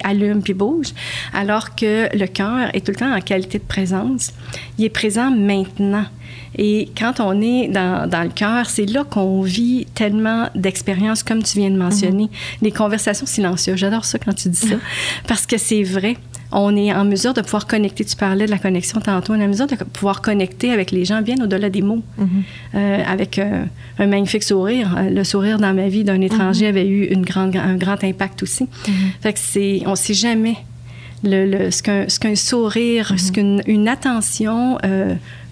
allume 0.04 0.42
puis 0.42 0.54
bouge. 0.54 0.88
Alors 1.34 1.76
que 1.76 2.16
le 2.16 2.28
cœur 2.28 2.70
est 2.74 2.86
tout 2.86 2.92
le 2.92 2.98
temps 2.98 3.14
en 3.14 3.22
qualité 3.22 3.58
de 3.58 3.64
présence. 3.64 4.34
Il 4.78 4.86
est 4.86 4.90
présent 4.90 5.32
maintenant. 5.32 6.06
Et 6.58 6.90
quand 6.98 7.20
on 7.20 7.42
est 7.42 7.68
dans, 7.68 8.10
dans 8.10 8.24
le 8.24 8.30
cœur, 8.30 8.70
c'est 8.70 8.86
là 8.86 9.04
qu'on 9.04 9.42
vit 9.42 9.88
tellement 9.94 10.50
d'expériences, 10.56 11.24
comme 11.24 11.44
tu 11.44 11.60
viens 11.60 11.72
de 11.72 11.78
mentionner. 11.78 12.26
Mm-hmm. 12.26 12.64
Les 12.64 12.72
conversations 12.72 13.26
silencieuses. 13.26 13.78
J'adore 13.78 14.06
ça 14.06 14.20
quand 14.20 14.34
tu 14.34 14.50
dis 14.50 14.58
ça, 14.58 14.76
parce 15.28 15.46
que 15.46 15.58
c'est 15.58 15.84
vrai. 15.84 16.18
On 16.54 16.76
est 16.76 16.94
en 16.94 17.06
mesure 17.06 17.34
de 17.34 17.40
pouvoir 17.40 17.66
connecter. 17.66 18.04
Tu 18.04 18.18
parlais 18.18 18.46
de 18.46 18.52
la 18.52 18.58
connexion 18.58 19.00
tantôt. 19.00 19.34
On 19.34 19.40
est 19.40 19.46
en 19.46 19.48
mesure 19.48 19.68
de 19.68 19.76
pouvoir 19.76 20.22
connecter 20.22 20.72
avec 20.72 20.92
les 20.92 21.06
gens 21.06 21.22
bien 21.22 21.36
au-delà 21.42 21.70
des 21.70 21.82
mots. 21.82 22.04
Mm-hmm. 22.20 22.26
Euh, 22.76 23.04
avec 23.08 23.40
euh, 23.40 23.64
un 24.00 24.08
magnifique 24.08 24.44
sourire. 24.44 24.98
Euh, 24.98 25.10
le 25.10 25.24
sourire 25.24 25.60
dans 25.60 25.74
ma 25.74 25.88
vie 25.88 26.04
d'un 26.04 26.20
étranger 26.20 26.66
mm-hmm. 26.66 26.70
avait 26.70 26.88
eu 26.88 27.06
une 27.06 27.24
grande, 27.24 27.56
un 27.56 27.78
grand 27.78 28.04
impact 28.04 28.44
aussi. 28.44 28.68
Fait 29.22 29.32
que 29.32 29.40
c'est, 29.40 29.84
on 29.86 29.96
sait 29.96 30.14
jamais 30.14 30.58
le, 31.24 31.70
ce 31.72 32.20
qu'un 32.20 32.36
sourire, 32.36 33.14
ce 33.18 33.32
qu'une 33.32 33.62
une 33.68 33.88
attention 33.88 34.78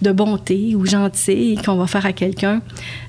de 0.01 0.11
bonté 0.11 0.75
ou 0.75 0.85
gentille 0.85 1.57
qu'on 1.57 1.75
va 1.75 1.87
faire 1.87 2.05
à 2.05 2.13
quelqu'un, 2.13 2.61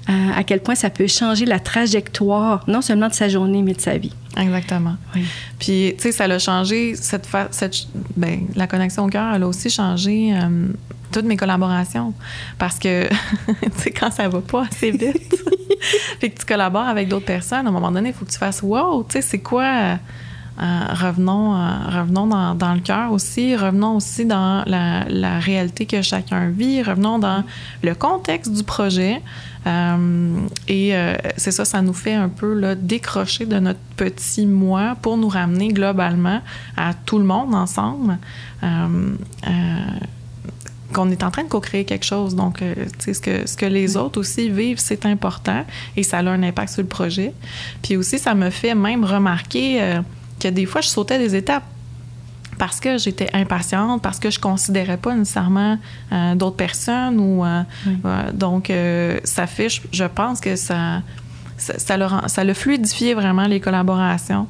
euh, 0.09 0.29
à 0.35 0.43
quel 0.43 0.61
point 0.61 0.75
ça 0.75 0.91
peut 0.91 1.07
changer 1.07 1.45
la 1.45 1.61
trajectoire, 1.61 2.65
non 2.67 2.83
seulement 2.83 3.09
de 3.09 3.15
sa 3.15 3.29
journée, 3.29 3.63
mais 3.63 3.75
de 3.75 3.81
sa 3.81 3.97
vie. 3.97 4.13
Exactement. 4.37 4.97
Oui. 5.15 5.25
Puis, 5.59 5.95
tu 5.97 6.03
sais, 6.03 6.13
ça 6.13 6.27
l'a 6.27 6.39
changé, 6.39 6.95
cette, 6.97 7.29
cette 7.51 7.87
ben, 8.17 8.47
la 8.57 8.67
connexion 8.67 9.05
au 9.05 9.09
cœur, 9.09 9.35
elle 9.35 9.43
a 9.43 9.49
aussi 9.49 9.71
changé 9.71 10.35
euh, 10.35 10.67
toutes 11.13 11.27
mes 11.27 11.37
collaborations. 11.37 12.13
Parce 12.59 12.79
que, 12.79 13.09
tu 13.47 13.71
sais, 13.77 13.91
quand 13.93 14.11
ça 14.11 14.29
va 14.29 14.41
pas 14.41 14.67
assez 14.71 14.91
vite, 14.91 15.45
puis 16.19 16.31
que 16.33 16.41
tu 16.41 16.45
collabores 16.45 16.89
avec 16.89 17.09
d'autres 17.09 17.27
personnes, 17.27 17.67
à 17.67 17.69
un 17.69 17.73
moment 17.73 17.93
donné, 17.93 18.09
il 18.09 18.15
faut 18.15 18.25
que 18.25 18.33
tu 18.33 18.39
fasses 18.39 18.63
Wow, 18.63 19.05
tu 19.05 19.13
sais, 19.13 19.23
c'est 19.23 19.41
quoi 19.41 19.99
euh, 20.61 20.65
revenons 20.93 21.55
euh, 21.55 22.01
revenons 22.01 22.27
dans, 22.27 22.75
le 22.75 22.81
cœur 22.81 23.13
aussi, 23.13 23.57
revenons 23.57 23.97
aussi 23.97 24.27
dans 24.27 24.63
la, 24.67 25.39
réalité 25.39 25.87
que 25.87 26.03
chacun 26.03 26.51
vit, 26.51 26.83
revenons 26.83 27.19
dans 27.19 27.45
le 27.83 27.95
contexte 27.95 28.53
du 28.53 28.63
projet. 28.63 29.23
Euh, 29.67 30.39
et 30.69 30.93
c'est 31.37 31.51
ça, 31.51 31.65
ça 31.65 31.81
nous 31.83 31.95
fait 31.95 32.15
un 32.15 32.29
peu 32.29 32.53
là, 32.53 32.75
décrocher 32.75 33.47
de 33.47 33.59
notre 33.59 33.81
petit 33.97 34.47
moi 34.47 34.97
pour 35.01 35.17
nous 35.17 35.29
ramener 35.29 35.69
globalement 35.69 36.41
à 36.77 36.93
tout 36.95 37.19
le 37.19 37.25
monde 37.25 37.55
ensemble. 37.55 38.19
qu'on 40.93 41.09
est 41.09 41.23
en 41.23 41.31
train 41.31 41.45
de 41.45 41.49
co-créer 41.49 41.85
quelque 41.85 42.05
chose. 42.05 42.35
Donc, 42.35 42.59
tu 42.59 42.65
sais, 42.99 43.15
ce 43.15 43.21
que, 43.21 43.49
ce 43.49 43.57
que 43.57 43.67
les 43.67 43.97
autres 43.97 44.19
aussi 44.19 44.51
vivent, 44.51 44.81
c'est 44.81 45.07
important 45.07 45.65
et 45.97 46.03
ça 46.03 46.19
a 46.19 46.23
un 46.25 46.43
impact 46.43 46.73
sur 46.73 46.83
le 46.83 46.89
projet. 46.89 47.33
Puis 47.81 47.97
aussi, 47.97 48.19
ça 48.19 48.35
me 48.35 48.51
fait 48.51 48.75
même 48.75 49.05
remarquer 49.05 50.01
que 50.41 50.49
des 50.49 50.67
fois, 50.67 50.81
je 50.81 50.89
sautais 50.89 51.19
des 51.19 51.37
étapes 51.37 51.65
parce 52.61 52.79
que 52.79 52.99
j'étais 52.99 53.31
impatiente, 53.33 54.03
parce 54.03 54.19
que 54.19 54.29
je 54.29 54.39
considérais 54.39 54.99
pas 54.99 55.15
nécessairement 55.15 55.79
euh, 56.13 56.35
d'autres 56.35 56.57
personnes 56.57 57.19
ou 57.19 57.43
euh, 57.43 57.63
euh, 58.05 58.33
donc 58.35 58.71
ça 59.25 59.47
fait, 59.47 59.69
je, 59.91 60.05
pense 60.05 60.41
que 60.41 60.57
ça 60.57 61.01
ça, 61.57 61.79
ça, 61.79 61.97
le, 61.97 62.07
ça 62.27 62.45
le 62.45 62.53
fluidifié 62.53 63.15
vraiment 63.15 63.47
les 63.47 63.61
collaborations. 63.61 64.47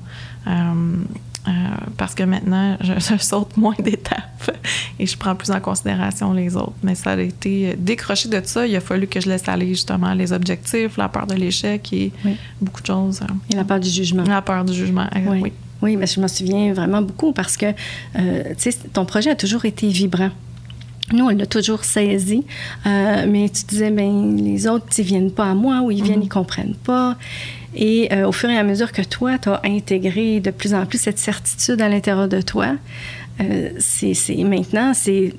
parce 1.97 2.15
que 2.17 2.25
maintenant, 2.25 2.77
je, 2.81 3.17
saute 3.19 3.57
moins 3.57 3.77
d'étapes 3.79 4.51
et 4.99 5.07
je 5.07 5.17
prends 5.17 5.37
plus 5.37 5.53
en 5.53 5.61
considération 5.61 6.33
les 6.33 6.57
autres. 6.57 6.75
Mais 6.83 6.97
ça 6.97 7.13
a 7.13 7.21
été 7.21 7.77
décroché 7.79 8.29
de 8.29 8.41
ça. 8.45 8.67
Il 8.67 8.75
a 8.75 8.81
fallu 8.81 9.07
que 9.07 9.21
je 9.21 9.29
laisse 9.29 9.49
aller 9.49 9.69
justement 9.69 10.15
les 10.15 10.33
objectifs, 10.33 10.97
la 10.97 11.09
peur 11.09 11.29
de 11.29 11.35
l'échec 11.35 11.93
et 11.93 12.13
beaucoup 12.61 12.81
de 12.81 12.87
choses. 12.87 13.21
Et 13.51 13.55
la 13.55 13.63
peur 13.63 13.79
du 13.79 13.89
jugement. 13.89 14.25
La 14.25 14.43
peur 14.43 14.65
du 14.65 14.75
jugement, 14.75 15.09
oui. 15.15 15.41
Oui, 15.43 15.53
mais 15.83 16.07
je 16.07 16.21
m'en 16.21 16.29
souviens 16.29 16.73
vraiment 16.73 17.03
beaucoup 17.03 17.33
parce 17.33 17.57
que, 17.57 17.67
euh, 18.19 18.55
ton 18.93 19.05
projet 19.05 19.31
a 19.31 19.37
toujours 19.37 19.65
été 19.65 19.89
vibrant. 19.89 20.31
Nous, 21.13 21.25
on 21.25 21.31
l'a 21.31 21.47
toujours 21.47 21.85
saisi, 21.85 22.45
euh, 22.87 23.27
mais 23.29 23.49
tu 23.49 23.65
disais, 23.65 23.91
ben 23.91 24.37
les 24.37 24.69
autres, 24.69 24.87
ils 24.99 25.05
viennent 25.05 25.33
pas 25.33 25.51
à 25.51 25.55
moi 25.55 25.81
ou 25.83 25.91
ils 25.91 26.05
viennent, 26.05 26.19
mhm. 26.19 26.25
ils 26.25 26.29
comprennent 26.29 26.77
pas. 26.85 27.17
Et 27.75 28.13
euh, 28.13 28.29
au 28.29 28.33
fur 28.33 28.49
et 28.49 28.57
à 28.57 28.63
mesure 28.63 28.93
que 28.93 29.03
toi, 29.03 29.39
tu 29.39 29.49
as 29.49 29.61
intégré 29.65 30.41
de 30.41 30.51
plus 30.51 30.75
en 30.75 30.87
plus 30.87 30.99
cette 30.99 31.19
certitude 31.19 31.81
à 31.81 31.89
l'intérieur 31.89 32.29
de 32.29 32.41
toi, 32.41 32.75
euh, 33.41 33.71
c'est 33.79 34.15
maintenant, 34.45 34.93
c'est 34.95 35.33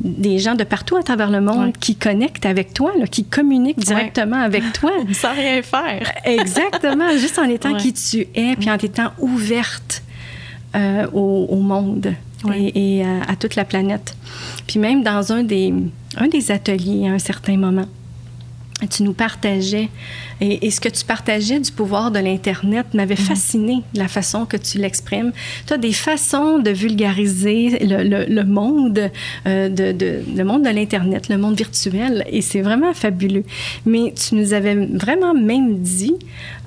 des 0.00 0.38
gens 0.38 0.54
de 0.54 0.64
partout 0.64 0.96
à 0.96 1.02
travers 1.02 1.30
le 1.30 1.40
monde 1.40 1.76
qui 1.78 1.96
connectent 1.96 2.46
avec 2.46 2.74
toi, 2.74 2.92
qui 3.10 3.24
communiquent 3.24 3.78
directement 3.78 4.40
avec 4.40 4.72
toi. 4.72 4.92
Sans 5.12 5.32
rien 5.32 5.62
faire. 5.62 6.12
Exactement, 6.24 7.10
juste 7.16 7.38
en 7.38 7.48
étant 7.48 7.74
qui 7.74 7.92
tu 7.92 8.26
es, 8.34 8.56
puis 8.56 8.70
en 8.70 8.76
étant 8.76 9.12
ouverte 9.18 10.02
au, 11.12 11.56
monde 11.56 12.14
et, 12.54 13.04
à, 13.04 13.36
toute 13.36 13.56
la 13.56 13.64
planète. 13.64 14.16
Puis 14.66 14.78
même 14.78 15.02
dans 15.02 15.32
un 15.32 15.42
des, 15.42 15.74
un 16.16 16.28
des 16.28 16.50
ateliers 16.50 17.08
à 17.08 17.12
un 17.12 17.18
certain 17.18 17.56
moment, 17.56 17.86
tu 18.88 19.02
nous 19.02 19.12
partageais, 19.12 19.88
et, 20.40 20.70
ce 20.70 20.80
que 20.80 20.88
tu 20.88 21.04
partageais 21.04 21.60
du 21.60 21.70
pouvoir 21.70 22.10
de 22.10 22.18
l'Internet 22.18 22.86
m'avait 22.94 23.14
mhm. 23.14 23.20
fasciné, 23.20 23.82
la 23.94 24.08
façon 24.08 24.46
que 24.46 24.56
tu 24.56 24.78
l'exprimes. 24.78 25.32
Tu 25.66 25.72
as 25.74 25.78
des 25.78 25.92
façons 25.92 26.58
de 26.58 26.70
vulgariser 26.70 27.78
le, 27.80 28.42
monde, 28.44 29.10
euh, 29.46 29.68
de, 29.68 30.22
le 30.34 30.44
monde 30.44 30.64
de 30.64 30.70
l'Internet, 30.70 31.28
le 31.28 31.36
monde 31.36 31.56
virtuel, 31.56 32.24
et 32.30 32.40
c'est 32.40 32.62
vraiment 32.62 32.94
fabuleux. 32.94 33.44
Mais 33.84 34.14
tu 34.14 34.34
nous 34.34 34.54
avais 34.54 34.74
vraiment 34.74 35.34
même 35.34 35.78
dit 35.78 36.14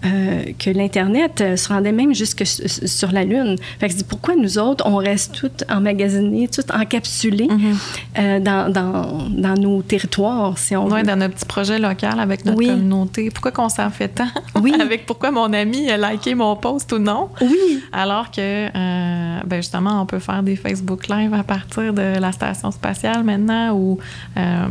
euh, 0.06 0.44
que 0.60 0.70
l'Internet 0.70 1.42
euh, 1.42 1.56
se 1.56 1.70
rendait 1.70 1.92
même 1.92 2.14
jusque 2.14 2.44
sur 2.46 3.12
la 3.12 3.24
Lune. 3.24 3.56
Fait 3.80 3.88
que 3.88 3.94
je 3.94 3.98
dis, 3.98 4.04
pourquoi 4.04 4.36
nous 4.36 4.60
autres, 4.60 4.86
on 4.86 4.98
reste 4.98 5.34
toutes 5.34 5.64
emmagasinés, 5.70 6.48
toutes 6.48 6.72
encapsulées 6.72 7.48
mhm. 7.48 8.44
dans, 8.44 8.72
dans, 8.72 9.30
dans, 9.30 9.54
nos 9.56 9.82
territoires, 9.82 10.58
si 10.58 10.76
on 10.76 10.88
oui, 10.90 11.04
dans 11.04 11.16
nos 11.16 11.30
petits 11.30 11.46
projets 11.46 11.80
locaux 11.80 12.06
avec 12.20 12.46
notre 12.46 12.58
communauté? 12.58 13.32
Pourquoi 13.32 13.52
qu'on 13.52 13.63
s'en 13.70 13.90
fait 13.90 14.10
tant? 14.10 14.28
Oui. 14.62 14.74
avec 14.80 15.06
pourquoi 15.06 15.32
mon 15.32 15.52
ami 15.54 15.90
a 15.90 15.98
liké 15.98 16.36
mon 16.36 16.56
post 16.56 16.92
ou 16.94 17.00
non? 17.00 17.30
Oui. 17.42 17.84
Alors 17.92 18.32
que, 18.32 18.68
euh, 18.68 19.40
ben 19.46 19.58
justement, 19.58 20.02
on 20.02 20.06
peut 20.06 20.20
faire 20.20 20.44
des 20.44 20.56
Facebook 20.56 21.08
Live 21.08 21.34
à 21.34 21.44
partir 21.44 21.94
de 21.94 22.20
la 22.20 22.32
station 22.32 22.72
spatiale 22.72 23.24
maintenant 23.24 23.74
ou 23.74 23.98
euh, 24.38 24.68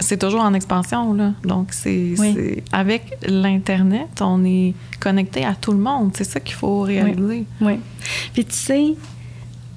c'est 0.00 0.18
toujours 0.18 0.40
en 0.40 0.54
expansion, 0.54 1.12
là. 1.14 1.32
Donc, 1.44 1.68
c'est 1.72 2.14
avec 2.72 3.18
l'Internet, 3.26 4.20
on 4.20 4.44
est 4.44 4.74
connecté 5.00 5.44
à 5.44 5.54
tout 5.54 5.72
le 5.72 5.78
monde. 5.78 6.12
C'est 6.14 6.24
ça 6.24 6.40
qu'il 6.40 6.54
faut 6.54 6.80
réaliser. 6.80 7.44
Oui. 7.60 7.72
oui. 7.72 7.80
Puis 8.32 8.44
tu 8.44 8.54
sais, 8.54 8.94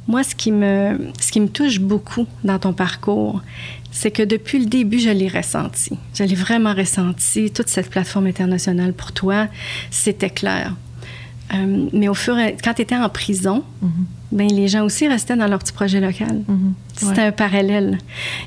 moi, 0.10 0.24
ce 0.24 0.34
qui 0.34 0.52
me, 0.52 1.12
ce 1.22 1.32
qui 1.32 1.40
me 1.40 1.48
touche 1.48 1.80
beaucoup 1.80 2.26
dans 2.44 2.58
ton 2.58 2.74
parcours, 2.74 3.44
c'est 3.92 4.10
que 4.10 4.24
depuis 4.24 4.58
le 4.58 4.66
début, 4.66 4.98
je 4.98 5.12
l'ai 5.12 5.28
ressenti. 5.28 6.00
Je 6.16 6.24
l'ai 6.24 6.34
vraiment 6.34 6.74
ressenti. 6.74 7.52
Toute 7.52 7.70
cette 7.70 7.92
plateforme 7.92 8.26
internationale 8.26 8.94
pour 8.94 9.12
toi, 9.12 9.48
c'était 9.92 10.32
clair. 10.32 10.76
Euh, 11.54 11.88
mais 11.94 12.08
au 12.08 12.16
fur 12.16 12.38
et 12.40 12.58
quand 12.64 12.74
tu 12.74 12.82
étais 12.82 12.96
en 12.96 13.08
prison, 13.08 13.64
mm-hmm. 13.84 13.90
ben, 14.32 14.48
les 14.48 14.68
gens 14.68 14.84
aussi 14.84 15.08
restaient 15.08 15.36
dans 15.36 15.48
leur 15.48 15.60
petit 15.60 15.74
projet 15.74 16.00
local. 16.00 16.42
Mm-hmm. 16.50 16.74
C'était 16.96 17.22
un 17.22 17.32
parallèle. 17.32 18.00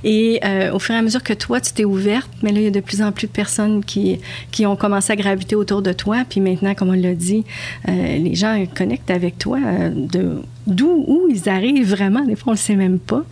Et 0.03 0.41
euh, 0.45 0.73
au 0.73 0.81
fur 0.81 0.97
et 0.97 0.99
à 0.99 1.03
mesure 1.03 1.23
que 1.23 1.33
toi, 1.33 1.61
tu 1.61 1.73
t'es 1.73 1.85
ouverte, 1.85 2.31
mais 2.43 2.51
là, 2.51 2.59
il 2.59 2.65
y 2.65 2.67
a 2.67 2.71
de 2.71 2.81
plus 2.81 3.03
en 3.03 3.13
plus 3.13 3.29
de 3.29 3.33
personnes 3.33 3.85
qui, 3.85 4.19
qui 4.51 4.67
ont 4.67 4.75
commencé 4.75 5.13
à 5.13 5.17
graviter 5.17 5.55
autour 5.55 5.81
de 5.81 5.93
toi. 5.93 6.25
Puis 6.29 6.41
maintenant, 6.41 6.75
comme 6.75 6.89
on 6.89 7.01
l'a 7.01 7.15
dit, 7.15 7.45
euh, 7.89 8.19
les 8.19 8.35
gens 8.35 8.65
connectent 8.75 9.13
avec 9.13 9.39
toi 9.39 9.59
de 9.61 10.43
d'où 10.67 11.05
où 11.07 11.29
ils 11.31 11.49
arrivent 11.49 11.91
vraiment. 11.91 12.25
Des 12.25 12.37
fois, 12.37 12.49
on 12.49 12.53
ne 12.53 12.57
le 12.57 12.63
sait 12.63 12.77
même 12.77 12.99
pas. 12.99 13.25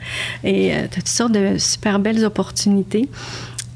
Et 0.45 0.71
tu 0.71 0.77
as 0.77 0.89
toutes 0.89 1.09
sortes 1.09 1.33
de 1.33 1.59
super 1.59 1.99
belles 1.99 2.25
opportunités. 2.25 3.09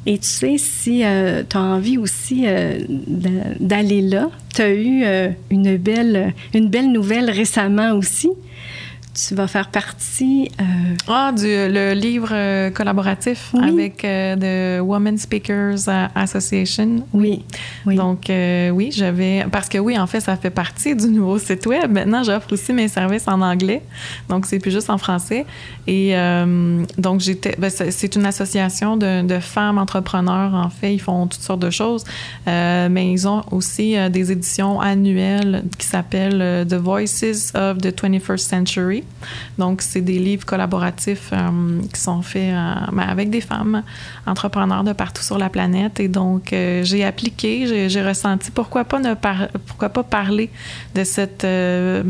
Et 0.07 0.19
tu 0.19 0.29
sais, 0.29 0.57
si 0.59 1.03
euh, 1.03 1.43
tu 1.49 1.57
as 1.57 1.61
envie 1.61 1.97
aussi 1.97 2.45
euh, 2.47 2.79
d'aller 2.89 4.03
là, 4.03 4.29
tu 4.55 4.63
as 4.63 4.71
eu 4.71 5.03
euh, 5.05 5.31
une, 5.51 5.77
belle, 5.79 6.35
une 6.53 6.69
belle 6.69 6.93
nouvelle 6.93 7.31
récemment 7.31 7.93
aussi 7.93 8.31
tu 9.15 9.35
vas 9.35 9.47
faire 9.47 9.69
partie. 9.69 10.51
Euh, 10.61 10.65
ah, 11.09 11.33
du 11.33 11.47
le 11.47 11.93
livre 11.95 12.31
euh, 12.33 12.71
collaboratif 12.71 13.55
avec 13.63 14.05
euh, 14.05 14.81
The 14.81 14.85
Women 14.85 15.19
Speakers 15.19 15.89
Association. 16.15 17.07
Oui. 17.13 17.45
oui. 17.87 17.95
Donc, 17.95 18.27
oui, 18.29 18.91
j'avais. 18.93 19.47
Parce 19.51 19.69
que 19.69 19.79
oui, 19.79 19.99
en 19.99 20.07
fait, 20.07 20.21
ça 20.21 20.37
fait 20.37 20.51
partie 20.51 20.97
du 20.97 21.07
nouveau 21.07 21.39
site 21.39 21.67
Web. 21.67 21.93
Maintenant, 21.93 22.23
j'offre 22.25 22.53
aussi 22.53 22.73
mes 22.73 22.89
services 22.89 23.29
en 23.29 23.41
anglais. 23.41 23.83
Donc, 24.29 24.47
c'est 24.47 24.59
plus 24.59 24.73
juste 24.73 24.91
en 24.91 24.99
français. 24.99 25.47
Et 25.87 26.15
donc, 26.99 27.21
j'étais. 27.21 27.55
Ben, 27.59 27.71
c'est 27.71 28.17
une 28.17 28.27
association 28.27 28.97
de, 28.97 29.23
de, 29.23 29.39
femmes 29.39 29.79
entrepreneurs, 29.79 30.55
en 30.55 30.71
fait. 30.71 30.95
Ils 30.95 31.01
font 31.01 31.27
toutes 31.27 31.43
sortes 31.43 31.61
de 31.61 31.71
choses. 31.71 32.05
mais 32.47 33.13
ils 33.13 33.29
ont 33.29 33.43
aussi 33.53 33.97
des 34.11 34.33
éditions 34.33 34.81
annuelles 34.81 35.63
qui 35.79 35.87
s'appellent 35.87 36.67
The 36.67 36.75
Voices 36.75 37.53
of 37.55 37.79
the 37.79 37.95
21st 37.95 38.39
Century. 38.39 39.04
Donc, 39.59 39.83
c'est 39.83 40.01
des 40.01 40.19
livres 40.19 40.45
collaboratifs 40.45 41.31
euh, 41.33 41.81
qui 41.93 42.01
sont 42.01 42.23
faits 42.23 42.53
euh, 42.55 42.75
ben, 42.93 43.03
avec 43.03 43.31
des 43.31 43.41
femmes 43.41 43.83
entrepreneurs 44.27 44.85
de 44.85 44.93
partout 44.93 45.23
sur 45.23 45.39
la 45.39 45.49
planète. 45.49 46.01
Et 46.01 46.09
donc, 46.09 46.53
euh, 46.53 46.83
j'ai 46.85 47.05
appliqué, 47.05 47.89
j'ai 47.89 48.03
ressenti 48.03 48.51
pourquoi 48.51 48.85
pas, 48.85 48.99
ne 48.99 49.15
pourquoi 49.67 49.89
pas 49.89 50.03
parler 50.03 50.51
de 50.95 51.05
cette, 51.05 51.47
de, 51.47 52.03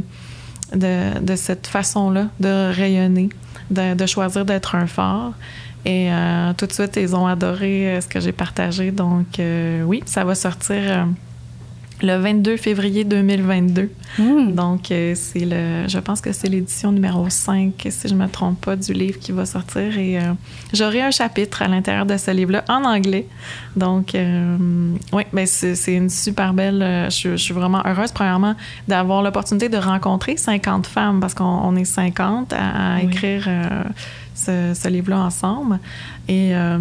cette 1.37 1.67
façon-là 1.67 2.29
de 2.41 2.73
rayonner, 2.73 3.29
de, 3.71 4.07
choisir 4.07 4.45
d'être 4.45 4.75
un 4.75 4.87
phare. 4.87 5.33
Et 5.87 6.09
tout 6.57 6.67
de 6.67 6.73
suite, 6.73 6.97
ils 6.97 7.15
ont 7.15 7.27
adoré 7.27 7.99
ce 8.01 8.09
que 8.09 8.19
j'ai 8.19 8.33
partagé. 8.33 8.91
Donc, 8.91 9.39
oui, 9.39 10.03
ça 10.07 10.25
va 10.25 10.35
sortir 10.35 11.07
le 12.05 12.17
22 12.17 12.57
février 12.57 13.05
2022. 13.05 13.91
Hmm. 14.19 14.53
Donc, 14.53 14.91
euh, 14.91 15.15
c'est 15.17 15.45
le, 15.45 15.89
je 15.89 15.99
pense 15.99 16.21
que 16.21 16.33
c'est 16.33 16.49
l'édition 16.49 16.93
numéro 16.93 17.29
5, 17.29 17.73
si 17.89 18.09
je 18.09 18.15
ne 18.15 18.19
me 18.21 18.29
trompe 18.29 18.61
pas, 18.61 18.77
du 18.77 18.93
livre 18.93 19.19
qui 19.19 19.33
va 19.33 19.47
sortir. 19.47 19.99
Et 19.99 20.19
euh, 20.19 20.33
j'aurai 20.73 21.03
un 21.03 21.11
chapitre 21.11 21.63
à 21.63 21.69
l'intérieur 21.69 22.07
de 22.07 22.17
ce 22.17 22.31
livre-là 22.31 22.65
en 22.69 22.85
anglais. 22.85 23.27
Donc, 23.77 24.15
euh, 24.15 24.57
oui, 25.13 25.23
ben 25.33 25.47
c'est, 25.47 25.95
une 25.95 26.11
super 26.11 26.55
belle. 26.55 27.09
Je, 27.11 27.37
suis 27.37 27.55
vraiment 27.55 27.83
heureuse, 27.85 28.13
premièrement, 28.13 28.55
d'avoir 28.87 29.23
l'opportunité 29.23 29.69
de 29.69 29.79
rencontrer 29.79 30.37
50 30.37 30.87
femmes, 30.87 31.21
parce 31.21 31.35
qu'on 31.35 31.75
est 31.77 31.85
50 31.85 32.53
à, 32.53 33.03
écrire 33.03 33.49
ce, 34.35 34.89
livre-là 34.89 35.21
ensemble. 35.21 35.79
Et 36.27 36.55
euh, 36.55 36.79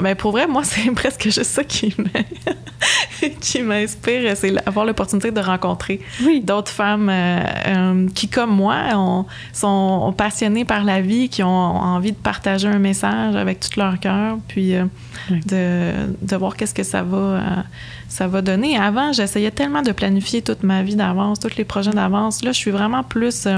ben 0.00 0.14
pour 0.14 0.30
vrai, 0.30 0.46
moi, 0.46 0.62
c'est 0.64 0.88
presque 0.92 1.24
juste 1.24 1.42
ça 1.44 1.64
qui 1.64 1.92
m'inspire, 3.62 4.32
c'est 4.36 4.68
avoir 4.68 4.86
l'opportunité 4.86 5.32
de 5.32 5.40
rencontrer 5.40 6.00
d'autres 6.42 6.70
femmes 6.70 7.08
euh, 7.08 7.40
euh, 7.66 8.06
qui, 8.14 8.28
comme 8.28 8.50
moi, 8.50 9.24
sont 9.52 10.14
passionnées 10.16 10.64
par 10.64 10.84
la 10.84 11.00
vie, 11.00 11.28
qui 11.28 11.42
ont 11.42 11.48
envie 11.48 12.12
de 12.12 12.16
partager 12.16 12.68
un 12.68 12.78
message 12.78 13.34
avec 13.34 13.60
tout 13.60 13.78
leur 13.78 13.98
cœur, 13.98 14.38
puis 14.46 14.74
de, 15.30 15.92
de, 16.22 16.36
voir 16.36 16.56
qu'est-ce 16.56 16.74
que 16.74 16.84
ça 16.84 17.02
va, 17.02 17.64
ça 18.08 18.28
va 18.28 18.40
donner. 18.40 18.78
Avant, 18.78 19.12
j'essayais 19.12 19.50
tellement 19.50 19.82
de 19.82 19.92
planifier 19.92 20.42
toute 20.42 20.62
ma 20.62 20.82
vie 20.82 20.94
d'avance, 20.94 21.40
tous 21.40 21.56
les 21.56 21.64
projets 21.64 21.90
d'avance. 21.90 22.44
Là, 22.44 22.52
je 22.52 22.58
suis 22.58 22.70
vraiment 22.70 23.02
plus 23.02 23.48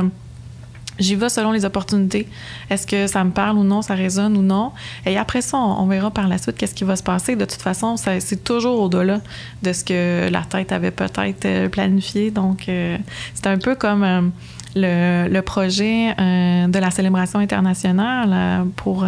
J'y 0.99 1.14
vais 1.14 1.28
selon 1.28 1.53
les 1.53 1.64
opportunités. 1.64 2.26
Est-ce 2.70 2.86
que 2.86 3.07
ça 3.07 3.22
me 3.24 3.30
parle 3.30 3.57
ou 3.57 3.64
non, 3.64 3.82
ça 3.82 3.94
résonne 3.94 4.36
ou 4.36 4.42
non? 4.42 4.72
Et 5.07 5.16
après 5.16 5.42
ça, 5.42 5.57
on, 5.59 5.86
verra 5.86 6.11
par 6.11 6.28
la 6.28 6.38
suite 6.38 6.57
qu'est-ce 6.57 6.74
qui 6.74 6.84
va 6.84 6.96
se 6.96 7.03
passer. 7.03 7.36
De 7.36 7.44
toute 7.44 7.62
façon, 7.62 7.96
c'est 7.96 8.44
toujours 8.44 8.80
au-delà 8.80 9.20
de 9.62 9.72
ce 9.72 9.84
que 9.84 10.28
la 10.28 10.42
tête 10.42 10.72
avait 10.72 10.90
peut-être 10.90 11.44
euh, 11.44 11.68
planifié. 11.68 12.30
Donc, 12.30 12.68
euh, 12.68 12.99
c'est 13.34 13.46
un 13.46 13.59
peu 13.59 13.74
comme 13.74 14.03
euh, 14.03 15.28
le, 15.28 15.40
projet 15.40 16.14
de 16.16 16.78
la 16.78 16.90
célébration 16.90 17.38
internationale 17.38 18.66
pour 18.76 19.05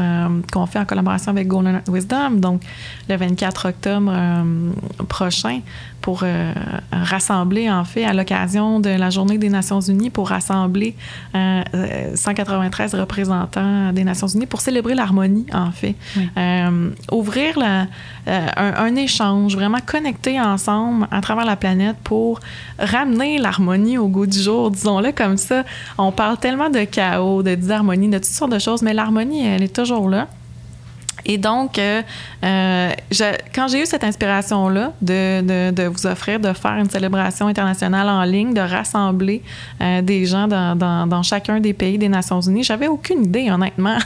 qu'on 0.53 0.67
fait 0.67 0.79
en 0.79 0.85
collaboration 0.85 1.31
avec 1.33 1.49
Golden 1.49 1.83
Wisdom. 1.89 2.31
Donc, 2.37 2.63
le 3.09 3.17
24 3.17 3.69
octobre 3.69 4.13
prochain, 5.09 5.61
pour 6.01 6.21
euh, 6.23 6.53
rassembler, 6.93 7.71
en 7.71 7.85
fait, 7.85 8.05
à 8.05 8.13
l'occasion 8.13 8.81
de 8.81 8.91
la 8.91 9.11
Journée 9.11 9.39
des 9.39 9.49
Nations 9.49 9.81
Unies, 9.81 10.11
pour 10.11 10.29
rassembler 10.29 10.95
193 11.35 12.95
euh, 12.95 13.01
représentants 13.01 13.93
des 13.93 14.05
Nations 14.05 14.27
Unies 14.27 14.47
pour 14.47 14.61
célébrer 14.61 14.95
l'harmonie, 14.95 15.47
en 15.53 15.71
fait. 15.71 15.95
Euh, 16.37 16.91
ouvrir 17.13 17.59
la, 17.59 17.87
un, 18.27 18.97
échange, 18.97 19.55
vraiment 19.55 19.81
connecter 19.85 20.41
ensemble 20.41 21.07
à 21.11 21.21
travers 21.21 21.45
la 21.45 21.57
planète 21.57 21.97
pour 22.03 22.41
ramener 22.79 23.39
l'harmonie 23.39 23.99
au 23.99 24.09
goût 24.09 24.27
du 24.27 24.41
jour, 24.41 24.71
disons-le 24.71 25.13
comme 25.13 25.37
ça. 25.37 25.65
On 25.99 26.13
parle 26.13 26.39
tellement 26.39 26.71
de 26.71 26.85
chaos, 26.85 27.43
de 27.43 27.55
disharmonie, 27.55 28.09
de 28.09 28.19
toutes 28.19 28.27
sortes 28.27 28.53
de 28.53 28.59
choses, 28.59 28.83
mais 28.83 28.95
l'harmonie, 28.95 29.47
elle 29.47 29.63
est 29.63 29.75
toujours 29.75 30.09
là. 30.09 30.29
Et 31.25 31.39
donc, 31.39 31.79
euh, 31.79 32.03
euh, 32.45 32.93
quand 33.55 33.69
j'ai 33.69 33.83
eu 33.83 33.87
cette 33.87 34.05
inspiration-là 34.05 34.93
de, 35.01 35.89
vous 35.89 36.07
offrir 36.07 36.41
de 36.41 36.53
faire 36.53 36.77
une 36.77 36.91
célébration 36.91 37.47
internationale 37.47 38.09
en 38.09 38.23
ligne, 38.25 38.55
de 38.55 38.61
rassembler 38.61 39.43
euh, 39.81 40.03
des 40.03 40.27
gens 40.27 40.49
dans, 40.49 41.23
chacun 41.23 41.61
des 41.61 41.73
pays 41.73 41.99
des 41.99 42.09
Nations 42.09 42.41
Unies, 42.41 42.65
j'avais 42.65 42.89
aucune 42.89 43.25
idée, 43.25 43.51
honnêtement, 43.51 43.99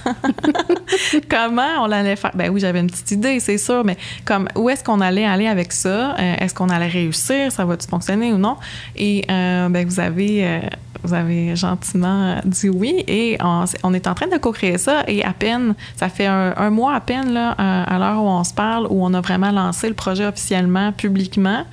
comment 1.31 1.62
on 1.81 1.91
allait 1.91 2.17
faire. 2.17 2.33
Ben 2.35 2.51
oui, 2.51 2.61
j'avais 2.61 2.81
une 2.81 2.91
petite 2.91 3.11
idée, 3.12 3.41
c'est 3.41 3.59
sûr, 3.59 3.85
mais 3.85 3.97
comme 4.25 4.49
où 4.57 4.69
est-ce 4.69 4.83
qu'on 4.83 5.01
allait 5.01 5.27
aller 5.27 5.47
avec 5.47 5.73
ça? 5.73 6.15
est-ce 6.19 6.55
qu'on 6.55 6.69
allait 6.69 6.89
réussir? 6.89 7.53
Ça 7.53 7.65
va-tu 7.65 7.87
fonctionner 7.87 8.33
ou 8.33 8.39
non? 8.39 8.57
Et 8.97 9.25
ben, 9.29 9.85
vous 9.87 10.01
avez 10.01 10.61
vous 11.05 11.15
avez 11.15 11.55
gentiment 11.55 12.41
dit 12.45 12.69
oui 12.69 13.05
et 13.07 13.37
on, 13.83 13.95
est 13.95 14.07
en 14.07 14.15
train 14.15 14.27
de 14.27 14.39
co-créer 14.39 14.79
ça 14.79 15.05
et 15.07 15.23
à 15.23 15.33
peine, 15.33 15.75
ça 15.97 16.09
fait 16.09 16.27
un, 16.27 16.71
mois 16.71 16.95
à 16.95 17.01
peine 17.01 17.33
là, 17.33 17.51
à, 17.51 17.99
l'heure 17.99 18.23
où 18.23 18.27
on 18.27 18.43
se 18.43 18.55
parle, 18.55 18.87
où 18.89 19.05
on 19.05 19.13
a 19.15 19.21
vraiment 19.21 19.51
lancé 19.51 19.89
le 19.89 19.95
projet 19.95 20.27
officiellement, 20.27 20.93
publiquement 20.93 21.65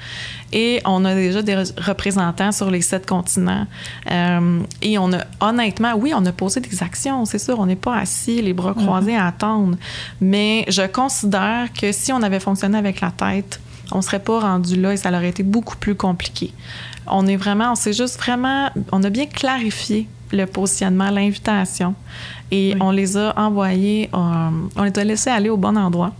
et 0.54 0.82
on 0.86 1.06
a 1.06 1.16
déjà 1.16 1.42
des 1.42 1.56
représentants 1.56 2.52
sur 2.52 2.70
les 2.70 2.82
sept 2.82 3.06
continents. 3.06 3.66
Euh, 4.10 4.60
et 4.82 4.98
on 4.98 5.14
a, 5.14 5.24
honnêtement, 5.40 5.94
oui, 5.96 6.14
on 6.16 6.26
a 6.26 6.32
posé 6.32 6.60
des 6.60 6.84
actions, 6.84 7.26
c'est 7.26 7.40
sûr, 7.40 7.60
on 7.60 7.66
n'est 7.66 7.76
pas 7.76 7.98
assis, 7.98 8.42
les 8.42 8.54
bras 8.54 8.74
croisés 8.74 9.16
à 9.16 9.28
attendre, 9.28 9.78
mais 10.20 10.66
je 10.68 10.86
considère 10.88 11.72
que 11.74 11.92
si 11.92 12.12
on 12.12 12.22
avait 12.22 12.42
fonctionné 12.42 12.78
avec 12.78 13.02
la 13.02 13.12
tête, 13.12 13.62
on 13.92 14.02
serait 14.02 14.20
pas 14.20 14.40
rendu 14.40 14.80
là 14.80 14.94
et 14.94 14.98
ça 14.98 15.10
aurait 15.10 15.30
été 15.30 15.44
beaucoup 15.44 15.76
plus 15.76 15.96
compliqué. 15.96 16.54
On 17.08 17.28
est 17.28 17.36
vraiment, 17.36 17.72
on 17.72 17.76
s'est 17.76 17.94
juste 17.94 18.18
vraiment, 18.20 18.70
on 18.92 19.04
a 19.04 19.10
bien 19.10 19.26
clarifié 19.26 20.08
le 20.32 20.46
positionnement, 20.46 21.10
l'invitation 21.10 21.96
et 22.52 22.76
on 22.80 22.92
les 22.92 23.18
a 23.18 23.34
envoyés, 23.38 24.10
euh, 24.14 24.50
on 24.76 24.84
les 24.84 25.00
a 25.00 25.04
laissés 25.04 25.30
aller 25.30 25.50
au 25.50 25.58
bon 25.58 25.78
endroit. 25.78 26.14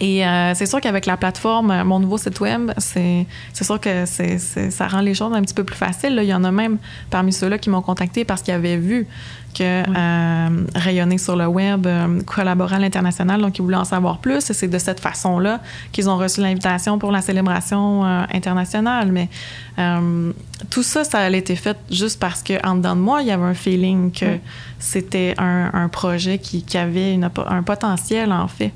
Et 0.00 0.24
euh, 0.24 0.54
c'est 0.54 0.66
sûr 0.66 0.80
qu'avec 0.80 1.06
la 1.06 1.16
plateforme, 1.16 1.70
euh, 1.70 1.84
mon 1.84 1.98
nouveau 1.98 2.18
site 2.18 2.38
web, 2.40 2.70
c'est, 2.78 3.26
sûr 3.52 3.80
que 3.80 4.06
c'est, 4.06 4.38
ça 4.38 4.86
rend 4.86 5.00
les 5.00 5.14
choses 5.14 5.32
un 5.34 5.42
petit 5.42 5.54
peu 5.54 5.64
plus 5.64 5.76
faciles. 5.76 6.18
Il 6.22 6.28
y 6.28 6.34
en 6.34 6.44
a 6.44 6.52
même 6.52 6.78
parmi 7.10 7.32
ceux-là 7.32 7.58
qui 7.58 7.68
m'ont 7.68 7.82
contacté 7.82 8.24
parce 8.24 8.42
qu'ils 8.42 8.54
avaient 8.54 8.76
vu 8.76 9.08
que 9.54 9.62
euh, 9.64 10.66
rayonner 10.76 11.18
sur 11.18 11.34
le 11.34 11.46
web, 11.46 11.88
collaborer 12.26 12.76
à 12.76 12.78
l'international, 12.78 13.40
donc 13.40 13.58
ils 13.58 13.62
voulaient 13.62 13.76
en 13.76 13.84
savoir 13.84 14.18
plus. 14.18 14.48
Et 14.50 14.54
c'est 14.54 14.68
de 14.68 14.78
cette 14.78 15.00
façon-là 15.00 15.60
qu'ils 15.90 16.08
ont 16.08 16.16
reçu 16.16 16.42
l'invitation 16.42 16.98
pour 16.98 17.10
la 17.10 17.22
célébration 17.22 18.04
internationale. 18.04 19.10
Mais 19.10 19.28
tout 20.70 20.82
ça, 20.82 21.02
ça 21.02 21.20
a 21.20 21.30
été 21.30 21.56
fait 21.56 21.76
juste 21.90 22.20
parce 22.20 22.44
qu'en 22.44 22.76
dedans 22.76 22.94
de 22.94 23.00
moi, 23.00 23.22
il 23.22 23.28
y 23.28 23.32
avait 23.32 23.44
un 23.44 23.54
feeling 23.54 24.12
que 24.12 24.38
c'était 24.78 25.34
un, 25.38 25.88
projet 25.88 26.38
qui, 26.38 26.62
qui 26.62 26.78
avait 26.78 27.18
un 27.48 27.62
potentiel, 27.62 28.30
en 28.32 28.48
fait 28.48 28.72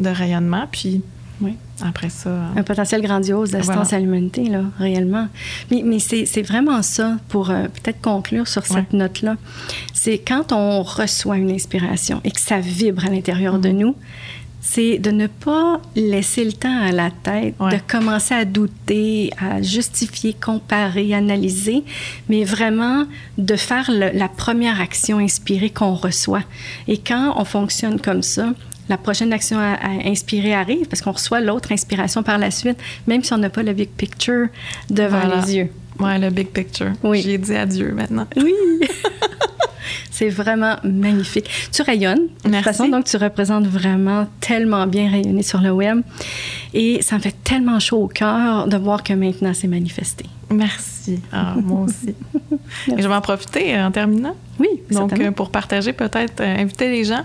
de 0.00 0.08
rayonnement. 0.08 0.66
Puis 0.70 1.02
oui. 1.40 1.54
après 1.82 2.08
ça. 2.08 2.30
Un 2.56 2.62
potentiel 2.62 3.02
grandiose 3.02 3.50
d'assistance 3.50 3.92
à 3.92 3.98
l'humanité, 3.98 4.44
là, 4.44 4.62
réellement. 4.78 5.28
Mais, 5.70 5.82
mais 5.84 5.98
c'est 5.98 6.42
vraiment 6.42 6.82
ça, 6.82 7.16
pour 7.28 7.50
euh, 7.50 7.64
peut-être 7.64 8.00
conclure 8.00 8.48
sur 8.48 8.66
cette 8.66 8.92
note-là. 8.92 9.36
C'est 9.92 10.18
quand 10.18 10.52
on 10.52 10.82
reçoit 10.82 11.36
une 11.36 11.50
inspiration 11.50 12.20
et 12.24 12.30
que 12.30 12.40
ça 12.40 12.60
vibre 12.60 13.04
à 13.04 13.10
l'intérieur 13.10 13.58
de 13.58 13.68
mhm. 13.68 13.78
nous, 13.78 13.96
c'est 14.68 14.98
de 14.98 15.12
ne 15.12 15.28
pas 15.28 15.80
laisser 15.94 16.44
le 16.44 16.52
temps 16.52 16.82
à 16.82 16.90
la 16.90 17.10
tête, 17.10 17.54
de 17.58 17.78
commencer 17.86 18.34
à 18.34 18.44
douter, 18.44 19.30
à 19.38 19.62
justifier, 19.62 20.34
comparer, 20.34 21.14
analyser, 21.14 21.84
mais 22.28 22.42
vraiment 22.42 23.04
de 23.38 23.54
faire 23.54 23.88
la 23.90 24.28
première 24.28 24.80
action 24.80 25.18
inspirée 25.18 25.70
qu'on 25.70 25.94
reçoit. 25.94 26.42
Et 26.88 26.98
quand 26.98 27.34
on 27.36 27.44
fonctionne 27.44 28.00
comme 28.00 28.22
ça, 28.22 28.54
la 28.88 28.96
prochaine 28.96 29.32
action 29.32 29.58
à, 29.58 29.76
inspirer 30.04 30.54
arrive 30.54 30.86
parce 30.86 31.02
qu'on 31.02 31.12
reçoit 31.12 31.40
l'autre 31.40 31.72
inspiration 31.72 32.22
par 32.22 32.38
la 32.38 32.50
suite, 32.50 32.78
même 33.06 33.22
si 33.22 33.32
on 33.32 33.38
n'a 33.38 33.50
pas 33.50 33.62
le 33.62 33.72
big 33.72 33.88
picture 33.90 34.48
devant 34.90 35.22
les 35.26 35.56
yeux. 35.56 35.70
Oui, 35.98 36.18
le 36.20 36.30
big 36.30 36.48
picture. 36.48 36.92
Oui. 37.02 37.22
J'ai 37.22 37.38
dit 37.38 37.54
adieu 37.54 37.92
maintenant. 37.92 38.26
Oui. 38.36 38.54
C'est 40.10 40.30
vraiment 40.30 40.76
magnifique. 40.82 41.48
Tu 41.72 41.82
rayonnes. 41.82 42.28
De 42.44 42.50
toute 42.50 42.60
façon, 42.62 42.88
donc 42.88 43.04
tu 43.04 43.16
représentes 43.18 43.66
vraiment 43.66 44.26
tellement 44.40 44.86
bien 44.86 45.10
rayonner 45.10 45.42
sur 45.42 45.60
le 45.60 45.70
web. 45.70 46.00
Et 46.72 47.02
ça 47.02 47.16
me 47.16 47.20
fait 47.20 47.36
tellement 47.44 47.78
chaud 47.80 48.04
au 48.04 48.08
cœur 48.08 48.66
de 48.66 48.76
voir 48.76 49.02
que 49.02 49.12
maintenant 49.12 49.52
c'est 49.54 49.68
manifesté. 49.68 50.24
Merci. 50.50 51.20
Ah, 51.32 51.54
moi 51.56 51.82
aussi. 51.82 52.14
Et 52.96 53.02
je 53.02 53.08
vais 53.08 53.14
en 53.14 53.20
profiter 53.20 53.76
euh, 53.76 53.86
en 53.86 53.90
terminant. 53.90 54.36
Oui, 54.58 54.82
Donc, 54.90 55.18
euh, 55.18 55.30
pour 55.30 55.50
partager, 55.50 55.92
peut-être 55.92 56.40
euh, 56.40 56.56
inviter 56.56 56.88
les 56.90 57.04
gens 57.04 57.24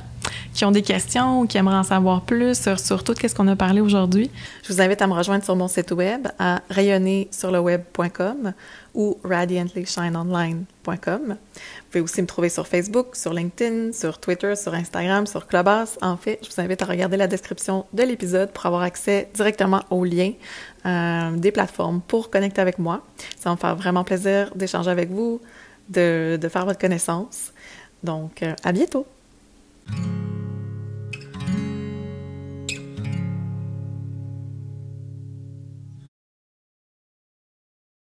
qui 0.53 0.65
ont 0.65 0.71
des 0.71 0.81
questions 0.81 1.41
ou 1.41 1.47
qui 1.47 1.57
aimeraient 1.57 1.77
en 1.77 1.83
savoir 1.83 2.21
plus 2.21 2.59
sur, 2.59 2.79
sur 2.79 3.03
tout 3.03 3.13
ce 3.15 3.33
qu'on 3.33 3.47
a 3.47 3.55
parlé 3.55 3.79
aujourd'hui, 3.79 4.29
je 4.63 4.73
vous 4.73 4.81
invite 4.81 5.01
à 5.01 5.07
me 5.07 5.13
rejoindre 5.13 5.45
sur 5.45 5.55
mon 5.55 5.69
site 5.69 5.91
web 5.91 6.27
à 6.39 6.61
rayonnersurleweb.com 6.69 8.53
ou 8.93 9.17
radiantlyshineonline.com. 9.23 11.21
Vous 11.27 11.35
pouvez 11.89 12.01
aussi 12.01 12.21
me 12.21 12.27
trouver 12.27 12.49
sur 12.49 12.67
Facebook, 12.67 13.15
sur 13.15 13.33
LinkedIn, 13.33 13.93
sur 13.93 14.19
Twitter, 14.19 14.57
sur 14.57 14.73
Instagram, 14.73 15.25
sur 15.25 15.47
Clubhouse. 15.47 15.97
En 16.01 16.17
fait, 16.17 16.39
je 16.41 16.49
vous 16.53 16.59
invite 16.59 16.81
à 16.81 16.85
regarder 16.85 17.15
la 17.15 17.27
description 17.27 17.85
de 17.93 18.03
l'épisode 18.03 18.51
pour 18.51 18.65
avoir 18.65 18.81
accès 18.81 19.29
directement 19.33 19.83
aux 19.89 20.03
liens 20.03 20.33
euh, 20.85 21.31
des 21.31 21.51
plateformes 21.51 22.01
pour 22.01 22.29
connecter 22.29 22.61
avec 22.61 22.79
moi. 22.79 23.05
Ça 23.37 23.49
va 23.49 23.55
me 23.55 23.59
faire 23.59 23.75
vraiment 23.75 24.03
plaisir 24.03 24.51
d'échanger 24.55 24.89
avec 24.89 25.09
vous, 25.09 25.41
de, 25.89 26.39
faire 26.51 26.65
votre 26.65 26.79
connaissance. 26.79 27.53
Donc, 28.03 28.43
euh, 28.43 28.53
à 28.63 28.71
bientôt! 28.71 29.05